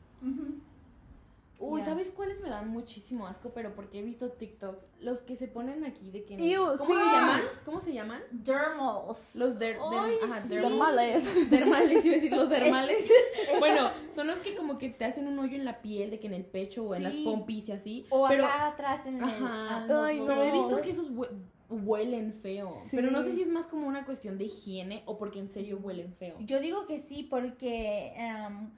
Uy. 1.60 1.82
¿sabes 1.82 2.10
cuáles 2.10 2.40
me 2.40 2.48
dan 2.50 2.68
muchísimo 2.68 3.26
asco? 3.26 3.50
Pero 3.54 3.74
porque 3.74 4.00
he 4.00 4.02
visto 4.02 4.30
TikToks. 4.30 4.86
Los 5.00 5.22
que 5.22 5.36
se 5.36 5.46
ponen 5.48 5.84
aquí 5.84 6.10
de 6.10 6.24
que... 6.24 6.34
Ew, 6.34 6.76
¿Cómo 6.78 6.92
sí. 6.92 6.98
se 6.98 7.04
llaman? 7.04 7.40
¿Cómo 7.64 7.80
se 7.80 7.92
llaman? 7.92 8.22
Dermals. 8.32 9.34
Los 9.34 9.58
der, 9.58 9.76
der- 9.78 9.98
Ay, 10.00 10.14
ajá, 10.24 10.42
sí. 10.42 10.48
Dermales. 10.48 11.50
Dermales, 11.50 12.04
iba 12.04 12.14
a 12.14 12.16
decir 12.16 12.32
los 12.32 12.48
dermales. 12.48 12.98
Es- 13.52 13.58
bueno, 13.58 13.90
son 14.14 14.26
los 14.26 14.40
que 14.40 14.54
como 14.54 14.78
que 14.78 14.88
te 14.90 15.04
hacen 15.04 15.26
un 15.28 15.38
hoyo 15.38 15.54
en 15.56 15.64
la 15.64 15.80
piel, 15.82 16.10
de 16.10 16.18
que 16.18 16.26
en 16.26 16.34
el 16.34 16.44
pecho 16.44 16.84
o 16.84 16.94
en 16.94 17.02
las 17.04 17.12
pompis 17.14 17.68
y 17.68 17.72
así. 17.72 18.06
O 18.10 18.26
pero, 18.28 18.46
acá 18.46 18.66
atrás 18.68 19.06
en 19.06 19.16
el. 19.18 19.24
Ajá. 19.24 19.86
Ay, 20.06 20.18
dos 20.18 20.28
pero 20.28 20.42
he 20.42 20.50
visto 20.52 20.80
que 20.80 20.90
esos 20.90 21.10
hue- 21.10 21.30
huelen 21.70 22.32
feo. 22.34 22.78
Sí. 22.88 22.96
Pero 22.96 23.10
no 23.10 23.22
sé 23.22 23.32
si 23.32 23.42
es 23.42 23.48
más 23.48 23.66
como 23.66 23.86
una 23.86 24.04
cuestión 24.04 24.38
de 24.38 24.44
higiene 24.44 25.02
o 25.06 25.18
porque 25.18 25.38
en 25.38 25.48
serio 25.48 25.78
huelen 25.82 26.12
feo. 26.14 26.36
Yo 26.40 26.58
digo 26.60 26.86
que 26.86 26.98
sí, 27.00 27.22
porque. 27.22 28.12
em, 28.16 28.70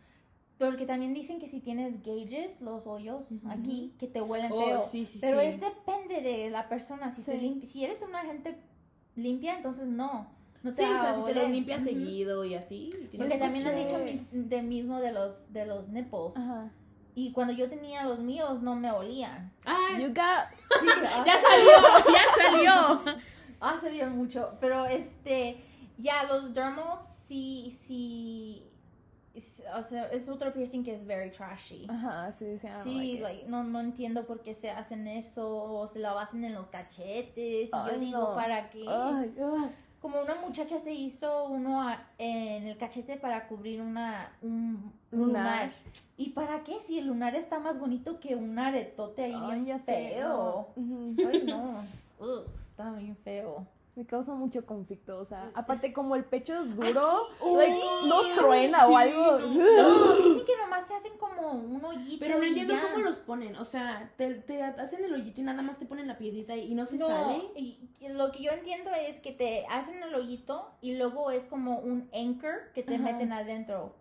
porque 0.58 0.86
también 0.86 1.12
dicen 1.14 1.38
que 1.38 1.48
si 1.48 1.60
tienes 1.60 2.02
gauges, 2.02 2.60
los 2.62 2.86
hoyos 2.86 3.24
aquí, 3.48 3.92
que 3.98 4.06
te 4.06 4.22
huelen 4.22 4.50
Oh, 4.52 4.64
feo. 4.64 4.82
sí, 4.82 5.04
sí, 5.04 5.18
Pero 5.20 5.40
sí. 5.40 5.46
es 5.46 5.60
depende 5.60 6.20
de 6.22 6.50
la 6.50 6.68
persona. 6.68 7.14
Si, 7.14 7.22
te 7.22 7.66
si 7.66 7.84
eres 7.84 8.00
una 8.02 8.20
gente 8.22 8.56
limpia, 9.16 9.56
entonces 9.56 9.88
no. 9.88 10.34
No 10.62 10.72
te 10.72 10.84
Sí, 10.84 10.90
o 10.92 11.00
sea, 11.00 11.14
si 11.14 11.22
te 11.22 11.34
los 11.34 11.50
limpias 11.50 11.82
seguido 11.82 12.44
y 12.44 12.54
así. 12.54 12.90
Porque 13.16 13.28
que- 13.28 13.38
también 13.38 13.66
han 13.66 13.76
dicho 13.76 13.98
de 14.32 14.62
mismo 14.62 15.00
de 15.00 15.12
los, 15.12 15.52
de 15.52 15.66
los 15.66 15.88
nipples. 15.88 16.36
Ajá. 16.36 16.70
Y 17.14 17.32
cuando 17.32 17.52
yo 17.54 17.68
tenía 17.68 18.04
los 18.04 18.20
míos, 18.20 18.60
no 18.62 18.74
me 18.76 18.90
olían. 18.90 19.52
¡Ah! 19.64 19.96
You 19.98 20.08
got... 20.08 20.50
Sí, 20.80 20.86
ah, 21.06 21.24
¡Ya 21.26 21.34
salió! 21.40 22.14
¡Ya 22.14 22.42
salió! 23.04 23.18
Hace 23.60 23.90
bien 23.90 24.16
mucho, 24.16 24.52
pero 24.60 24.84
este, 24.86 25.62
ya 25.98 26.24
los 26.24 26.52
dermals 26.52 27.00
sí, 27.26 27.78
sí, 27.86 28.62
es, 29.36 29.62
o 29.76 29.82
sea, 29.88 30.06
es 30.08 30.28
otro 30.28 30.52
piercing 30.52 30.82
que 30.84 30.94
es 30.94 31.06
very 31.06 31.30
trashy. 31.30 31.86
Ajá, 31.88 32.32
sí, 32.32 32.58
sí. 32.58 32.66
Sí, 32.82 32.94
like 32.94 33.12
it. 33.14 33.20
like, 33.22 33.44
no, 33.48 33.62
no 33.64 33.80
entiendo 33.80 34.26
por 34.26 34.40
qué 34.42 34.54
se 34.54 34.70
hacen 34.70 35.06
eso, 35.06 35.48
o 35.64 35.86
se 35.88 35.98
lo 36.00 36.18
hacen 36.18 36.44
en 36.44 36.54
los 36.54 36.66
cachetes, 36.68 37.68
y 37.68 37.70
yo 37.70 37.98
digo, 37.98 38.18
no. 38.30 38.34
¿para 38.34 38.70
qué? 38.70 38.84
Como 40.00 40.20
una 40.20 40.34
muchacha 40.46 40.78
se 40.78 40.92
hizo 40.92 41.46
uno 41.48 41.82
a- 41.82 42.00
en 42.18 42.66
el 42.68 42.76
cachete 42.76 43.16
para 43.16 43.48
cubrir 43.48 43.80
una, 43.80 44.30
un 44.42 44.92
lunar. 45.10 45.26
Lunar. 45.70 45.72
¿Y 46.16 46.30
para 46.30 46.62
qué? 46.62 46.78
Si 46.86 46.98
el 46.98 47.06
lunar 47.06 47.34
está 47.34 47.58
más 47.58 47.78
bonito 47.80 48.20
que 48.20 48.36
un 48.36 48.56
aretote 48.58 49.24
ahí 49.24 49.34
Ay, 49.34 49.62
bien 49.62 49.78
sé, 49.80 49.84
feo. 50.14 50.68
no. 50.76 51.28
Ay, 51.28 51.42
no. 51.46 51.80
Está 52.70 52.92
bien 52.92 53.16
feo. 53.24 53.66
Me 53.96 54.04
causa 54.04 54.34
mucho 54.34 54.66
conflicto, 54.66 55.20
o 55.20 55.22
Mm. 55.22 55.26
sea, 55.26 55.50
aparte 55.54 55.90
como 55.94 56.16
el 56.16 56.24
pecho 56.26 56.52
es 56.60 56.76
duro, 56.76 57.28
like, 57.56 57.78
no 58.06 58.20
truena 58.36 58.86
o 58.86 58.94
algo. 58.96 59.38
No, 59.38 59.38
dicen 60.18 60.44
que 60.44 60.56
nomás 60.60 60.86
se 60.86 60.94
hacen 60.94 61.16
como 61.18 61.52
un 61.52 61.82
hoyito. 61.82 62.18
Pero 62.20 62.36
no 62.38 62.44
entiendo 62.44 62.74
ya. 62.74 62.82
cómo 62.82 62.98
los 63.02 63.16
ponen. 63.16 63.56
O 63.56 63.64
sea, 63.64 64.12
te, 64.18 64.34
te 64.34 64.62
hacen 64.62 65.02
el 65.02 65.14
hoyito 65.14 65.40
y 65.40 65.44
nada 65.44 65.62
más 65.62 65.78
te 65.78 65.86
ponen 65.86 66.06
la 66.08 66.18
piedrita 66.18 66.54
y 66.54 66.74
no 66.74 66.84
se 66.84 66.98
No, 66.98 67.06
sale. 67.08 67.42
y 67.56 67.88
y 67.98 68.08
lo 68.10 68.30
que 68.32 68.42
yo 68.42 68.50
entiendo 68.52 68.90
es 68.92 69.18
que 69.20 69.32
te 69.32 69.64
hacen 69.70 70.02
el 70.02 70.14
hoyito 70.14 70.70
y 70.82 70.96
luego 70.98 71.30
es 71.30 71.44
como 71.46 71.78
un 71.78 72.10
anchor 72.12 72.70
que 72.74 72.82
te 72.82 72.96
Ajá. 72.96 73.02
meten 73.04 73.32
adentro. 73.32 73.94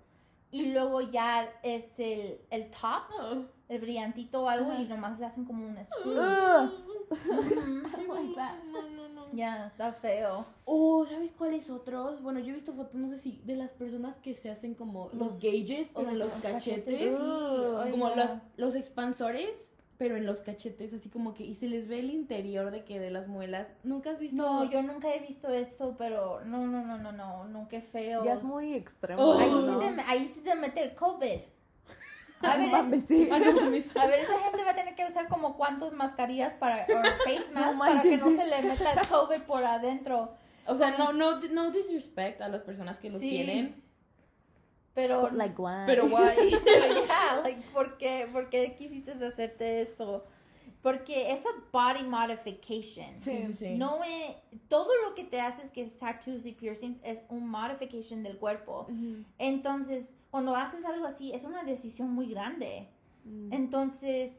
Y 0.52 0.68
luego 0.74 1.00
ya 1.02 1.50
es 1.64 1.98
el, 2.00 2.40
el 2.50 2.70
top, 2.70 3.04
Oh. 3.20 3.44
el 3.70 3.80
brillantito 3.82 4.44
o 4.44 4.50
algo, 4.50 4.72
Ajá. 4.72 4.82
y 4.82 4.88
nomás 4.88 5.20
le 5.20 5.26
hacen 5.26 5.46
como 5.46 5.66
un 5.66 5.78
screw. 5.86 6.14
Ugh. 6.20 6.85
Like 7.10 8.36
that. 8.36 8.64
No, 8.72 8.90
no, 8.90 9.10
no. 9.10 9.28
Ya, 9.34 9.68
está 9.68 9.94
feo. 9.94 10.46
Oh, 10.66 11.06
¿sabes 11.06 11.32
cuáles 11.32 11.70
otros? 11.70 12.22
Bueno, 12.22 12.40
yo 12.40 12.52
he 12.52 12.54
visto 12.54 12.74
fotos, 12.74 12.96
no 12.96 13.08
sé 13.08 13.18
si, 13.18 13.42
de 13.46 13.56
las 13.56 13.74
personas 13.74 14.18
que 14.18 14.34
se 14.34 14.50
hacen 14.50 14.76
como 14.76 15.10
los, 15.14 15.34
Los- 15.34 15.42
gauges, 15.42 15.92
o 15.94 16.00
pero 16.00 16.10
en 16.12 16.20
los 16.20 16.34
los 16.34 16.42
cachetes. 16.44 17.18
Ay, 17.20 17.92
como 17.92 18.10
los, 18.10 18.32
los 18.58 18.76
expansores, 18.76 19.70
pero 19.98 20.18
en 20.18 20.26
los 20.26 20.42
cachetes, 20.42 20.94
así 20.94 21.10
como 21.10 21.34
que, 21.34 21.44
y 21.46 21.56
se 21.56 21.68
les 21.68 21.88
ve 21.88 22.00
el 22.00 22.10
interior 22.10 22.72
de 22.72 22.84
que 22.84 23.00
de 23.00 23.12
las 23.12 23.28
muelas. 23.28 23.72
¿Nunca 23.84 24.12
has 24.12 24.20
visto? 24.20 24.36
No, 24.36 24.70
yo 24.70 24.82
nunca 24.82 25.14
he 25.14 25.20
visto 25.20 25.48
esto, 25.50 25.96
pero 25.98 26.44
no, 26.46 26.68
no, 26.68 26.86
no, 26.86 26.98
no, 26.98 27.12
no, 27.12 27.46
no, 27.46 27.68
qué 27.70 27.82
feo. 27.82 28.24
Ya 28.26 28.34
es 28.34 28.44
muy 28.44 28.74
extremo. 28.74 29.22
Oh. 29.24 29.38
Ahí, 29.40 29.50
¿no? 29.50 29.80
sí 29.82 29.96
te, 29.96 30.02
ahí 30.02 30.32
sí 30.34 30.42
te 30.42 30.56
mete 30.56 30.84
el 30.84 30.96
COVID. 30.96 31.40
A 32.42 32.58
ver, 32.58 32.70
Mames, 32.70 33.04
es- 33.04 33.08
sí. 33.08 33.28
No 33.30 33.54
mames. 33.54 33.96
a 33.98 34.08
ver, 34.08 34.20
esa 34.20 34.38
gente 34.40 34.64
va 34.64 34.72
a 34.72 34.76
tener 34.76 34.96
que 34.96 35.06
usar 35.06 35.28
como 35.28 35.56
cuántas 35.58 35.94
mascarillas 35.94 36.54
para, 36.54 36.84
o 36.84 36.88
face 37.24 37.46
masks 37.54 37.54
para 37.54 37.74
manches, 37.74 38.12
que 38.12 38.18
no 38.18 38.28
sí. 38.28 38.38
se 38.38 38.46
le 38.46 38.62
meta 38.70 38.92
el 38.94 39.08
COVID 39.08 39.42
por 39.44 39.64
adentro. 39.64 40.34
O 40.68 40.76
sea, 40.76 40.92
no, 40.98 41.14
no, 41.14 41.40
no 41.40 41.72
disrespect 41.72 42.42
a 42.42 42.50
las 42.50 42.64
personas 42.64 43.00
que 43.00 43.10
los 43.10 43.22
Sí. 43.22 43.30
tienen, 43.30 43.84
Pero, 44.94 45.30
Like 45.32 45.56
why? 45.62 45.84
pero 45.86 46.08
pero 46.08 47.06
ya, 47.08 47.42
like, 47.44 47.62
¿por 47.74 47.98
qué, 47.98 48.28
¿por 48.32 48.50
qué 48.50 48.76
quisiste 48.78 49.12
hacerte 49.12 49.82
eso? 49.82 50.26
Porque 50.82 51.32
es 51.32 51.44
a 51.46 51.50
body 51.72 52.04
modification. 52.04 53.18
Sí. 53.18 53.44
sí, 53.48 53.54
sí. 53.54 53.76
No 53.76 54.00
me, 54.00 54.38
todo 54.68 54.90
lo 55.08 55.16
que 55.16 55.24
te 55.24 55.42
haces 55.42 55.72
que 55.72 55.84
es 55.84 55.98
tattoos 55.98 56.46
y 56.46 56.52
piercings 56.52 57.00
es 57.04 57.20
un 57.30 57.48
modification 57.50 58.24
del 58.24 58.38
cuerpo. 58.38 58.88
Ujú. 58.90 59.24
Entonces, 59.38 60.14
cuando 60.30 60.56
haces 60.56 60.86
algo 60.86 61.06
así, 61.06 61.34
es 61.34 61.44
una 61.44 61.64
decisión 61.64 62.12
muy 62.12 62.28
grande. 62.28 62.88
Mm. 63.24 63.54
Entonces, 63.54 64.32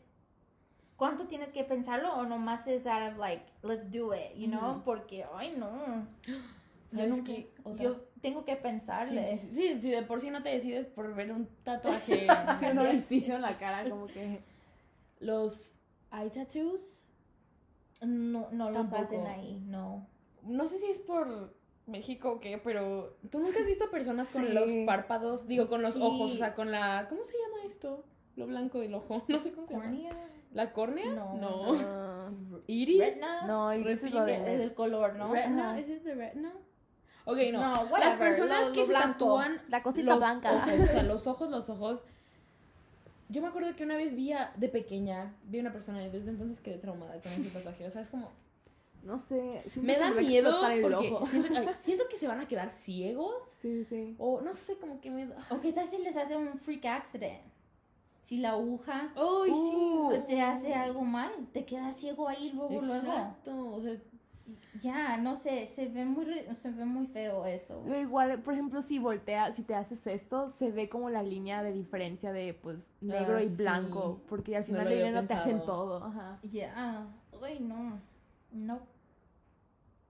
¿cuánto 0.97 1.27
tienes 1.27 1.51
que 1.53 1.64
pensarlo 1.64 2.14
o 2.14 2.24
nomás 2.24 2.66
es 2.66 2.87
out 2.87 3.12
of 3.12 3.18
like, 3.18 3.45
let's 3.62 3.91
do 3.91 4.14
it, 4.14 4.35
you 4.37 4.47
know? 4.47 4.72
Ujú. 4.72 4.83
Porque, 4.85 5.24
ay, 5.35 5.55
no. 5.57 6.07
Yo, 6.93 6.99
¿Sabes 6.99 7.16
nunca-? 7.16 7.49
Otra. 7.64 7.85
yo 7.85 7.97
tengo 8.20 8.45
que 8.45 8.55
pensarle. 8.55 9.24
Sí, 9.24 9.39
sí, 9.39 9.55
sí, 9.55 9.81
sí, 9.81 9.91
de 9.91 10.03
por 10.03 10.20
sí 10.20 10.31
no 10.31 10.43
te 10.43 10.51
decides 10.51 10.87
por 10.87 11.12
ver 11.14 11.33
un 11.33 11.49
tatuaje. 11.64 12.29
Un 12.72 12.79
orificio 12.79 13.35
en 13.35 13.43
la 13.43 13.59
cara, 13.59 13.89
como 13.91 14.07
que. 14.07 14.41
Los 15.18 15.76
eye 16.13 16.31
tattoos, 16.31 17.03
No, 18.03 18.49
no 18.53 18.67
los 18.67 18.75
Tampoco. 18.75 19.03
hacen 19.03 19.27
ahí, 19.27 19.61
no. 19.67 20.07
no 20.43 20.67
sé 20.67 20.79
si 20.79 20.87
es 20.91 20.99
por 20.99 21.55
México 21.87 22.33
o 22.33 22.41
qué, 22.41 22.59
pero 22.59 23.17
tú 23.31 23.39
nunca 23.41 23.59
has 23.61 23.67
visto 23.67 23.91
personas 23.91 24.29
con 24.31 24.53
los 24.55 24.71
párpados, 24.87 25.47
digo, 25.49 25.69
con 25.69 25.83
los 25.83 25.95
Sí. 25.95 26.01
ojos, 26.03 26.33
o 26.33 26.37
sea, 26.37 26.55
con 26.55 26.71
la, 26.71 27.07
¿cómo 27.09 27.25
se 27.25 27.33
llama 27.33 27.65
esto? 27.67 28.05
Lo 28.37 28.47
blanco 28.47 28.81
del 28.81 28.95
ojo, 28.95 29.23
no 29.29 29.39
sé 29.41 29.53
cómo 29.53 29.67
se 29.67 29.75
llama. 29.75 29.91
¿La 30.53 30.73
córnea? 30.73 31.13
No. 31.15 31.35
No. 31.37 32.61
¿Iris? 32.67 32.99
¿Retina? 33.01 33.47
no, 33.47 33.73
es 33.73 33.81
lo 33.85 34.27
Es 34.27 34.45
de. 34.45 34.57
del 34.59 34.75
color, 34.75 35.15
¿no? 35.17 35.33
¿Retina? 35.33 35.79
¿Es 35.79 35.89
it 35.89 36.03
the 36.03 36.15
retina? 36.15 36.53
Ok, 37.25 37.39
no. 37.53 37.61
No, 37.89 37.99
Las 37.99 38.15
personas 38.17 38.69
lo- 38.69 38.73
que 38.73 38.81
lo 38.81 38.87
se 38.87 38.93
blanco. 38.93 39.09
tatúan 39.19 39.61
La 39.69 39.83
cosita 39.83 40.11
los 40.11 40.19
blanca. 40.19 40.53
ojos, 40.55 40.73
o 40.81 40.87
sea, 40.87 41.03
los 41.03 41.27
ojos, 41.27 41.51
los 41.51 41.69
ojos. 41.71 42.05
Yo 43.29 43.43
me 43.43 43.49
acuerdo 43.49 43.74
que 43.74 43.85
una 43.85 43.97
vez 43.97 44.14
vi 44.14 44.33
a, 44.33 44.53
de 44.57 44.68
pequeña, 44.68 45.35
vi 45.45 45.59
a 45.59 45.61
una 45.62 45.72
persona 45.72 46.05
y 46.05 46.11
desde 46.11 46.31
entonces 46.31 46.61
quedé 46.61 46.79
traumada 46.79 47.20
con 47.20 47.33
ese 47.33 47.51
tatuaje. 47.51 47.87
O 47.87 47.91
sea, 47.91 48.03
es 48.03 48.09
como, 48.09 48.31
No 49.03 49.18
sé. 49.18 49.62
me 49.77 49.97
da 49.99 50.11
miedo 50.12 50.61
porque 50.83 51.12
ojo. 51.12 51.27
siento, 51.27 51.49
ay, 51.57 51.68
siento 51.81 52.05
que 52.09 52.16
se 52.18 52.29
van 52.29 52.41
a 52.41 52.47
quedar 52.49 52.70
ciegos. 52.70 53.45
Sí, 53.61 53.85
sí. 53.85 54.14
O 54.18 54.41
no 54.41 54.55
sé, 54.55 54.77
como 54.79 55.01
que 55.01 55.11
me 55.11 55.27
da... 55.27 55.37
¿O 55.51 55.61
qué 55.61 55.72
tal 55.72 55.87
si 55.87 55.99
les 56.03 56.16
hace 56.16 56.37
un 56.37 56.55
freak 56.55 56.85
accident? 56.87 57.41
Si 58.22 58.39
la 58.39 58.51
aguja 58.51 59.12
¡Ay, 59.14 59.51
Uh. 59.53 60.11
sí! 60.12 60.18
te 60.27 60.41
hace 60.41 60.74
algo 60.74 61.03
mal, 61.03 61.31
te 61.53 61.64
quedas 61.64 61.97
ciego 61.97 62.29
ahí 62.29 62.51
luego, 62.53 62.81
luego. 62.81 62.95
Exacto. 62.97 63.66
O 63.74 63.81
sea, 63.83 63.97
Ya, 64.83 65.17
no 65.17 65.35
sé, 65.35 65.67
se 65.69 65.87
ve 65.89 66.05
muy, 66.05 66.25
re- 66.25 66.55
se 66.55 66.71
ve 66.71 66.85
muy 66.85 67.07
feo 67.07 67.47
eso. 67.47 67.83
Lo 67.87 67.99
igual, 67.99 68.41
por 68.43 68.55
ejemplo, 68.55 68.83
si 68.83 68.99
voltea, 68.99 69.53
si 69.53 69.63
te 69.63 69.75
haces 69.75 70.07
esto, 70.07 70.51
se 70.51 70.71
ve 70.71 70.89
como 70.89 71.09
la 71.11 71.23
línea 71.23 71.63
de 71.63 71.73
diferencia 71.73 72.33
de, 72.33 72.55
pues, 72.55 72.77
negro 73.01 73.37
Ah, 73.39 73.43
y 73.43 73.49
sí. 73.49 73.57
blanco. 73.57 74.21
Porque 74.29 74.57
al 74.57 74.63
No 74.63 74.69
final 74.69 74.85
lo 74.85 74.91
del 74.91 75.15
no 75.15 75.27
te 75.27 75.35
hacen 75.35 75.61
todo. 75.61 76.05
Ajá. 76.05 76.39
Ya, 76.53 77.07
ay 77.43 77.59
no, 77.61 78.01
no. 78.53 78.81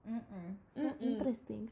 Mm-mm. 0.07 0.57
So 0.75 0.81
Mm-mm. 0.81 1.01
interesting. 1.01 1.69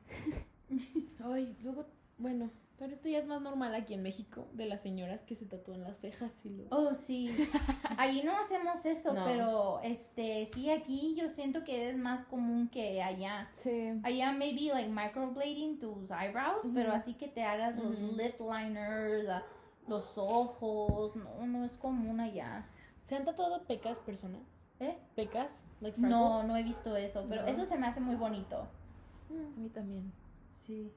ay, 1.23 1.55
luego, 1.63 1.85
bueno, 2.17 2.49
pero 2.77 2.93
esto 2.93 3.07
ya 3.09 3.19
es 3.19 3.25
más 3.25 3.41
normal 3.41 3.73
aquí 3.73 3.93
en 3.93 4.03
México, 4.03 4.47
de 4.53 4.65
las 4.65 4.81
señoras 4.81 5.23
que 5.23 5.35
se 5.35 5.45
tatúan 5.45 5.83
las 5.83 5.97
cejas 5.99 6.31
y 6.45 6.49
los... 6.49 6.67
Oh, 6.71 6.93
sí. 6.93 7.29
Allí 7.97 8.21
no 8.23 8.37
hacemos 8.37 8.85
eso, 8.85 9.13
No. 9.13 9.23
pero 9.25 9.79
este, 9.81 10.45
sí, 10.47 10.69
aquí 10.69 11.15
yo 11.15 11.29
siento 11.29 11.63
que 11.63 11.89
es 11.89 11.97
más 11.97 12.21
común 12.25 12.67
que 12.69 13.01
allá. 13.01 13.49
Sí. 13.53 13.91
Allá 14.03 14.31
maybe 14.33 14.73
like 14.73 14.89
microblading 14.89 15.79
tus 15.79 16.11
eyebrows, 16.11 16.65
pero 16.73 16.91
así 16.91 17.13
que 17.13 17.27
te 17.27 17.43
hagas 17.43 17.75
los 17.77 17.97
lip 17.97 18.39
liners, 18.39 19.23
la- 19.23 19.43
los 19.87 20.17
ojos, 20.17 21.15
no, 21.15 21.45
no 21.45 21.63
es 21.63 21.77
común 21.77 22.19
allá. 22.19 22.65
¿Se 23.05 23.15
han 23.15 23.23
tatuado 23.23 23.63
pecas 23.65 23.99
personas? 23.99 24.41
¿Eh? 24.79 24.97
¿Pecas? 25.15 25.63
Like 25.79 25.97
No, 26.01 26.07
freckles? 26.41 26.47
no 26.47 26.57
he 26.57 26.63
visto 26.63 26.95
eso, 26.97 27.25
pero 27.29 27.43
No. 27.43 27.47
eso 27.47 27.65
se 27.65 27.77
me 27.77 27.87
hace 27.87 28.01
muy 28.01 28.15
bonito. 28.15 28.67
A 29.29 29.59
mí 29.59 29.69
también. 29.69 30.11
Sí. 30.53 30.91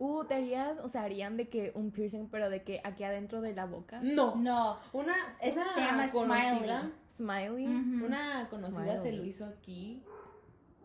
Uh, 0.00 0.24
¿te 0.24 0.34
harías, 0.34 0.78
o 0.80 0.88
sea, 0.88 1.02
harían 1.02 1.36
de 1.36 1.48
que 1.48 1.72
un 1.74 1.90
piercing, 1.90 2.28
pero 2.28 2.50
de 2.50 2.62
que 2.62 2.80
aquí 2.84 3.02
adentro 3.04 3.40
de 3.40 3.52
la 3.54 3.66
boca? 3.66 3.98
No. 4.02 4.36
No, 4.36 4.78
Una, 4.92 5.14
Es- 5.40 5.56
una 5.56 5.72
se 5.74 5.80
llama 5.80 6.08
conocida, 6.10 6.90
Smiley. 7.16 7.66
Ujú. 7.66 8.06
una 8.06 8.48
conocida 8.48 8.84
se 8.92 8.98
Smiley. 9.00 9.16
lo 9.16 9.24
hizo 9.24 9.44
aquí. 9.46 10.02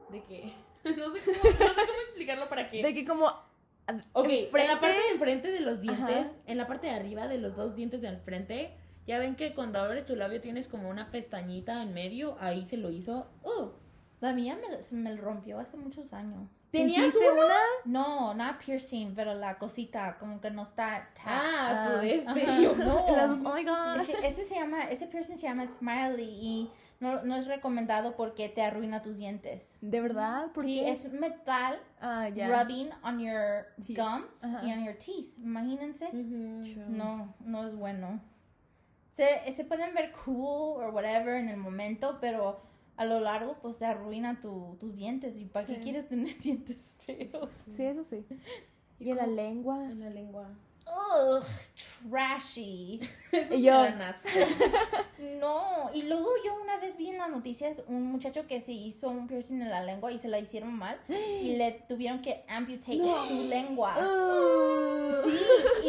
¿De 0.10 0.22
qué? 0.24 0.54
no, 0.84 1.10
sé 1.12 1.20
cómo, 1.22 1.38
no 1.44 1.52
sé 1.52 1.82
cómo 1.88 2.00
explicarlo 2.08 2.50
para 2.50 2.70
que... 2.70 2.82
De 2.82 2.94
que 2.94 3.06
como... 3.06 3.28
Ok, 4.14 4.30
en 4.30 4.46
enfrente- 4.48 4.68
la 4.68 4.80
parte 4.80 4.98
de 4.98 5.10
enfrente 5.10 5.52
de 5.52 5.60
los 5.60 5.82
dientes, 5.82 6.28
Ajá. 6.32 6.36
en 6.48 6.58
la 6.58 6.68
parte 6.68 6.88
de 6.88 6.94
arriba 6.94 7.28
de 7.28 7.38
los 7.38 7.56
dos 7.56 7.76
dientes 7.76 8.02
de 8.02 8.08
al 8.08 8.18
frente, 8.22 8.74
ya 9.06 9.20
ven 9.20 9.36
que 9.36 9.54
cuando 9.54 9.78
abres 9.80 10.06
tu 10.06 10.16
labio 10.16 10.40
tienes 10.42 10.68
como 10.70 10.90
una 10.90 11.12
pestañita 11.12 11.84
en 11.84 11.94
medio, 11.94 12.38
ahí 12.40 12.66
se 12.66 12.78
lo 12.78 12.90
hizo. 12.92 13.28
¡Uh! 13.44 13.72
la 14.22 14.32
mía 14.32 14.58
me, 14.58 14.82
se 14.82 14.96
me 14.96 15.14
rompió 15.18 15.60
hace 15.60 15.76
muchos 15.76 16.14
años. 16.14 16.50
¿Tenías 16.74 17.06
¿Hiciste 17.06 17.32
uno? 17.32 17.46
una? 17.46 17.56
No, 17.86 18.34
no 18.34 18.58
piercing, 18.58 19.14
pero 19.16 19.36
la 19.36 19.60
cosita 19.60 20.18
como 20.20 20.42
que 20.42 20.50
no 20.50 20.64
está. 20.64 21.08
Ah, 21.24 21.86
Ah, 21.86 21.98
de 22.02 22.16
este. 22.16 22.46
yo, 22.62 22.76
No. 22.76 23.06
Oh 23.06 23.36
my 23.36 23.64
god. 23.64 23.98
Ese, 24.02 24.28
ese 24.28 24.44
se 24.46 24.56
llama, 24.56 24.82
ese 24.90 25.06
piercing 25.08 25.38
se 25.38 25.44
llama 25.48 25.68
Smiley 25.68 26.26
y 26.42 26.72
no, 27.00 27.22
no 27.24 27.36
es 27.36 27.46
recomendado 27.46 28.16
porque 28.16 28.50
te 28.50 28.64
arruina 28.64 29.04
tus 29.04 29.18
dientes. 29.18 29.78
¿De 29.82 30.02
verdad? 30.02 30.48
¿Por 30.52 30.64
sí, 30.64 30.80
qué? 30.80 30.90
es 30.92 31.12
metal 31.14 31.80
Ah, 32.02 32.30
ya. 32.30 32.48
rubbing 32.64 32.90
on 33.04 33.20
your 33.20 33.68
Sí. 33.80 33.96
gums 33.96 34.44
Ajá. 34.44 34.66
y 34.66 34.72
on 34.74 34.84
your 34.84 34.96
teeth. 34.96 35.38
Imagínense. 35.38 36.08
Ujú. 36.08 36.66
Sure. 36.66 36.86
No, 36.90 37.36
no 37.42 37.68
es 37.68 37.76
bueno. 37.76 38.20
Se, 39.12 39.52
se 39.52 39.64
pueden 39.64 39.94
ver 39.94 40.12
cool 40.26 40.84
o 40.84 40.90
whatever 40.90 41.36
en 41.36 41.50
el 41.50 41.58
momento, 41.58 42.18
pero 42.20 42.62
a 42.98 43.06
lo 43.06 43.20
largo 43.20 43.58
pues 43.62 43.78
te 43.80 43.86
arruina 43.86 44.40
tu- 44.42 44.78
tus 44.80 44.96
dientes. 44.98 45.38
¿Y 45.38 45.46
para 45.46 45.66
Sí. 45.66 45.76
qué 45.76 45.80
quieres 45.82 46.08
tener 46.08 46.38
dientes 46.40 46.94
feos? 47.06 47.50
Sí, 47.70 47.84
eso 47.84 48.04
sí. 48.04 48.26
Y 49.00 49.10
en 49.10 49.18
la 49.18 49.28
lengua. 49.28 49.84
En 49.84 50.00
la 50.00 50.10
lengua. 50.10 50.48
Ugh, 50.86 51.44
trashy. 52.10 53.00
Eso 53.32 53.54
Y 53.54 53.64
yo-. 53.64 53.84
No, 55.40 55.90
y 55.94 56.04
luego 56.04 56.30
yo 56.46 56.54
una 56.62 56.78
vez 56.78 56.98
vi 56.98 57.10
en 57.10 57.18
las 57.18 57.30
noticias 57.30 57.84
un 57.88 58.04
muchacho 58.12 58.48
que 58.48 58.62
se 58.62 58.72
hizo 58.74 59.10
un 59.10 59.28
piercing 59.28 59.62
en 59.62 59.70
la 59.70 59.84
lengua 59.84 60.12
y 60.12 60.20
se 60.20 60.28
la 60.28 60.40
hicieron 60.40 60.74
mal 60.74 61.00
y 61.10 61.56
le 61.56 61.72
tuvieron 61.88 62.22
que 62.22 62.44
amputate 62.48 63.00
su 63.28 63.48
lengua. 63.48 63.96
Uh. 63.98 65.24
Sí, 65.24 65.40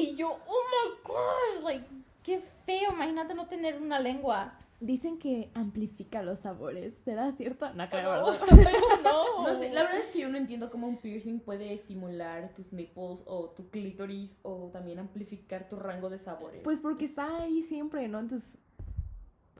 y 0.01 0.17
yo, 0.17 0.31
oh 0.47 0.63
my 0.71 0.97
god, 1.05 1.65
like, 1.69 1.85
qué 2.23 2.41
feo, 2.65 2.93
imagínate 2.93 3.35
no 3.35 3.47
tener 3.47 3.81
una 3.81 3.99
lengua. 3.99 4.55
Dicen 4.81 5.19
que 5.19 5.51
amplifica 5.55 6.23
los 6.23 6.41
sabores. 6.41 6.95
¿Será 7.05 7.33
cierto? 7.33 7.73
No 7.75 7.89
creo, 7.89 8.23
No, 8.23 8.33
no. 9.05 9.43
No 9.49 9.55
sé, 9.59 9.73
la 9.73 9.83
verdad 9.85 10.01
es 10.01 10.07
que 10.07 10.19
yo 10.21 10.29
no 10.29 10.37
entiendo 10.37 10.71
cómo 10.71 10.87
un 10.89 10.99
piercing 10.99 11.41
puede 11.41 11.73
estimular 11.73 12.53
tus 12.55 12.73
nipples 12.73 13.23
o 13.27 13.51
tu 13.51 13.71
clítoris 13.71 14.37
o 14.43 14.71
también 14.73 14.99
amplificar 14.99 15.69
tu 15.69 15.77
rango 15.77 16.11
de 16.11 16.19
sabores. 16.19 16.61
Pues 16.63 16.81
porque 16.81 17.05
está 17.05 17.43
ahí 17.43 17.63
siempre, 17.63 18.09
¿no? 18.09 18.19
Entonces 18.19 18.59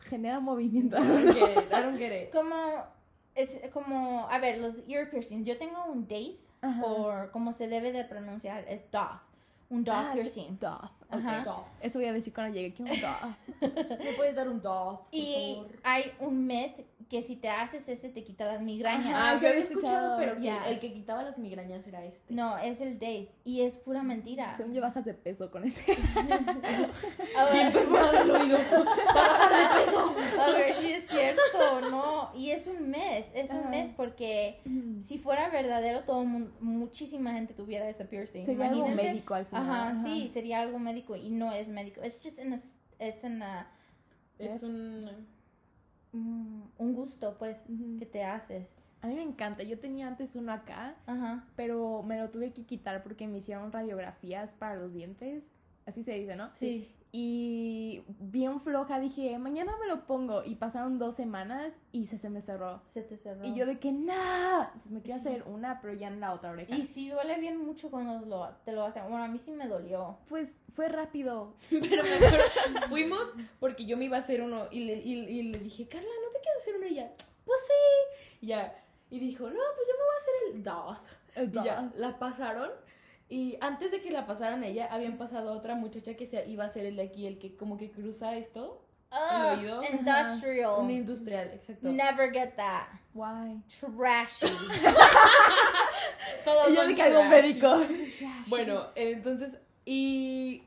genera 0.07 0.41
movimiento. 0.41 0.97
I 0.99 1.07
don't 1.07 1.33
get 1.33 1.51
it, 1.53 1.73
I 1.73 1.83
don't 1.83 1.99
get 1.99 2.23
it. 2.25 2.31
Como, 2.33 2.55
es 3.35 3.57
como, 3.73 4.29
a 4.29 4.39
ver, 4.39 4.59
los 4.59 4.83
ear 4.89 5.11
piercings, 5.11 5.47
yo 5.47 5.57
tengo 5.57 5.85
un 5.87 6.03
date, 6.03 6.39
o 6.83 7.13
como 7.33 7.53
se 7.53 7.69
debe 7.69 7.93
de 7.93 8.05
pronunciar, 8.05 8.65
es 8.69 8.91
doth, 8.91 9.21
un 9.71 9.85
doth 9.85 9.95
Ah, 9.97 10.11
piercing. 10.13 10.59
Doth. 10.59 10.91
Ajá. 11.19 11.39
ok. 11.41 11.45
Doth. 11.45 11.67
Eso 11.81 11.99
voy 11.99 12.09
a 12.09 12.13
decir 12.13 12.33
cuando 12.33 12.55
llegue. 12.55 12.75
¿Qué 12.75 12.83
un 12.83 12.89
doth? 12.89 13.61
¿Me 14.05 14.13
puedes 14.17 14.37
dar 14.37 14.49
un 14.49 14.61
doth, 14.61 14.99
por 15.01 15.09
Y 15.13 15.55
favor? 15.57 15.73
hay 15.83 16.13
un 16.21 16.47
myth 16.47 16.81
que 17.11 17.23
si 17.23 17.37
te 17.37 17.51
haces 17.51 17.87
ese 17.89 18.09
te 18.09 18.25
quita 18.25 18.47
las 18.47 18.63
migrañas. 18.63 19.07
Ajá. 19.13 19.33
Ah, 19.33 19.39
sí 19.39 19.43
yo 19.45 19.49
había 19.51 19.61
escuchado, 19.63 19.93
escuchado, 19.95 20.17
pero 20.19 20.37
que 20.37 20.43
ya. 20.45 20.69
el 20.69 20.81
que 20.81 20.93
quitaba 20.93 21.23
las 21.23 21.37
migrañas 21.39 21.87
era 21.87 22.03
este. 22.05 22.33
No, 22.33 22.57
es 22.59 22.81
el 22.81 22.95
date 22.95 23.29
y 23.45 23.61
es 23.61 23.77
pura 23.77 24.03
mentira. 24.03 24.57
Según 24.57 24.73
yo 24.73 24.81
bajas 24.81 25.05
de 25.05 25.13
peso 25.15 25.51
con 25.51 25.65
este. 25.65 25.93
A 27.39 27.51
Bien 27.53 27.67
ver, 27.67 27.73
perforado 27.73 28.23
el 28.23 28.31
oído. 28.31 28.59
Para 29.13 29.29
bajar 29.29 29.53
de 29.53 29.85
peso. 29.85 30.15
a 30.41 30.47
ver 30.51 30.75
si 30.77 30.93
es 30.93 31.07
cierto, 31.09 31.81
no. 31.91 32.31
Y 32.35 32.51
es 32.51 32.67
un 32.67 32.91
myth, 32.91 33.27
es 33.35 33.51
un 33.51 33.59
Ajá. 33.61 33.69
myth 33.69 33.93
porque 33.97 34.61
si 35.07 35.19
fuera 35.19 35.51
verdadero, 35.51 36.01
todo 36.05 36.25
muchísima 36.25 37.33
gente 37.33 37.53
tuviera 37.53 37.89
ese 37.89 38.07
piercing. 38.07 38.47
Sería 38.47 38.65
algo 38.69 38.79
Imagínense. 38.87 39.05
médico 39.13 39.35
al 39.35 39.45
final. 39.47 39.71
Ajá, 39.71 40.03
sí, 40.03 40.31
sería 40.33 40.61
algo 40.61 40.79
médico 40.79 41.04
y 41.17 41.31
no 41.31 41.53
es 41.53 41.69
médico. 41.69 42.01
Es 42.03 42.21
just 42.23 42.39
in 42.39 42.53
a, 42.55 42.61
es 42.99 43.25
en 43.25 43.43
a- 43.43 43.67
Es 44.39 44.63
un... 44.63 45.27
mm, 46.13 46.63
un 46.79 46.95
gusto, 46.95 47.37
pues, 47.39 47.67
que 47.99 48.07
te 48.07 48.25
haces. 48.25 48.69
A 49.03 49.07
mí 49.09 49.15
me 49.15 49.23
encanta. 49.23 49.63
Yo 49.63 49.79
tenía 49.79 50.07
antes 50.09 50.35
uno 50.35 50.53
acá, 50.53 50.97
Ajá. 51.07 51.45
pero 51.57 52.03
me 52.03 52.19
lo 52.19 52.31
tuve 52.31 52.53
que 52.53 52.65
quitar 52.65 53.03
porque 53.03 53.27
me 53.27 53.39
hicieron 53.39 53.71
radiografías 53.71 54.55
para 54.55 54.77
los 54.77 54.95
dientes. 54.95 55.51
Así 55.87 56.03
se 56.03 56.13
dice, 56.15 56.35
¿no? 56.37 56.51
Sí. 56.53 56.94
Y 57.17 58.03
bien 58.19 58.59
floja 58.61 58.99
dije, 58.99 59.39
mañana 59.39 59.77
me 59.79 59.87
lo 59.87 60.05
pongo. 60.05 60.43
Y 60.43 60.57
pasaron 60.57 60.99
dos 60.99 61.15
semanas 61.15 61.73
y 61.93 62.07
se, 62.07 62.19
se 62.19 62.29
me 62.29 62.41
cerró. 62.41 62.83
Se 62.87 63.03
te 63.03 63.17
cerró. 63.17 63.45
Y 63.45 63.55
yo 63.55 63.67
de 63.67 63.79
que, 63.79 63.93
nah. 63.93 64.65
Entonces 64.65 64.91
me 64.91 65.01
quiero 65.01 65.21
Sí. 65.21 65.29
hacer 65.29 65.45
una, 65.45 65.81
pero 65.81 65.95
ya 65.95 66.09
en 66.09 66.19
la 66.19 66.33
otra 66.33 66.51
oreja. 66.51 66.75
Y 66.75 66.87
sí 66.87 67.11
duele 67.11 67.39
bien 67.39 67.57
mucho 67.65 67.89
cuando 67.89 68.27
lo, 68.27 68.49
te 68.65 68.73
lo 68.73 68.83
hacen. 68.85 69.05
Bueno, 69.05 69.23
a 69.23 69.29
mí 69.29 69.39
sí 69.39 69.53
me 69.53 69.69
dolió. 69.69 70.19
Pues 70.29 70.57
fue 70.71 70.89
rápido. 70.89 71.55
Pero 71.71 72.03
me 72.03 72.27
acuerdo, 72.27 72.89
fuimos 72.89 73.33
porque 73.61 73.87
yo 73.87 73.97
me 73.97 74.07
iba 74.07 74.17
a 74.17 74.21
hacer 74.21 74.43
uno 74.43 74.65
y 74.73 74.81
le, 74.81 74.97
y, 74.97 75.13
y 75.13 75.43
le 75.45 75.61
dije, 75.61 75.87
Carla, 75.87 76.09
¿no 76.09 76.33
te 76.33 76.41
quieres 76.41 76.63
hacer 76.63 76.75
uno? 76.79 76.87
Y 76.87 76.89
ella, 76.95 77.13
pues 77.45 77.61
sí. 77.65 78.37
Y 78.41 78.47
ya. 78.49 78.77
Y 79.11 79.21
dijo, 79.21 79.45
no, 79.45 79.55
pues 79.77 79.87
yo 79.87 79.95
me 79.95 80.03
voy 80.03 80.15
a 80.15 80.21
hacer 80.21 80.57
el 80.57 80.63
dos. 80.65 80.99
Y 81.63 81.65
ya, 81.65 81.93
la 81.95 82.19
pasaron. 82.19 82.71
Y 83.35 83.59
antes 83.61 83.91
de 83.91 84.01
que 84.01 84.13
la 84.13 84.27
pasaran 84.29 84.63
ella, 84.63 84.87
habían 84.93 85.19
pasado 85.19 85.55
otra 85.55 85.75
muchacha 85.75 86.15
que 86.15 86.25
se 86.25 86.49
iba 86.49 86.63
a 86.63 86.69
hacer 86.69 86.87
el 86.87 86.95
de 86.95 87.03
aquí, 87.03 87.27
el 87.27 87.41
que 87.41 87.57
como 87.57 87.77
que 87.77 87.91
cruza 87.91 88.37
esto. 88.37 88.81
Ugh, 89.11 89.59
oído? 89.59 89.83
industrial. 89.93 90.75
Un 90.79 90.91
industrial, 90.93 91.49
exacto. 91.53 91.89
Never 91.91 92.33
get 92.33 92.55
that. 92.55 92.87
Why? 93.13 93.61
Trashy. 93.81 94.47
Todos 96.45 96.71
Y 96.71 96.75
yo 96.75 96.83
hago 96.83 96.95
trash. 96.95 97.31
médico. 97.31 97.81
Bueno, 98.47 98.87
entonces, 98.95 99.59
y 99.85 100.63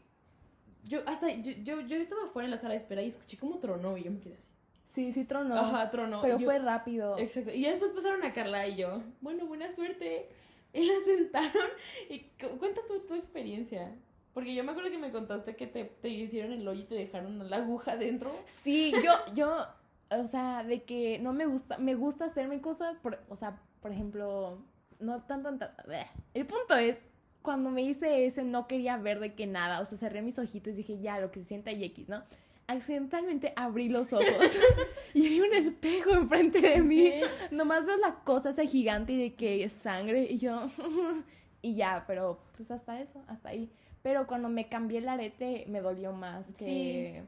yo 0.83 0.99
hasta, 1.05 1.29
yo, 1.31 1.53
yo, 1.63 1.79
yo 1.79 1.95
estaba 1.95 2.25
afuera 2.25 2.47
en 2.47 2.51
la 2.51 2.57
sala 2.57 2.71
de 2.71 2.79
espera 2.79 3.01
y 3.01 3.07
escuché 3.07 3.37
como 3.37 3.59
tronó 3.59 3.95
y 3.95 4.03
yo 4.03 4.11
me 4.11 4.19
quedé 4.19 4.33
así. 4.33 4.43
Sí, 4.93 5.13
sí 5.13 5.23
tronó. 5.23 5.55
Ajá, 5.55 5.89
tronó. 5.89 6.21
Pero 6.21 6.37
yo- 6.37 6.45
fue 6.45 6.59
rápido. 6.59 7.17
Exacto. 7.17 7.53
Y 7.53 7.61
ya 7.61 7.69
después 7.69 7.91
pasaron 7.91 8.23
a 8.25 8.33
Carla 8.33 8.67
y 8.67 8.75
yo, 8.75 9.03
bueno, 9.21 9.45
buena 9.45 9.71
suerte. 9.71 10.27
Y 10.73 10.85
la 10.85 10.93
sentaron 11.05 11.67
y 12.09 12.19
cu- 12.39 12.57
cuenta 12.59 12.81
tu, 12.87 12.99
tu 13.05 13.13
experiencia. 13.15 13.95
Porque 14.33 14.53
yo 14.53 14.63
me 14.63 14.71
acuerdo 14.71 14.91
que 14.91 14.97
me 14.99 15.11
contaste 15.11 15.55
que 15.55 15.65
te, 15.65 15.85
te 15.85 16.09
hicieron 16.09 16.51
el 16.51 16.67
hoyo 16.67 16.81
y 16.81 16.85
te 16.85 16.95
dejaron 16.95 17.49
la 17.49 17.57
aguja 17.57 17.97
dentro. 17.97 18.31
Sí, 18.45 18.93
yo, 19.03 19.11
yo, 19.33 19.65
o 20.11 20.25
sea, 20.27 20.63
de 20.63 20.83
que 20.83 21.17
no 21.19 21.33
me 21.33 21.45
gusta, 21.47 21.77
me 21.79 21.95
gusta 21.95 22.25
hacerme 22.25 22.61
cosas, 22.61 22.95
por, 22.97 23.19
o 23.29 23.35
sea, 23.35 23.59
por 23.81 23.91
ejemplo, 23.91 24.59
no 24.99 25.23
tanto, 25.23 25.49
en 25.49 25.57
ta- 25.59 25.75
bleh. 25.87 26.05
el 26.35 26.45
punto 26.45 26.75
es, 26.75 26.99
cuando 27.41 27.69
me 27.71 27.81
hice 27.81 28.25
ese 28.27 28.43
no 28.43 28.67
quería 28.67 28.97
ver 28.97 29.19
de 29.19 29.33
que 29.33 29.47
nada, 29.47 29.79
o 29.79 29.85
sea, 29.85 29.97
cerré 29.97 30.21
mis 30.21 30.37
ojitos 30.37 30.73
y 30.73 30.77
dije, 30.77 30.99
ya, 30.99 31.19
lo 31.19 31.31
que 31.31 31.39
se 31.39 31.47
sienta 31.47 31.71
y 31.71 31.83
X, 31.85 32.09
¿no? 32.09 32.21
Accidentalmente 32.67 33.53
abrí 33.55 33.87
los 33.87 34.11
ojos 34.11 34.25
y 35.13 35.29
vi 35.29 35.39
un 35.39 35.53
espejo 35.53 36.11
enfrente 36.11 36.59
de 36.59 36.81
mí. 36.81 37.13
Nomás 37.49 37.85
veo 37.85 37.95
la 37.97 38.15
cosa 38.25 38.49
esa 38.49 38.65
gigante 38.65 39.13
y 39.13 39.17
de 39.17 39.35
que 39.35 39.63
es 39.63 39.71
sangre 39.71 40.23
y 40.29 40.37
yo, 40.37 40.67
y 41.61 41.75
ya, 41.75 42.03
pero 42.07 42.39
pues 42.57 42.69
hasta 42.69 42.99
eso, 42.99 43.23
hasta 43.27 43.49
ahí. 43.49 43.71
Pero 44.03 44.27
cuando 44.27 44.49
me 44.49 44.67
cambié 44.67 44.99
el 44.99 45.07
arete 45.07 45.65
me 45.69 45.79
dolió 45.79 46.11
más 46.11 46.45
que, 46.59 47.23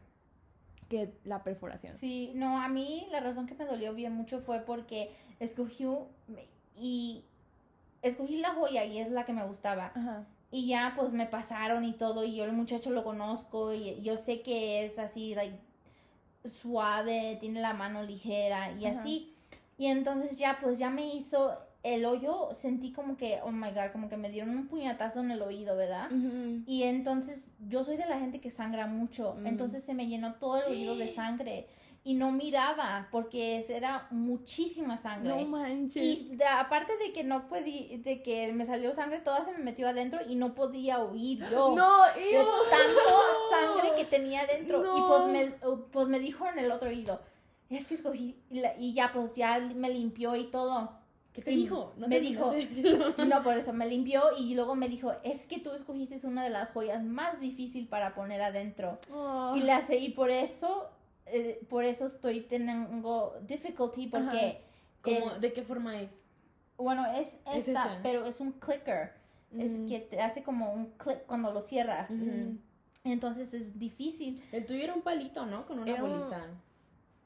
que 0.90 1.14
la 1.24 1.42
perforación. 1.44 1.98
Sí, 1.98 2.34
no, 2.36 2.62
a 2.62 2.68
mí 2.68 3.08
la 3.10 3.22
razón 3.22 3.48
que 3.48 3.56
me 3.56 3.66
dolió 3.66 3.94
bien 3.94 4.14
mucho 4.14 4.42
fue 4.42 4.60
porque 4.60 5.12
escogí 5.40 5.86
y 6.78 7.24
escogí 8.02 8.38
la 8.38 8.54
joya 8.54 8.84
y 8.84 9.00
es 9.00 9.10
la 9.10 9.26
que 9.26 9.32
me 9.32 9.46
gustaba. 9.46 9.94
Ajá. 9.96 10.26
Y 10.52 10.68
ya 10.68 10.94
pues 10.98 11.12
me 11.14 11.26
pasaron 11.28 11.84
y 11.86 11.94
todo 11.94 12.24
y 12.24 12.36
yo 12.36 12.44
el 12.46 12.54
muchacho 12.54 12.90
lo 12.90 13.04
conozco 13.04 13.74
y 13.74 14.02
yo 14.02 14.18
sé 14.18 14.42
que 14.42 14.84
es 14.86 14.98
así 14.98 15.36
like 15.36 15.58
suave, 16.62 17.38
tiene 17.40 17.62
la 17.62 17.74
mano 17.74 18.04
ligera 18.04 18.72
y 18.72 18.86
así. 18.86 19.34
Y 19.78 19.88
entonces 19.88 20.38
ya 20.38 20.58
pues 20.62 20.80
ya 20.80 20.90
me 20.90 21.14
hizo 21.16 21.58
el 21.84 22.04
hoyo, 22.06 22.50
sentí 22.54 22.92
como 22.92 23.16
que 23.16 23.40
oh 23.44 23.52
my 23.52 23.70
god, 23.70 23.92
como 23.94 24.10
que 24.10 24.18
me 24.18 24.30
dieron 24.30 24.50
un 24.50 24.68
puñetazo 24.68 25.22
en 25.22 25.32
el 25.32 25.42
oído, 25.42 25.76
¿verdad? 25.78 26.10
Y 26.66 26.84
entonces 26.84 27.48
yo 27.70 27.84
soy 27.86 27.96
de 27.98 28.06
la 28.06 28.20
gente 28.20 28.42
que 28.42 28.52
sangra 28.52 28.88
mucho, 28.88 29.36
Mm. 29.40 29.48
entonces 29.48 29.84
se 29.84 29.94
me 29.94 30.08
llenó 30.08 30.34
todo 30.36 30.58
el 30.64 30.72
oído 30.72 30.96
de 30.96 31.08
sangre 31.08 31.68
y 32.04 32.14
no 32.14 32.32
miraba 32.32 33.08
porque 33.12 33.66
era 33.70 34.08
muchísima 34.12 34.98
sangre. 34.98 35.30
No 35.30 35.42
manches. 35.48 36.04
y 36.04 36.36
de- 36.36 36.46
aparte 36.46 36.98
de 36.98 37.12
que 37.12 37.24
no 37.24 37.48
podía, 37.48 37.98
de 37.98 38.22
que 38.24 38.52
me 38.54 38.66
salió 38.66 38.94
sangre, 38.94 39.20
toda 39.20 39.44
se 39.44 39.52
me 39.52 39.60
metió 39.60 39.88
adentro 39.88 40.20
y 40.28 40.36
no 40.36 40.56
podía 40.56 41.00
oír 41.04 41.40
yo. 41.52 41.76
no, 41.76 42.04
De 42.16 42.32
ew. 42.36 42.44
tanto 42.70 43.12
sangre 43.50 43.92
que 43.98 44.06
tenía 44.06 44.42
adentro. 44.42 44.80
Y 44.82 45.00
No. 45.02 45.08
pues 45.08 45.26
me, 45.28 45.52
pues 45.92 46.08
me 46.08 46.20
dijo 46.20 46.48
en 46.48 46.60
el 46.60 46.72
otro 46.72 46.90
oído, 46.90 47.20
es 47.70 47.86
que 47.88 47.96
escogí, 47.96 48.36
y 48.50 48.62
y 48.80 48.94
ya 48.94 49.12
pues 49.14 49.34
ya 49.36 49.60
me 49.60 49.90
limpió 49.90 50.36
y 50.36 50.46
todo. 50.46 50.98
¿Qué 51.34 51.44
te 51.44 51.52
Y 51.52 51.58
dijo? 51.58 51.94
No 51.98 52.08
me 52.08 52.20
dijo-. 52.20 52.54
No, 53.28 53.44
por 53.44 53.54
eso 53.56 53.72
me 53.74 53.86
limpió 53.88 54.24
y 54.38 54.56
luego 54.56 54.74
me 54.76 54.90
dijo, 54.90 55.14
es 55.24 55.46
que 55.46 55.60
tú 55.60 55.72
escogiste 55.74 56.26
una 56.26 56.44
de 56.44 56.50
las 56.50 56.72
joyas 56.72 57.04
más 57.04 57.40
difícil 57.40 57.88
para 57.88 58.16
poner 58.16 58.42
adentro. 58.42 58.98
Oh. 59.14 59.54
Y 59.56 59.62
la 59.62 59.84
y 59.94 60.10
por 60.10 60.32
eso, 60.32 60.90
eh, 61.32 61.66
por 61.70 61.84
eso 61.86 62.06
estoy 62.08 62.42
teniendo 62.42 63.40
difficulty 63.48 64.08
porque, 64.08 64.62
¿Cómo- 65.02 65.32
¿De 65.40 65.54
qué 65.54 65.64
forma 65.64 66.02
es? 66.02 66.12
bueno, 66.78 67.06
es 67.06 67.30
Es 67.54 67.68
esta, 67.68 68.00
pero 68.04 68.26
es 68.26 68.40
un 68.42 68.52
clicker. 68.54 69.12
Es 69.58 69.78
Mm. 69.78 69.88
que 69.88 70.00
te 70.00 70.22
hace 70.22 70.44
como 70.44 70.74
un 70.74 70.92
click 70.98 71.26
cuando 71.26 71.52
lo 71.52 71.62
cierras. 71.62 72.12
Entonces 73.04 73.54
es 73.54 73.80
difícil. 73.80 74.44
El 74.52 74.66
tuyo 74.66 74.84
era 74.84 74.94
un 74.94 75.02
palito, 75.02 75.46
¿no? 75.46 75.66
Con 75.66 75.80
una 75.80 75.92
Era 75.92 76.04
un- 76.04 76.12
bolita. 76.20 76.48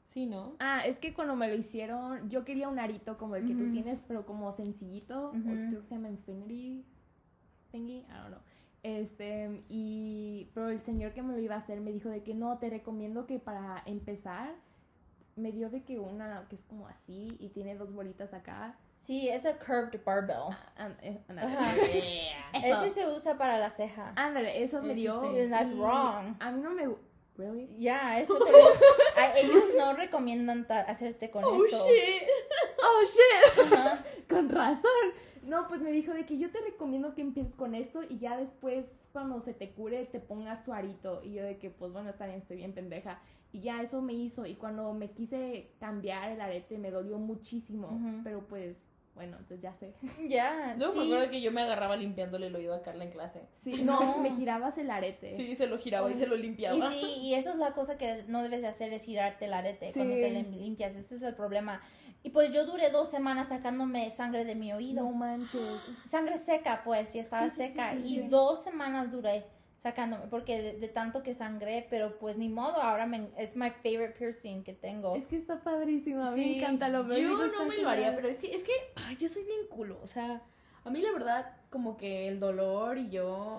Sí, 0.08 0.26
¿no? 0.26 0.54
Ah, 0.60 0.86
es 0.86 0.96
que 0.98 1.12
cuando 1.12 1.34
me 1.34 1.48
lo 1.48 1.54
hicieron, 1.56 2.30
yo 2.30 2.44
quería 2.44 2.68
un 2.68 2.78
arito 2.78 3.18
como 3.18 3.34
el 3.34 3.44
que 3.46 3.54
tú 3.54 3.72
tienes, 3.72 4.00
pero 4.06 4.24
como 4.24 4.52
sencillito. 4.52 5.30
o 5.30 5.36
Ujú. 5.36 5.42
creo 5.42 5.80
que 5.82 5.86
se 5.88 5.94
llama 5.96 6.08
Infinity 6.10 6.84
Thingy, 7.72 7.98
I 7.98 8.06
don't 8.08 8.28
know. 8.28 8.40
Este, 8.84 9.62
y, 9.68 10.50
pero 10.54 10.68
el 10.68 10.80
señor 10.82 11.12
que 11.14 11.22
me 11.22 11.32
lo 11.32 11.40
iba 11.40 11.54
a 11.56 11.58
hacer 11.58 11.80
me 11.80 11.90
dijo 11.90 12.10
de 12.10 12.22
que 12.22 12.34
no, 12.34 12.58
te 12.58 12.68
recomiendo 12.70 13.26
que 13.26 13.38
para 13.40 13.82
empezar, 13.86 14.54
me 15.36 15.50
dio 15.50 15.68
de 15.70 15.82
que 15.82 15.98
una 15.98 16.46
que 16.48 16.54
es 16.54 16.62
como 16.64 16.86
así 16.86 17.36
y 17.40 17.48
tiene 17.48 17.74
dos 17.76 17.92
bolitas 17.92 18.32
acá. 18.34 18.76
Sí, 18.98 19.28
es 19.28 19.44
a 19.46 19.58
curved 19.58 20.00
barbell. 20.04 20.54
Eso. 22.52 22.84
Ese 22.84 22.90
se 22.94 23.06
usa 23.10 23.36
para 23.36 23.58
la 23.58 23.70
ceja. 23.70 24.12
Ándale, 24.16 24.62
eso 24.62 24.82
me 24.82 24.94
dio. 24.94 25.20
sí. 25.20 25.48
That's 25.50 25.74
wrong. 25.76 26.36
A 26.40 26.52
mí 26.52 26.60
no 26.62 26.70
me. 26.70 26.88
¿Really? 27.36 27.68
Ya, 27.80 28.18
eso 28.20 28.38
te- 28.38 29.20
a- 29.20 29.36
ellos 29.36 29.64
no 29.76 29.94
recomiendan 29.94 30.66
hacerte 30.70 31.30
con 31.30 31.42
Oh, 31.44 31.64
eso. 31.66 31.84
shit. 31.88 32.22
¡Oh, 32.78 33.02
shit! 33.02 34.28
Con 34.28 34.48
razón. 34.48 34.90
No, 35.46 35.66
pues 35.68 35.80
me 35.80 35.92
dijo 35.92 36.12
de 36.12 36.24
que 36.26 36.38
yo 36.38 36.50
te 36.50 36.58
recomiendo 36.60 37.14
que 37.14 37.20
empieces 37.22 37.54
con 37.54 37.74
esto 37.74 38.00
y 38.08 38.18
ya 38.18 38.36
después, 38.36 38.86
cuando 39.12 39.40
se 39.40 39.52
te 39.54 39.70
cure, 39.70 40.04
te 40.06 40.20
pongas 40.20 40.64
tu 40.64 40.72
arito. 40.72 41.22
Y 41.22 41.34
yo 41.34 41.44
de 41.44 41.58
que, 41.58 41.70
pues 41.70 41.92
bueno, 41.92 42.10
está 42.10 42.26
bien, 42.26 42.38
estoy 42.38 42.56
bien 42.58 42.72
pendeja. 42.72 43.20
Y 43.52 43.60
ya 43.60 43.82
eso 43.82 44.02
me 44.02 44.14
hizo. 44.14 44.46
Y 44.46 44.54
cuando 44.54 44.92
me 44.94 45.10
quise 45.10 45.70
cambiar 45.78 46.30
el 46.30 46.40
arete, 46.40 46.78
me 46.78 46.90
dolió 46.90 47.18
muchísimo. 47.18 48.00
Pero 48.24 48.46
pues, 48.48 48.78
bueno, 49.14 49.36
entonces 49.38 49.60
ya 49.60 49.74
sé. 49.74 49.94
Ya, 50.28 50.74
Luego 50.76 50.94
me 50.94 51.02
sí. 51.02 51.06
acuerdo 51.12 51.30
que 51.30 51.40
yo 51.40 51.52
me 51.52 51.60
agarraba 51.60 51.94
limpiándole 51.96 52.48
el 52.48 52.56
oído 52.56 52.74
a 52.74 52.82
Carla 52.82 53.04
en 53.04 53.10
clase. 53.10 53.42
Sí, 53.62 53.82
no, 53.84 54.18
me 54.22 54.30
girabas 54.32 54.76
el 54.78 54.90
arete. 54.90 55.36
Sí, 55.36 55.54
se 55.54 55.66
lo 55.68 55.78
giraba 55.78 56.10
y 56.10 56.14
se 56.16 56.26
lo 56.26 56.34
limpiaba. 56.36 56.76
Y 56.76 56.80
sí, 57.00 57.06
y 57.20 57.34
eso 57.34 57.50
es 57.50 57.56
la 57.56 57.74
cosa 57.74 57.96
que 57.96 58.24
no 58.26 58.42
debes 58.42 58.60
de 58.60 58.66
hacer, 58.68 58.92
es 58.92 59.02
girarte 59.04 59.44
el 59.44 59.52
arete 59.54 59.86
Sí. 59.88 60.00
cuando 60.00 60.14
te 60.14 60.30
lim- 60.32 60.50
limpias. 60.56 60.96
Ese 60.96 61.14
es 61.14 61.22
el 61.22 61.34
problema. 61.34 61.80
Y 62.24 62.30
pues 62.30 62.52
yo 62.52 62.64
duré 62.66 62.90
dos 62.90 63.10
semanas 63.10 63.48
sacándome 63.48 64.10
sangre 64.10 64.44
de 64.44 64.54
mi 64.56 64.72
oído. 64.72 65.04
No 65.04 65.12
manches. 65.12 65.80
Sangre 66.10 66.38
seca, 66.38 66.80
pues, 66.82 67.10
sí 67.10 67.18
estaba 67.20 67.48
Sí, 67.50 67.56
sí, 67.56 67.62
sí, 67.66 67.68
seca. 67.72 67.92
sí, 67.92 67.98
y 67.98 68.14
sí. 68.22 68.28
dos 68.28 68.64
semanas 68.64 69.12
duré 69.12 69.44
sacándome, 69.82 70.24
porque 70.30 70.62
de, 70.62 70.78
de 70.78 70.88
tanto 70.88 71.22
que 71.22 71.34
sangré, 71.34 71.86
pero 71.90 72.18
pues 72.18 72.38
ni 72.38 72.48
modo, 72.48 72.76
ahora 72.80 73.04
me, 73.04 73.28
es 73.36 73.54
my 73.54 73.68
favorite 73.70 74.14
piercing 74.18 74.64
que 74.64 74.72
tengo. 74.72 75.14
Es 75.14 75.26
que 75.26 75.36
está 75.36 75.60
padrísimo. 75.62 76.24
A 76.26 76.30
mí 76.30 76.42
Sí, 76.42 76.50
me 76.52 76.56
encanta 76.56 76.88
lo 76.88 77.04
veo. 77.04 77.18
Yo 77.18 77.46
no 77.46 77.66
me 77.66 77.76
lo 77.76 77.90
haría, 77.90 78.16
pero 78.16 78.28
es 78.28 78.38
que, 78.38 78.54
es 78.54 78.64
que, 78.64 78.72
ay, 79.06 79.16
yo 79.18 79.28
soy 79.28 79.44
bien 79.44 79.60
culo. 79.68 80.00
O 80.02 80.06
sea, 80.06 80.40
a 80.84 80.88
mí 80.90 81.02
la 81.02 81.12
verdad, 81.12 81.52
como 81.68 81.98
que 81.98 82.26
el 82.28 82.40
dolor 82.40 82.96
y 82.96 83.10
yo. 83.10 83.58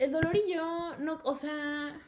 El 0.00 0.10
dolor 0.10 0.36
y 0.36 0.52
yo, 0.52 0.96
no, 0.98 1.20
o 1.22 1.34
sea, 1.36 1.98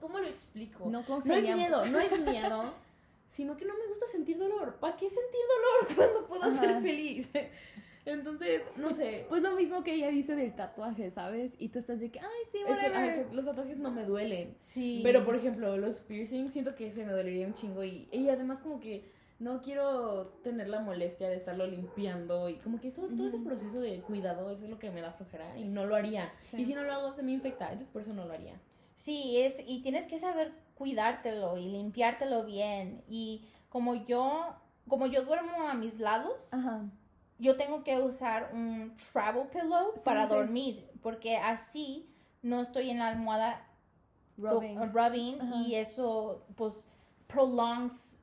¿cómo 0.00 0.18
lo 0.18 0.26
explico? 0.26 0.88
No 0.90 1.02
No 1.24 1.34
es 1.34 1.44
miedo, 1.56 1.84
no 1.86 1.98
es 1.98 2.20
miedo, 2.20 2.74
sino 3.28 3.56
que 3.56 3.64
no 3.64 3.74
me 3.74 3.86
gusta 3.88 4.06
sentir 4.06 4.38
dolor. 4.38 4.76
¿Para 4.76 4.96
qué 4.96 5.08
sentir 5.08 5.40
dolor 5.56 5.94
cuando 5.96 6.26
puedo 6.26 6.42
Ajá. 6.44 6.56
ser 6.58 6.82
feliz? 6.82 7.30
Entonces, 8.06 8.62
no 8.76 8.92
sé. 8.92 9.24
Pues 9.30 9.42
lo 9.42 9.52
mismo 9.56 9.82
que 9.82 9.94
ella 9.94 10.08
dice 10.10 10.36
del 10.36 10.54
tatuaje, 10.54 11.10
¿sabes? 11.10 11.54
Y 11.58 11.68
tú 11.70 11.78
estás 11.78 12.00
de 12.00 12.10
que, 12.10 12.20
ay, 12.20 12.26
sí, 12.52 12.58
Es 12.58 12.64
que, 12.66 12.70
whatever. 12.90 12.96
ay, 12.98 13.26
los 13.32 13.44
tatuajes 13.46 13.78
no 13.78 13.90
me 13.90 14.04
duelen. 14.04 14.54
Sí. 14.60 15.00
Pero, 15.02 15.24
por 15.24 15.36
ejemplo, 15.36 15.76
los 15.78 16.00
piercings 16.00 16.52
siento 16.52 16.74
que 16.74 16.90
se 16.90 17.04
me 17.06 17.12
dolería 17.12 17.46
un 17.46 17.54
chingo 17.54 17.82
y, 17.82 18.08
y 18.12 18.28
además 18.28 18.60
como 18.60 18.78
que 18.78 19.10
no 19.38 19.60
quiero 19.62 20.26
tener 20.42 20.68
la 20.68 20.80
molestia 20.80 21.28
de 21.30 21.36
estarlo 21.36 21.66
limpiando 21.66 22.48
y 22.50 22.56
como 22.56 22.78
que 22.78 22.88
eso, 22.88 23.08
todo 23.08 23.26
ese 23.26 23.38
proceso 23.38 23.80
de 23.80 24.00
cuidado, 24.02 24.50
eso 24.50 24.64
es 24.64 24.70
lo 24.70 24.78
que 24.78 24.90
me 24.90 25.00
da 25.00 25.12
flojera 25.12 25.58
y 25.58 25.64
no 25.64 25.86
lo 25.86 25.96
haría. 25.96 26.32
Sí. 26.40 26.58
Y 26.60 26.64
si 26.66 26.74
no 26.74 26.82
lo 26.82 26.92
hago 26.92 27.14
se 27.14 27.22
me 27.22 27.32
infecta, 27.32 27.64
entonces 27.66 27.88
por 27.88 28.02
eso 28.02 28.12
no 28.12 28.26
lo 28.26 28.32
haría. 28.34 28.60
Sí, 28.96 29.38
es, 29.38 29.56
y 29.66 29.82
tienes 29.82 30.06
que 30.06 30.18
saber 30.18 30.52
cuidártelo 30.74 31.56
y 31.56 31.68
limpiártelo 31.68 32.44
bien. 32.44 33.02
Y 33.08 33.46
como 33.68 33.94
yo, 33.94 34.54
como 34.88 35.06
yo 35.06 35.24
duermo 35.24 35.68
a 35.68 35.74
mis 35.74 35.98
lados, 35.98 36.36
Ajá. 36.52 36.82
yo 37.38 37.56
tengo 37.56 37.82
que 37.84 37.98
usar 37.98 38.50
un 38.52 38.94
travel 39.12 39.48
pillow 39.48 39.92
Sí, 39.94 40.00
para 40.04 40.26
sí. 40.26 40.34
dormir, 40.34 40.90
porque 41.02 41.36
así 41.36 42.08
no 42.42 42.60
estoy 42.60 42.90
en 42.90 42.98
la 42.98 43.08
almohada 43.08 43.66
Rubbing. 44.36 44.78
to- 44.78 44.86
rubbing 44.86 45.38
y 45.54 45.74
eso 45.76 46.44
pues 46.56 46.88
prolongs 47.26 48.16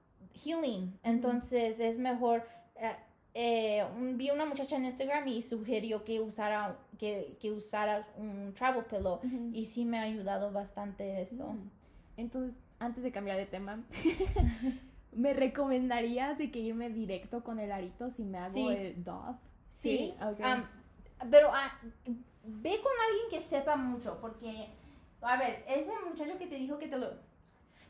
healing. 0.43 0.97
Entonces 1.03 1.79
es 1.79 1.97
mejor. 1.97 2.47
eh, 2.75 2.95
eh, 3.33 3.85
un- 3.95 4.17
vi 4.17 4.29
una 4.31 4.45
muchacha 4.45 4.75
en 4.75 4.85
Instagram 4.85 5.27
y 5.27 5.41
sugirió 5.43 6.03
que 6.03 6.19
usara 6.19 6.77
que, 6.97 7.37
que 7.39 7.51
usaras 7.51 8.05
un 8.17 8.53
travel 8.53 8.83
pillow 8.85 9.19
y 9.53 9.65
sí 9.65 9.85
me 9.85 9.99
ha 9.99 10.01
ayudado 10.03 10.51
bastante 10.51 11.21
eso. 11.21 11.55
Entonces, 12.21 12.57
antes 12.79 13.03
de 13.03 13.11
cambiar 13.11 13.37
de 13.37 13.45
tema, 13.45 13.83
¿me 15.11 15.33
recomendarías 15.33 16.37
de 16.37 16.51
que 16.51 16.59
irme 16.59 16.89
directo 16.89 17.43
con 17.43 17.59
el 17.59 17.71
arito 17.71 18.09
si 18.11 18.23
me 18.23 18.37
hago 18.37 18.53
Sí. 18.53 18.67
el 18.67 19.03
Dove? 19.03 19.35
Sí, 19.69 20.13
ok. 20.21 20.39
am, 20.41 20.67
pero 21.29 21.49
ah, 21.53 21.71
ve 22.43 22.79
con 22.81 22.91
alguien 23.07 23.29
que 23.29 23.39
sepa 23.41 23.75
mucho, 23.75 24.19
porque, 24.21 24.69
a 25.21 25.37
ver, 25.37 25.63
ese 25.67 25.91
muchacho 26.07 26.37
que 26.37 26.47
te 26.47 26.55
dijo 26.55 26.77
que 26.77 26.87
te 26.87 26.97
lo, 26.97 27.09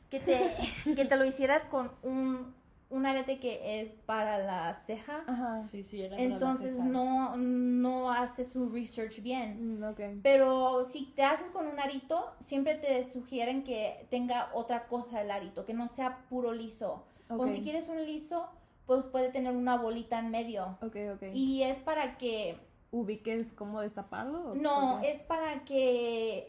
que 0.10 0.20
te, 0.20 0.56
que 0.96 1.06
te 1.06 1.16
lo 1.18 1.26
hicieras 1.26 1.64
con 1.64 1.92
un, 2.04 2.54
un 2.92 3.06
arete 3.06 3.39
que 3.39 3.82
es 3.82 3.92
para 4.06 4.38
la 4.39 4.76
ceja, 4.76 5.24
Ajá. 5.28 5.62
Sí, 5.62 5.84
sí, 5.84 6.02
era 6.02 6.16
para 6.18 6.28
la 6.28 6.34
entonces 6.36 6.76
ceja. 6.76 6.84
no, 6.88 7.36
no 7.38 8.12
hace 8.12 8.46
su 8.46 8.70
research 8.70 9.22
bien. 9.22 9.80
Mm, 9.80 9.84
ok. 9.84 10.00
Pero 10.22 10.86
si 10.92 11.06
te 11.16 11.24
haces 11.24 11.50
con 11.50 11.68
un 11.68 11.80
arito, 11.80 12.32
siempre 12.42 12.76
te 12.76 13.10
sugieren 13.10 13.64
que 13.64 14.06
tenga 14.10 14.50
otra 14.54 14.88
cosa 14.88 15.22
el 15.22 15.32
arito, 15.32 15.66
que 15.66 15.74
no 15.74 15.88
sea 15.88 16.20
puro 16.30 16.54
liso. 16.54 17.04
O 17.30 17.48
si 17.48 17.62
quieres 17.62 17.88
un 17.88 18.06
liso, 18.06 18.46
pues 18.86 19.06
puede 19.06 19.30
tener 19.30 19.56
una 19.56 19.78
bolita 19.78 20.20
en 20.20 20.32
medio. 20.32 20.78
Ok, 20.82 20.98
ok. 21.16 21.24
Y 21.34 21.64
es 21.64 21.78
para 21.80 22.18
que 22.18 22.58
¿Ubiques 22.92 23.54
cómo 23.54 23.80
destaparlo? 23.80 24.52
o 24.52 24.56
No, 24.56 25.00
es 25.00 25.22
para 25.22 25.64
que, 25.64 26.46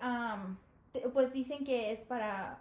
te- 0.93 1.09
pues 1.11 1.33
dicen 1.33 1.65
que 1.65 1.93
es 1.93 2.01
para, 2.01 2.59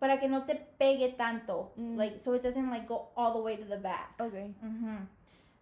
para 0.00 0.18
que 0.18 0.28
no 0.28 0.42
te 0.44 0.56
pegue 0.56 1.10
tanto, 1.10 1.72
Mm. 1.76 1.96
like, 1.96 2.18
so 2.18 2.34
it 2.34 2.42
doesn't 2.42 2.68
like 2.70 2.86
go 2.88 3.10
all 3.14 3.32
the 3.32 3.38
way 3.40 3.56
to 3.56 3.64
the 3.66 3.76
back. 3.76 4.18
Ok. 4.20 4.34
Ujú. 4.34 5.06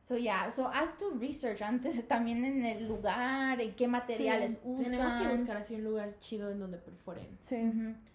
So 0.09 0.16
yeah, 0.16 0.51
so 0.51 0.68
haz 0.68 0.97
tu 0.97 1.11
research 1.18 1.61
antes 1.61 1.93
también 2.09 2.43
en 2.45 2.64
el 2.64 2.89
lugar, 2.89 3.61
en 3.61 3.74
qué 3.74 3.86
materiales 3.89 4.59
usan. 4.64 4.84
Tenemos 4.84 5.12
que 5.12 5.28
buscar 5.28 5.57
así 5.59 5.74
un 5.74 5.84
lugar 5.84 6.18
chido 6.20 6.51
en 6.51 6.59
donde 6.61 6.78
perforen. 6.78 7.28
Sí. 7.41 7.61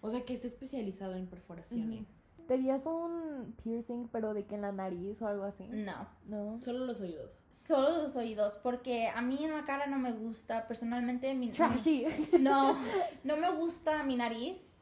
O 0.00 0.10
sea, 0.10 0.24
que 0.24 0.34
esté 0.34 0.48
especializado 0.48 1.14
en 1.14 1.26
perforaciones. 1.28 2.04
¿Te 2.48 2.54
harías 2.54 2.84
un 2.84 3.54
piercing, 3.62 4.08
pero 4.08 4.34
de 4.34 4.44
que 4.44 4.56
en 4.56 4.62
la 4.62 4.72
nariz 4.72 5.22
o 5.22 5.28
algo 5.28 5.44
así? 5.44 5.66
No, 5.70 6.06
No. 6.26 6.60
Solo 6.60 6.84
los 6.84 7.00
oídos. 7.00 7.40
solo 7.52 8.02
los 8.02 8.16
oídos, 8.16 8.54
porque 8.62 9.08
a 9.08 9.22
mí 9.22 9.38
en 9.44 9.52
la 9.52 9.64
cara 9.64 9.86
no 9.86 9.98
me 9.98 10.12
gusta, 10.12 10.66
personalmente 10.66 11.32
mi 11.34 11.50
Trashy. 11.50 12.06
No, 12.40 12.76
no 13.24 13.36
me 13.36 13.50
gusta 13.52 14.02
mi 14.02 14.16
nariz. 14.16 14.73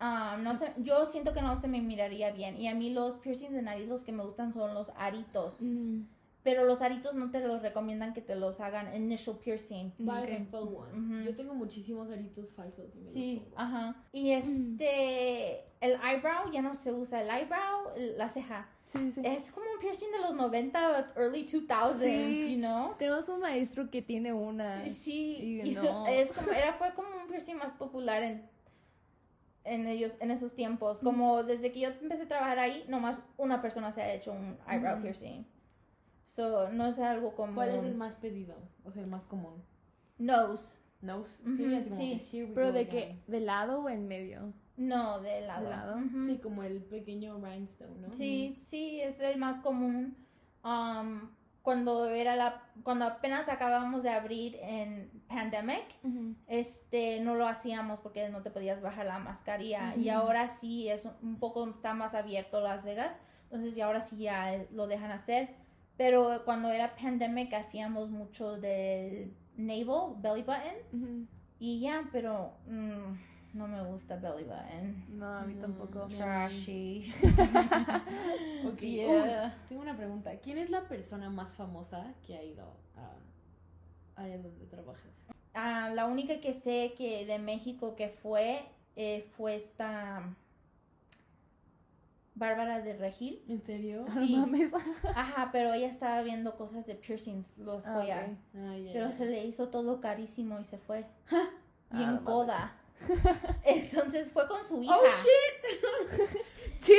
Ah, 0.00 0.36
no 0.42 0.54
sé, 0.56 0.72
yo 0.78 1.04
siento 1.06 1.32
que 1.32 1.40
no 1.42 1.60
se 1.60 1.68
me 1.68 1.80
miraría 1.80 2.30
bien. 2.32 2.60
Y 2.60 2.68
a 2.68 2.74
mí 2.74 2.90
los 2.90 3.18
piercings 3.18 3.52
de 3.52 3.62
nariz 3.62 3.88
los 3.88 4.02
que 4.04 4.12
me 4.12 4.24
gustan 4.24 4.52
son 4.52 4.74
los 4.74 4.90
aritos. 4.96 5.54
Mm, 5.60 6.02
Pero 6.42 6.64
los 6.66 6.82
aritos 6.82 7.14
no 7.14 7.30
te 7.30 7.40
los 7.40 7.62
recomiendan 7.62 8.12
que 8.12 8.20
te 8.20 8.34
los 8.36 8.60
hagan 8.60 8.94
initial 8.94 9.38
piercing. 9.38 9.92
Buy 9.98 10.18
ok. 10.18 10.26
the 10.26 10.44
faux 10.50 10.70
ones. 10.76 11.24
Yo 11.24 11.34
tengo 11.34 11.54
muchísimos 11.54 12.10
aritos 12.10 12.52
falsos. 12.52 12.84
Y 12.94 12.98
me 12.98 13.04
Sí, 13.06 13.34
los 13.36 13.44
pongo. 13.44 13.58
ajá. 13.60 13.96
Y 14.12 14.30
este, 14.32 15.60
el 15.80 15.92
eyebrow 16.04 16.50
ya 16.52 16.60
no 16.60 16.74
se 16.74 16.92
usa. 16.92 17.22
El 17.22 17.30
eyebrow, 17.30 17.92
la 18.18 18.28
ceja. 18.28 18.68
Sí, 18.84 19.10
sí. 19.10 19.22
Es 19.24 19.50
como 19.52 19.64
un 19.72 19.78
piercing 19.80 20.10
de 20.12 20.18
los 20.18 20.34
90, 20.34 21.14
early 21.16 21.46
2000s, 21.46 21.98
Sí. 22.02 22.52
you 22.54 22.58
know? 22.58 22.94
Tenemos 22.98 23.26
un 23.30 23.40
maestro 23.40 23.90
que 23.90 24.02
tiene 24.02 24.32
una. 24.34 24.86
Sí, 24.90 25.60
Y 25.64 25.70
no. 25.74 26.06
es 26.06 26.30
como, 26.32 26.50
era, 26.50 26.74
fue 26.74 26.92
como 26.94 27.08
un 27.22 27.26
piercing 27.28 27.54
más 27.56 27.72
popular 27.72 28.22
en, 28.22 28.42
en, 29.64 29.86
ellos, 29.86 30.12
en 30.20 30.30
esos 30.30 30.54
tiempos. 30.54 31.00
Como 31.00 31.42
desde 31.42 31.72
que 31.72 31.80
yo 31.80 31.88
empecé 31.88 32.22
a 32.24 32.28
trabajar 32.28 32.58
ahí, 32.58 32.84
nomás 32.88 33.22
una 33.36 33.60
persona 33.62 33.92
se 33.92 34.02
ha 34.02 34.12
hecho 34.14 34.32
un 34.32 34.56
eyebrow 34.70 34.98
Mm. 34.98 35.02
piercing. 35.02 35.46
So, 36.26 36.70
no 36.70 36.86
es 36.86 36.98
algo 36.98 37.34
como... 37.34 37.54
¿Cuál 37.54 37.68
es 37.70 37.84
el 37.84 37.94
más 37.94 38.14
pedido? 38.16 38.56
O 38.84 38.90
sea, 38.92 39.02
el 39.02 39.08
más 39.08 39.26
común. 39.26 39.62
Nose. 40.18 40.68
Nose. 41.00 41.42
Sí, 41.56 41.74
así 41.74 41.90
como 41.90 42.00
sí. 42.00 42.18
que 42.30 42.36
here 42.38 42.46
we 42.48 42.54
Pero 42.54 42.66
go 42.68 42.72
de 42.72 42.80
again. 42.80 42.90
que, 43.24 43.30
¿de 43.30 43.40
lado 43.40 43.82
o 43.82 43.88
en 43.88 44.08
medio? 44.08 44.52
No, 44.76 45.20
de 45.20 45.42
lado. 45.42 45.64
¿De 45.64 45.70
lado? 45.70 45.96
Sí, 46.26 46.38
como 46.42 46.62
el 46.64 46.82
pequeño 46.82 47.38
rhinestone, 47.38 48.00
¿no? 48.00 48.12
Sí, 48.12 48.58
sí, 48.64 49.00
es 49.00 49.20
el 49.20 49.38
más 49.38 49.58
común. 49.58 50.16
Um, 50.64 51.30
cuando 51.62 52.06
era 52.08 52.34
la, 52.36 52.62
cuando 52.82 53.04
apenas 53.04 53.48
acabamos 53.48 54.02
de 54.02 54.10
abrir 54.10 54.56
en 54.60 55.13
pandemic, 55.28 55.84
este, 56.46 57.20
no 57.20 57.34
lo 57.34 57.46
hacíamos 57.46 58.00
porque 58.00 58.28
no 58.28 58.42
te 58.42 58.50
podías 58.50 58.80
bajar 58.82 59.06
la 59.06 59.18
mascarilla. 59.18 59.96
Y 59.96 60.08
ahora 60.08 60.48
sí 60.48 60.88
es 60.88 61.08
un 61.22 61.38
poco, 61.38 61.68
está 61.68 61.94
más 61.94 62.14
abierto 62.14 62.60
Las 62.60 62.84
Vegas. 62.84 63.16
Entonces, 63.44 63.76
y 63.76 63.80
ahora 63.80 64.00
sí 64.00 64.16
ya 64.18 64.64
lo 64.72 64.86
dejan 64.86 65.10
hacer. 65.10 65.50
Pero 65.96 66.42
cuando 66.44 66.70
era 66.70 66.96
pandemic 66.96 67.52
hacíamos 67.54 68.10
mucho 68.10 68.56
del 68.56 69.32
navel, 69.56 70.14
belly 70.18 70.42
button. 70.42 71.28
Y 71.60 71.80
ya, 71.80 72.08
pero 72.12 72.52
mm, 72.66 73.56
no 73.56 73.68
me 73.68 73.82
gusta 73.84 74.16
belly 74.16 74.44
button. 74.44 75.18
No, 75.18 75.26
a 75.38 75.42
mí 75.44 75.54
No, 75.54 75.60
tampoco. 75.62 76.08
Trashy. 76.08 77.12
Ok. 78.66 78.80
Yeah. 78.80 79.56
Tengo 79.68 79.82
una 79.82 79.96
pregunta. 79.96 80.32
¿Quién 80.40 80.58
es 80.58 80.70
la 80.70 80.88
persona 80.88 81.30
más 81.30 81.54
famosa 81.54 82.14
que 82.26 82.36
ha 82.36 82.42
ido 82.42 82.64
a 82.96 83.10
allá 84.16 84.38
donde 84.38 84.66
trabajas? 84.66 85.12
Ah, 85.54 85.90
la 85.94 86.06
única 86.06 86.40
que 86.40 86.52
sé 86.52 86.94
que 86.96 87.26
de 87.26 87.38
México 87.38 87.94
que 87.96 88.08
fue 88.08 88.64
eh, 88.96 89.26
fue 89.36 89.56
esta 89.56 90.34
Bárbara 92.36 92.80
de 92.80 92.94
Regil. 92.94 93.44
¿En 93.48 93.62
serio? 93.62 94.04
No 94.08 94.20
Sí. 94.20 94.34
mames. 94.34 94.72
Ajá, 95.14 95.50
pero 95.52 95.72
ella 95.72 95.88
estaba 95.88 96.22
viendo 96.22 96.56
cosas 96.56 96.84
de 96.86 96.94
piercings, 96.96 97.56
los 97.58 97.86
Ah, 97.86 97.94
joyas. 97.94 98.32
ok. 98.32 98.38
Ay, 98.56 98.88
ay, 98.88 98.90
Pero 98.92 99.12
se 99.12 99.26
le 99.26 99.44
hizo 99.44 99.68
todo 99.68 100.00
carísimo 100.00 100.58
y 100.60 100.64
se 100.64 100.78
fue. 100.78 101.04
Ah, 101.90 101.96
y 101.96 101.96
no 101.98 102.02
en 102.02 102.08
mames. 102.14 102.24
coda. 102.24 102.76
Entonces 103.64 104.30
fue 104.32 104.48
con 104.48 104.64
su 104.64 104.82
hija. 104.82 104.96
¡Oh, 104.96 105.04
shit! 105.04 106.34
Sí. 106.84 106.94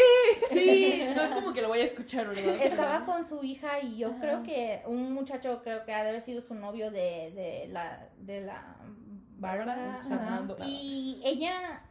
Sí, 0.51 1.03
no 1.15 1.21
es 1.21 1.29
como 1.29 1.53
que 1.53 1.61
lo 1.61 1.67
voy 1.67 1.79
a 1.79 1.83
escuchar, 1.83 2.27
¿verdad? 2.27 2.55
Estaba 2.61 3.05
con 3.05 3.25
su 3.25 3.43
hija 3.43 3.79
y 3.79 3.97
yo 3.97 4.09
Ajá. 4.09 4.19
creo 4.19 4.43
que 4.43 4.81
un 4.87 5.13
muchacho 5.13 5.61
creo 5.63 5.83
que 5.85 5.93
ha 5.93 6.03
de 6.03 6.09
haber 6.09 6.21
sido 6.21 6.41
su 6.41 6.55
novio 6.55 6.89
de, 6.91 7.31
de 7.35 7.67
la 7.71 8.09
de 8.19 8.41
la 8.41 8.75
Bárbara. 9.37 10.01
Y 10.65 11.21
ella 11.23 11.81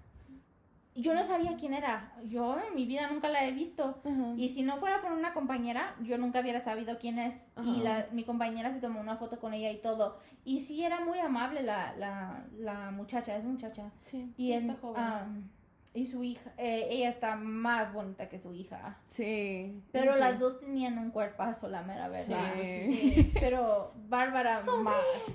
yo 0.97 1.13
no 1.15 1.25
sabía 1.25 1.57
quién 1.57 1.75
era. 1.75 2.13
Yo 2.25 2.57
en 2.69 2.75
mi 2.75 2.87
vida 2.87 3.09
nunca 3.11 3.29
la 3.29 3.45
he 3.47 3.53
visto. 3.53 4.01
Ajá. 4.05 4.35
Y 4.37 4.49
si 4.51 4.63
no 4.63 4.77
fuera 4.79 5.01
por 5.03 5.13
una 5.13 5.33
compañera, 5.35 5.95
yo 6.03 6.19
nunca 6.19 6.41
hubiera 6.41 6.61
sabido 6.61 6.99
quién 6.99 7.19
es. 7.19 7.49
Ajá. 7.57 7.69
Y 7.69 7.81
la, 7.81 8.07
mi 8.13 8.25
compañera 8.25 8.71
se 8.73 8.81
tomó 8.81 9.01
una 9.01 9.17
foto 9.17 9.39
con 9.41 9.55
ella 9.55 9.71
y 9.71 9.79
todo. 9.81 10.19
Y 10.45 10.61
sí 10.61 10.85
era 10.85 11.01
muy 11.01 11.19
amable 11.19 11.63
la, 11.63 11.95
la, 11.97 12.45
la 12.59 12.91
muchacha, 12.93 13.37
es 13.37 13.45
muchacha. 13.45 13.91
Sí. 14.03 14.33
Y, 14.37 14.47
Sí, 14.49 14.53
es- 14.53 14.63
está 14.65 14.75
joven. 14.81 15.51
Y 15.95 16.07
su 16.07 16.25
hija, 16.25 16.53
eh, 16.59 16.89
ella 16.91 17.09
está 17.09 17.37
más 17.37 17.93
bonita 17.93 18.29
que 18.29 18.39
su 18.41 18.53
hija. 18.53 18.99
Sí. 19.07 19.81
Pero 19.93 20.15
Sí. 20.15 20.19
las 20.21 20.41
dos 20.41 20.59
tenían 20.59 20.99
un 20.99 21.11
cuerpazo, 21.13 21.69
la 21.69 21.83
mera 21.83 22.09
verdad. 22.09 22.53
Sí. 22.57 22.95
Sí, 22.97 23.33
Pero 23.41 23.93
Bárbara 24.09 24.61
más. 24.83 24.95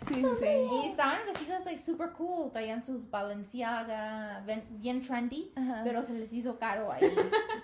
Sí, 0.09 0.15
sí. 0.39 0.45
Y 0.83 0.87
estaban 0.89 1.19
vestidas 1.25 1.63
like 1.65 1.81
super 1.81 2.09
cool. 2.11 2.51
Traían 2.51 2.83
sus 2.83 3.09
Balenciaga, 3.09 4.43
bien 4.69 5.01
trendy. 5.01 5.51
Pero 5.85 6.03
se 6.03 6.13
les 6.13 6.31
hizo 6.33 6.59
caro 6.59 6.91
ahí. 6.91 7.05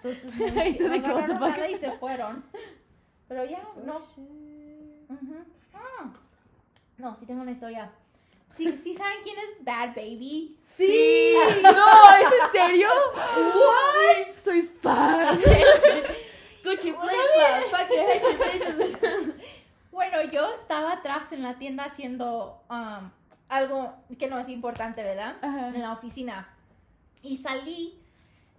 Entonces 0.01 0.39
no 0.79 0.93
agarraron 0.93 1.39
nada 1.39 1.69
y 1.69 1.75
se 1.75 1.91
fueron. 1.97 2.43
Pero 3.27 3.43
ya, 3.45 3.61
Oh, 3.75 3.81
no. 3.85 3.99
Mm. 3.99 5.43
No, 6.97 7.13
sí 7.17 7.25
tengo 7.25 7.41
una 7.41 7.51
historia. 7.51 7.91
Sí, 8.55 8.77
sí 8.83 8.95
saben 8.95 9.17
quién 9.23 9.37
es 9.37 9.63
Bad 9.65 9.95
Baby. 9.95 10.57
Sí. 10.65 11.33
No, 11.63 11.71
¿es 11.71 12.31
en 12.43 12.51
serio? 12.51 12.87
What? 13.35 14.35
Soy 14.37 14.61
fan. 14.61 15.37
Gucci. 16.63 16.93
Bueno, 19.91 20.21
yo 20.31 20.53
estaba 20.53 20.93
atrás 20.93 21.31
en 21.31 21.43
la 21.43 21.57
tienda 21.57 21.85
haciendo 21.85 22.61
um, 22.69 23.09
algo 23.49 23.93
que 24.19 24.27
no 24.27 24.39
es 24.39 24.49
importante, 24.49 25.03
¿verdad? 25.03 25.37
Ajá. 25.41 25.67
En 25.69 25.81
la 25.81 25.93
oficina. 25.93 26.49
Y 27.21 27.37
salí 27.37 27.97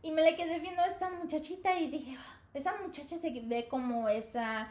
y 0.03 0.11
me 0.13 0.23
le 0.23 0.37
quedé 0.37 0.59
viendo 0.61 0.83
a 0.83 0.87
esta 0.87 1.11
muchachita 1.11 1.79
y 1.79 1.89
dije, 1.91 2.17
"Ah, 2.19 2.37
esa 2.55 2.75
muchacha 2.83 3.19
se 3.19 3.31
ve 3.45 3.67
como 3.69 4.09
esa 4.09 4.69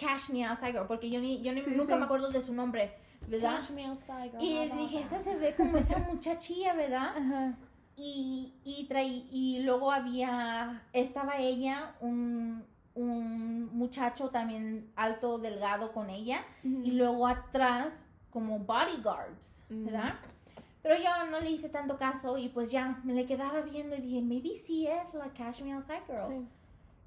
Cash 0.00 0.30
Me 0.30 0.44
Outside 0.46 0.72
Girl, 0.72 0.86
porque 0.86 1.10
yo, 1.10 1.20
ni, 1.20 1.42
yo 1.42 1.52
ni- 1.52 1.62
Sí, 1.62 1.70
nunca 1.70 1.94
sí. 1.94 1.98
me 1.98 2.04
acuerdo 2.06 2.30
de 2.30 2.42
su 2.42 2.54
nombre, 2.54 2.92
¿verdad? 3.28 3.58
Outside. 3.88 4.32
Y 4.40 4.68
dije, 4.76 5.00
esa 5.02 5.22
se 5.22 5.36
ve 5.36 5.54
como 5.54 5.76
esa 5.78 5.98
muchachilla, 5.98 6.74
¿verdad? 6.74 7.16
Ajá. 7.16 7.54
Y, 7.96 8.54
y, 8.64 8.86
traí, 8.88 9.28
y 9.30 9.62
luego 9.62 9.92
había, 9.92 10.82
estaba 10.92 11.36
ella, 11.38 11.94
un, 12.00 12.64
un 12.94 13.66
muchacho 13.76 14.30
también 14.30 14.90
alto, 14.96 15.38
delgado 15.38 15.92
con 15.92 16.08
ella, 16.10 16.44
y 16.64 16.92
luego 16.92 17.26
atrás 17.26 18.06
como 18.30 18.58
bodyguards. 18.60 19.64
¿verdad? 19.68 20.14
Pero 20.82 20.96
yo 20.96 21.30
no 21.30 21.38
le 21.40 21.50
hice 21.50 21.68
tanto 21.68 21.96
caso 21.96 22.36
y 22.38 22.48
pues 22.48 22.70
ya 22.72 22.98
me 23.04 23.12
le 23.14 23.24
quedaba 23.26 23.60
viendo 23.60 23.94
y 23.94 24.00
dije, 24.00 24.20
maybe 24.20 24.58
sí 24.66 24.86
es 24.86 25.14
la 25.14 25.28
Cash 25.32 25.62
Me 25.62 25.72
Outside 25.74 26.02
Girl. 26.08 26.28
Sí. 26.28 26.46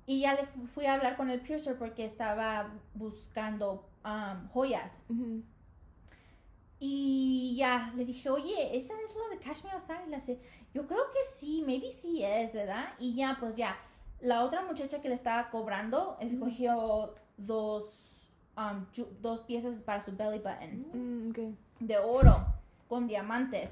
Y 0.08 0.20
ya 0.22 0.34
le 0.36 0.46
fu- 0.46 0.68
fui 0.68 0.86
a 0.86 0.94
hablar 0.94 1.18
con 1.18 1.30
el 1.30 1.42
piercer 1.42 1.78
porque 1.78 2.06
estaba 2.06 2.70
buscando 2.94 3.84
um, 4.06 4.48
joyas. 4.54 4.94
Ujú. 5.10 5.42
Y 6.88 7.56
ya 7.56 7.92
le 7.96 8.06
dije, 8.06 8.30
oye, 8.30 8.78
¿esa 8.78 8.94
es 8.94 9.16
la 9.16 9.36
de 9.36 9.42
Cash 9.42 9.64
Me 9.64 9.72
Outside? 9.72 10.08
Le 10.08 10.18
hace, 10.18 10.40
yo 10.72 10.86
creo 10.86 11.02
que 11.12 11.40
sí, 11.40 11.64
maybe 11.66 11.92
sí 11.94 12.24
es, 12.24 12.54
¿verdad? 12.54 12.90
Y 13.00 13.16
ya, 13.16 13.38
pues 13.40 13.56
ya, 13.56 13.76
la 14.20 14.44
otra 14.44 14.62
muchacha 14.62 15.02
que 15.02 15.10
le 15.10 15.16
estaba 15.16 15.50
cobrando 15.50 16.16
escogió 16.20 17.16
dos, 17.38 17.86
um, 18.56 18.86
dos 19.20 19.40
piezas 19.42 19.78
para 19.82 20.04
su 20.04 20.16
belly 20.16 20.38
button 20.38 20.86
Mm, 20.94 21.56
de 21.80 21.98
oro 21.98 22.46
con 22.88 23.08
diamantes. 23.08 23.72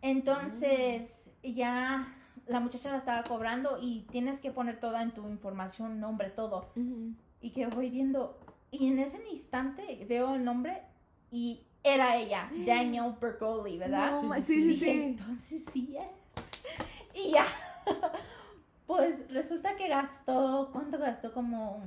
Entonces, 0.00 1.30
ya 1.44 2.12
la 2.48 2.58
muchacha 2.58 2.90
la 2.90 2.96
estaba 2.96 3.22
cobrando 3.22 3.78
y 3.80 4.00
tienes 4.10 4.40
que 4.40 4.50
poner 4.50 4.80
toda 4.80 5.00
en 5.04 5.12
tu 5.12 5.28
información, 5.28 6.00
nombre, 6.00 6.30
todo. 6.30 6.72
Ujú. 6.74 7.14
Y 7.40 7.50
que 7.50 7.68
voy 7.68 7.88
viendo, 7.88 8.36
y 8.72 8.88
en 8.88 8.98
ese 8.98 9.22
instante 9.30 10.04
veo 10.08 10.34
el 10.34 10.44
nombre 10.44 10.82
y 11.30 11.66
era 11.84 12.16
ella, 12.16 12.48
Daniel 12.66 13.14
Bergoli, 13.20 13.78
¿verdad? 13.78 14.22
No, 14.22 14.34
Sí, 14.36 14.42
sí, 14.42 14.76
sí, 14.78 14.90
entonces 14.90 15.62
sí 15.72 15.96
es. 15.96 16.06
Y 17.14 17.30
ya. 17.32 17.46
Pues 18.86 19.30
resulta 19.32 19.74
que 19.76 19.88
gastó, 19.88 20.68
¿cuánto 20.72 20.98
gastó? 20.98 21.32
Como 21.32 21.82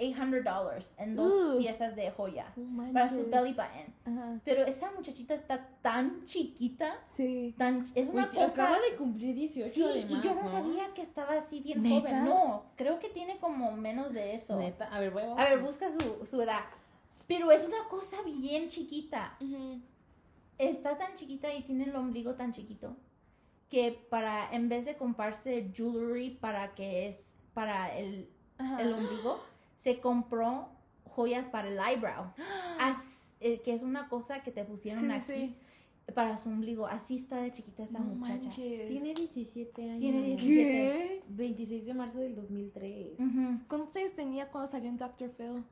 $800 0.00 0.86
en 0.98 1.16
dos 1.16 1.32
Uh. 1.32 1.58
piezas 1.58 1.94
de 1.96 2.10
joya 2.10 2.46
No 2.56 2.90
para 2.92 3.08
su 3.08 3.26
belly 3.28 3.52
button. 3.52 3.94
Ajá. 4.18 4.40
Pero 4.44 4.64
esa 4.64 4.90
muchachita 4.92 5.34
está 5.34 5.66
tan 5.82 6.24
chiquita, 6.24 6.98
Sí. 7.08 7.54
tan 7.58 7.84
es 7.94 8.08
una 8.08 8.22
Uy, 8.22 8.28
cosa. 8.28 8.46
acaba 8.64 8.78
de 8.80 8.96
cumplir 8.96 9.34
18 9.34 9.72
Sí, 9.74 9.82
además, 9.82 10.10
y 10.10 10.20
yo 10.26 10.34
no, 10.34 10.42
¿no? 10.44 10.48
sabía 10.48 10.94
que 10.94 11.02
estaba 11.02 11.34
así 11.34 11.60
bien 11.60 11.82
¿Neta? 11.82 12.00
joven. 12.00 12.24
No, 12.24 12.62
creo 12.76 12.98
que 12.98 13.08
tiene 13.08 13.38
como 13.38 13.72
menos 13.72 14.12
de 14.12 14.34
eso. 14.34 14.58
Neta, 14.58 14.84
a 14.86 15.00
ver, 15.00 15.10
voy 15.10 15.22
a 15.22 15.32
A 15.32 15.48
ver, 15.50 15.58
busca 15.60 15.88
su, 15.90 16.26
su 16.26 16.40
edad. 16.40 16.60
Pero 17.26 17.50
es 17.50 17.66
una 17.66 17.88
cosa 17.88 18.16
bien 18.24 18.68
chiquita. 18.68 19.36
Está 20.58 20.96
tan 20.96 21.14
chiquita 21.14 21.52
y 21.54 21.62
tiene 21.64 21.84
el 21.84 21.96
ombligo 21.96 22.34
tan 22.34 22.52
chiquito 22.52 22.96
que 23.68 24.06
para, 24.10 24.50
en 24.52 24.68
vez 24.68 24.84
de 24.86 24.96
comprarse 24.96 25.70
jewelry 25.74 26.30
para 26.30 26.74
que 26.74 27.08
es 27.08 27.36
para 27.52 27.96
el, 27.98 28.28
el 28.78 28.92
ombligo, 28.94 29.40
se 29.78 29.98
compró 30.00 30.68
joyas 31.04 31.46
para 31.48 31.68
el 31.68 31.78
eyebrow. 31.78 32.32
As- 32.80 33.34
eh, 33.40 33.60
que 33.62 33.74
es 33.74 33.82
una 33.82 34.08
cosa 34.08 34.42
que 34.42 34.50
te 34.50 34.64
pusieron 34.64 35.02
Sí, 35.04 35.10
aquí 35.12 35.54
sí. 36.06 36.12
para 36.14 36.38
su 36.38 36.48
ombligo. 36.48 36.86
Así 36.86 37.16
está 37.18 37.36
de 37.42 37.52
chiquita 37.52 37.82
esta 37.82 37.98
No 37.98 38.14
muchacha. 38.14 38.34
manches. 38.44 38.88
Tiene 38.88 39.12
17 39.12 39.82
años. 39.82 40.00
Tiene 40.00 40.22
17. 40.22 40.42
¿Qué? 40.70 41.22
26 41.28 41.84
de 41.84 41.94
marzo 41.94 42.18
del 42.20 42.34
2003. 42.34 43.18
Ujú. 43.18 43.60
¿Cuántos 43.68 43.94
años 43.96 44.14
tenía 44.14 44.48
cuando 44.48 44.70
salió 44.70 44.88
en 44.88 44.96
Dr. 44.96 45.30
Phil? 45.32 45.64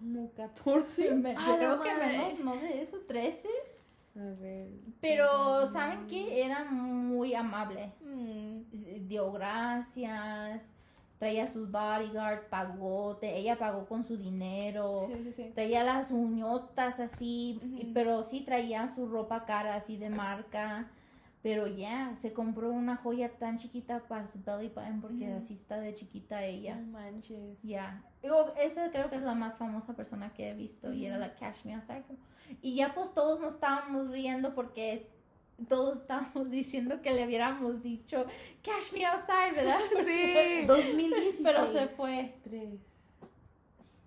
Como 0.00 0.32
14. 0.32 1.10
Me- 1.14 1.30
¡A 1.30 1.34
Yo 1.46 1.52
la 1.52 1.56
creo 1.58 1.82
que 1.82 1.92
madre! 1.92 2.18
menos, 2.18 2.40
no 2.44 2.56
de 2.56 2.82
eso, 2.82 2.96
13. 3.06 3.48
A 4.16 4.40
ver. 4.40 4.68
Pero, 5.00 5.70
¿saben 5.70 6.06
qué? 6.08 6.44
Era 6.44 6.64
muy 6.64 7.34
amable. 7.34 7.92
Mm. 8.00 8.62
Dio 9.06 9.30
gracias, 9.32 10.62
traía 11.18 11.46
sus 11.46 11.70
bodyguards, 11.70 12.44
pagó, 12.46 13.16
te- 13.16 13.36
ella 13.36 13.56
pagó 13.58 13.86
con 13.86 14.04
su 14.04 14.16
dinero, 14.16 14.92
Sí, 15.06 15.14
sí, 15.24 15.32
sí. 15.32 15.50
traía 15.54 15.84
las 15.84 16.10
uñotas 16.10 16.98
así, 17.00 17.60
pero 17.94 18.24
sí 18.24 18.40
traía 18.40 18.92
su 18.94 19.06
ropa 19.08 19.44
cara 19.44 19.76
así 19.76 19.96
de 19.96 20.10
marca. 20.10 20.90
Pero 21.42 21.66
ya, 21.66 22.14
se 22.20 22.34
compró 22.34 22.70
una 22.70 22.96
joya 22.96 23.30
tan 23.38 23.56
chiquita 23.56 24.00
para 24.08 24.28
su 24.28 24.42
belly 24.44 24.68
button 24.68 25.00
porque 25.00 25.26
así 25.32 25.54
está 25.54 25.80
de 25.80 25.94
chiquita 25.94 26.44
ella. 26.44 26.76
No 26.76 26.98
manches. 26.98 27.62
Ya. 27.62 28.02
Esa 28.58 28.90
creo 28.90 29.08
que 29.08 29.16
es 29.16 29.22
la 29.22 29.34
más 29.34 29.56
famosa 29.56 29.94
persona 29.94 30.34
que 30.34 30.50
he 30.50 30.54
visto 30.54 30.92
y 30.92 31.06
era 31.06 31.16
la 31.16 31.34
Cash 31.34 31.64
Me 31.64 31.74
Outside. 31.74 32.04
Girl. 32.06 32.18
Y 32.60 32.74
ya 32.74 32.92
pues 32.94 33.14
todos 33.14 33.40
nos 33.40 33.54
estábamos 33.54 34.10
riendo 34.10 34.54
porque 34.54 35.08
todos 35.66 35.98
estábamos 35.98 36.50
diciendo 36.50 37.00
que 37.00 37.12
le 37.12 37.26
hubiéramos 37.26 37.82
dicho 37.82 38.26
Cash 38.62 38.92
Me 38.92 39.06
Outside, 39.06 39.54
¿verdad? 39.54 39.80
Sí. 40.04 40.64
2016. 40.66 41.40
Pero 41.42 41.72
se 41.72 41.88
fue. 41.88 42.34
3. 42.44 42.68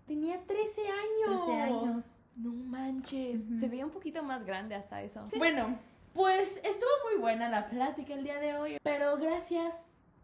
Tenía 0.05 0.39
13 0.45 0.81
años. 0.81 1.45
13 1.45 1.61
años. 1.61 2.19
No 2.36 2.51
manches. 2.51 3.41
Se 3.59 3.67
veía 3.67 3.86
un 3.86 3.91
poquito 3.91 4.21
más 4.21 4.45
grande 4.45 4.75
hasta 4.75 5.01
eso. 5.01 5.27
Bueno, 5.38 5.79
pues 6.14 6.49
estuvo 6.64 6.89
muy 7.11 7.20
buena 7.22 7.49
la 7.49 7.70
plática 7.70 8.14
el 8.14 8.24
día 8.24 8.39
de 8.39 8.55
hoy. 8.55 8.78
Pero 8.84 9.18
gracias 9.18 9.74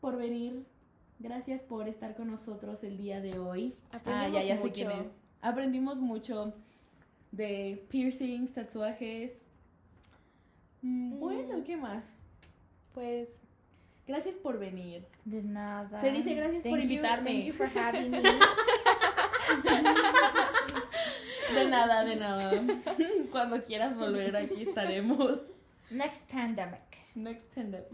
por 0.02 0.18
venir. 0.18 0.66
Gracias 1.20 1.62
por 1.62 1.88
estar 1.90 2.16
con 2.16 2.30
nosotros 2.32 2.82
el 2.84 2.98
día 2.98 3.20
de 3.22 3.38
hoy. 3.40 3.76
Aprendimos 3.92 4.38
ah, 4.38 4.42
ya, 4.42 4.48
ya 4.48 4.58
sé 4.58 4.64
mucho. 4.64 4.74
quién 4.74 4.92
es. 4.92 5.08
Aprendimos 5.42 5.98
mucho 5.98 6.54
de 7.32 7.86
piercings, 7.90 8.54
tatuajes. 8.54 9.46
Mm, 10.82 11.16
Mm. 11.16 11.20
Bueno, 11.20 11.64
¿qué 11.66 11.76
más? 11.76 12.14
Pues 12.94 13.42
Gracias 14.08 14.38
por 14.38 14.58
venir. 14.58 15.06
De 15.26 15.44
nada. 15.44 16.00
Se 16.02 16.12
dice 16.12 16.34
gracias 16.34 16.64
por 16.64 16.72
Thank 16.80 16.84
you- 16.84 16.90
invitarme. 16.96 17.32
Thank 17.32 17.46
you 17.46 17.54
for 17.54 17.68
having 17.78 18.10
me. 18.12 18.22
De 21.54 21.66
nada, 21.68 22.04
de 22.04 22.16
nada. 22.16 22.52
Cuando 23.32 23.62
quieras 23.64 23.98
volver, 23.98 24.36
aquí 24.36 24.64
estaremos. 24.64 25.42
Next 25.92 26.30
pandemic. 26.32 26.82
Next 27.16 27.50
tender. 27.54 27.88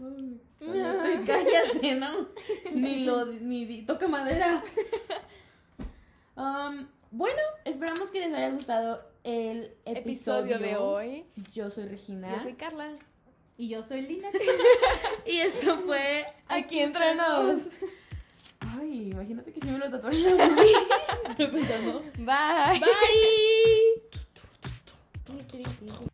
Cállate, 1.26 1.94
¿no? 1.94 2.28
Ni 2.74 3.04
lo, 3.04 3.24
ni 3.26 3.64
di- 3.64 3.82
toca 3.82 4.08
madera. 4.08 4.62
Um, 6.38 6.86
bueno, 7.12 7.40
esperamos 7.64 8.10
que 8.10 8.20
les 8.20 8.34
haya 8.34 8.50
gustado 8.50 9.02
el 9.24 9.74
episodio, 9.86 10.56
episodio 10.56 10.58
de 10.58 10.76
hoy. 10.76 11.24
Yo 11.50 11.70
soy 11.70 11.86
Regina. 11.86 12.30
Yo 12.36 12.42
soy 12.42 12.52
Carla. 12.52 12.90
Y 13.56 13.68
yo 13.68 13.82
soy 13.82 14.02
Lina. 14.02 14.28
Y 15.24 15.38
esto 15.38 15.78
fue 15.78 16.26
Aquí 16.46 16.80
entre 16.80 17.14
nos. 17.14 17.68
Ay, 18.60 19.08
imagínate 19.12 19.50
que 19.50 19.60
si 19.62 19.68
me 19.68 19.78
lo 19.78 19.90
tatuaron. 19.90 20.20
Bye. 22.18 22.80
Bye. 25.78 26.06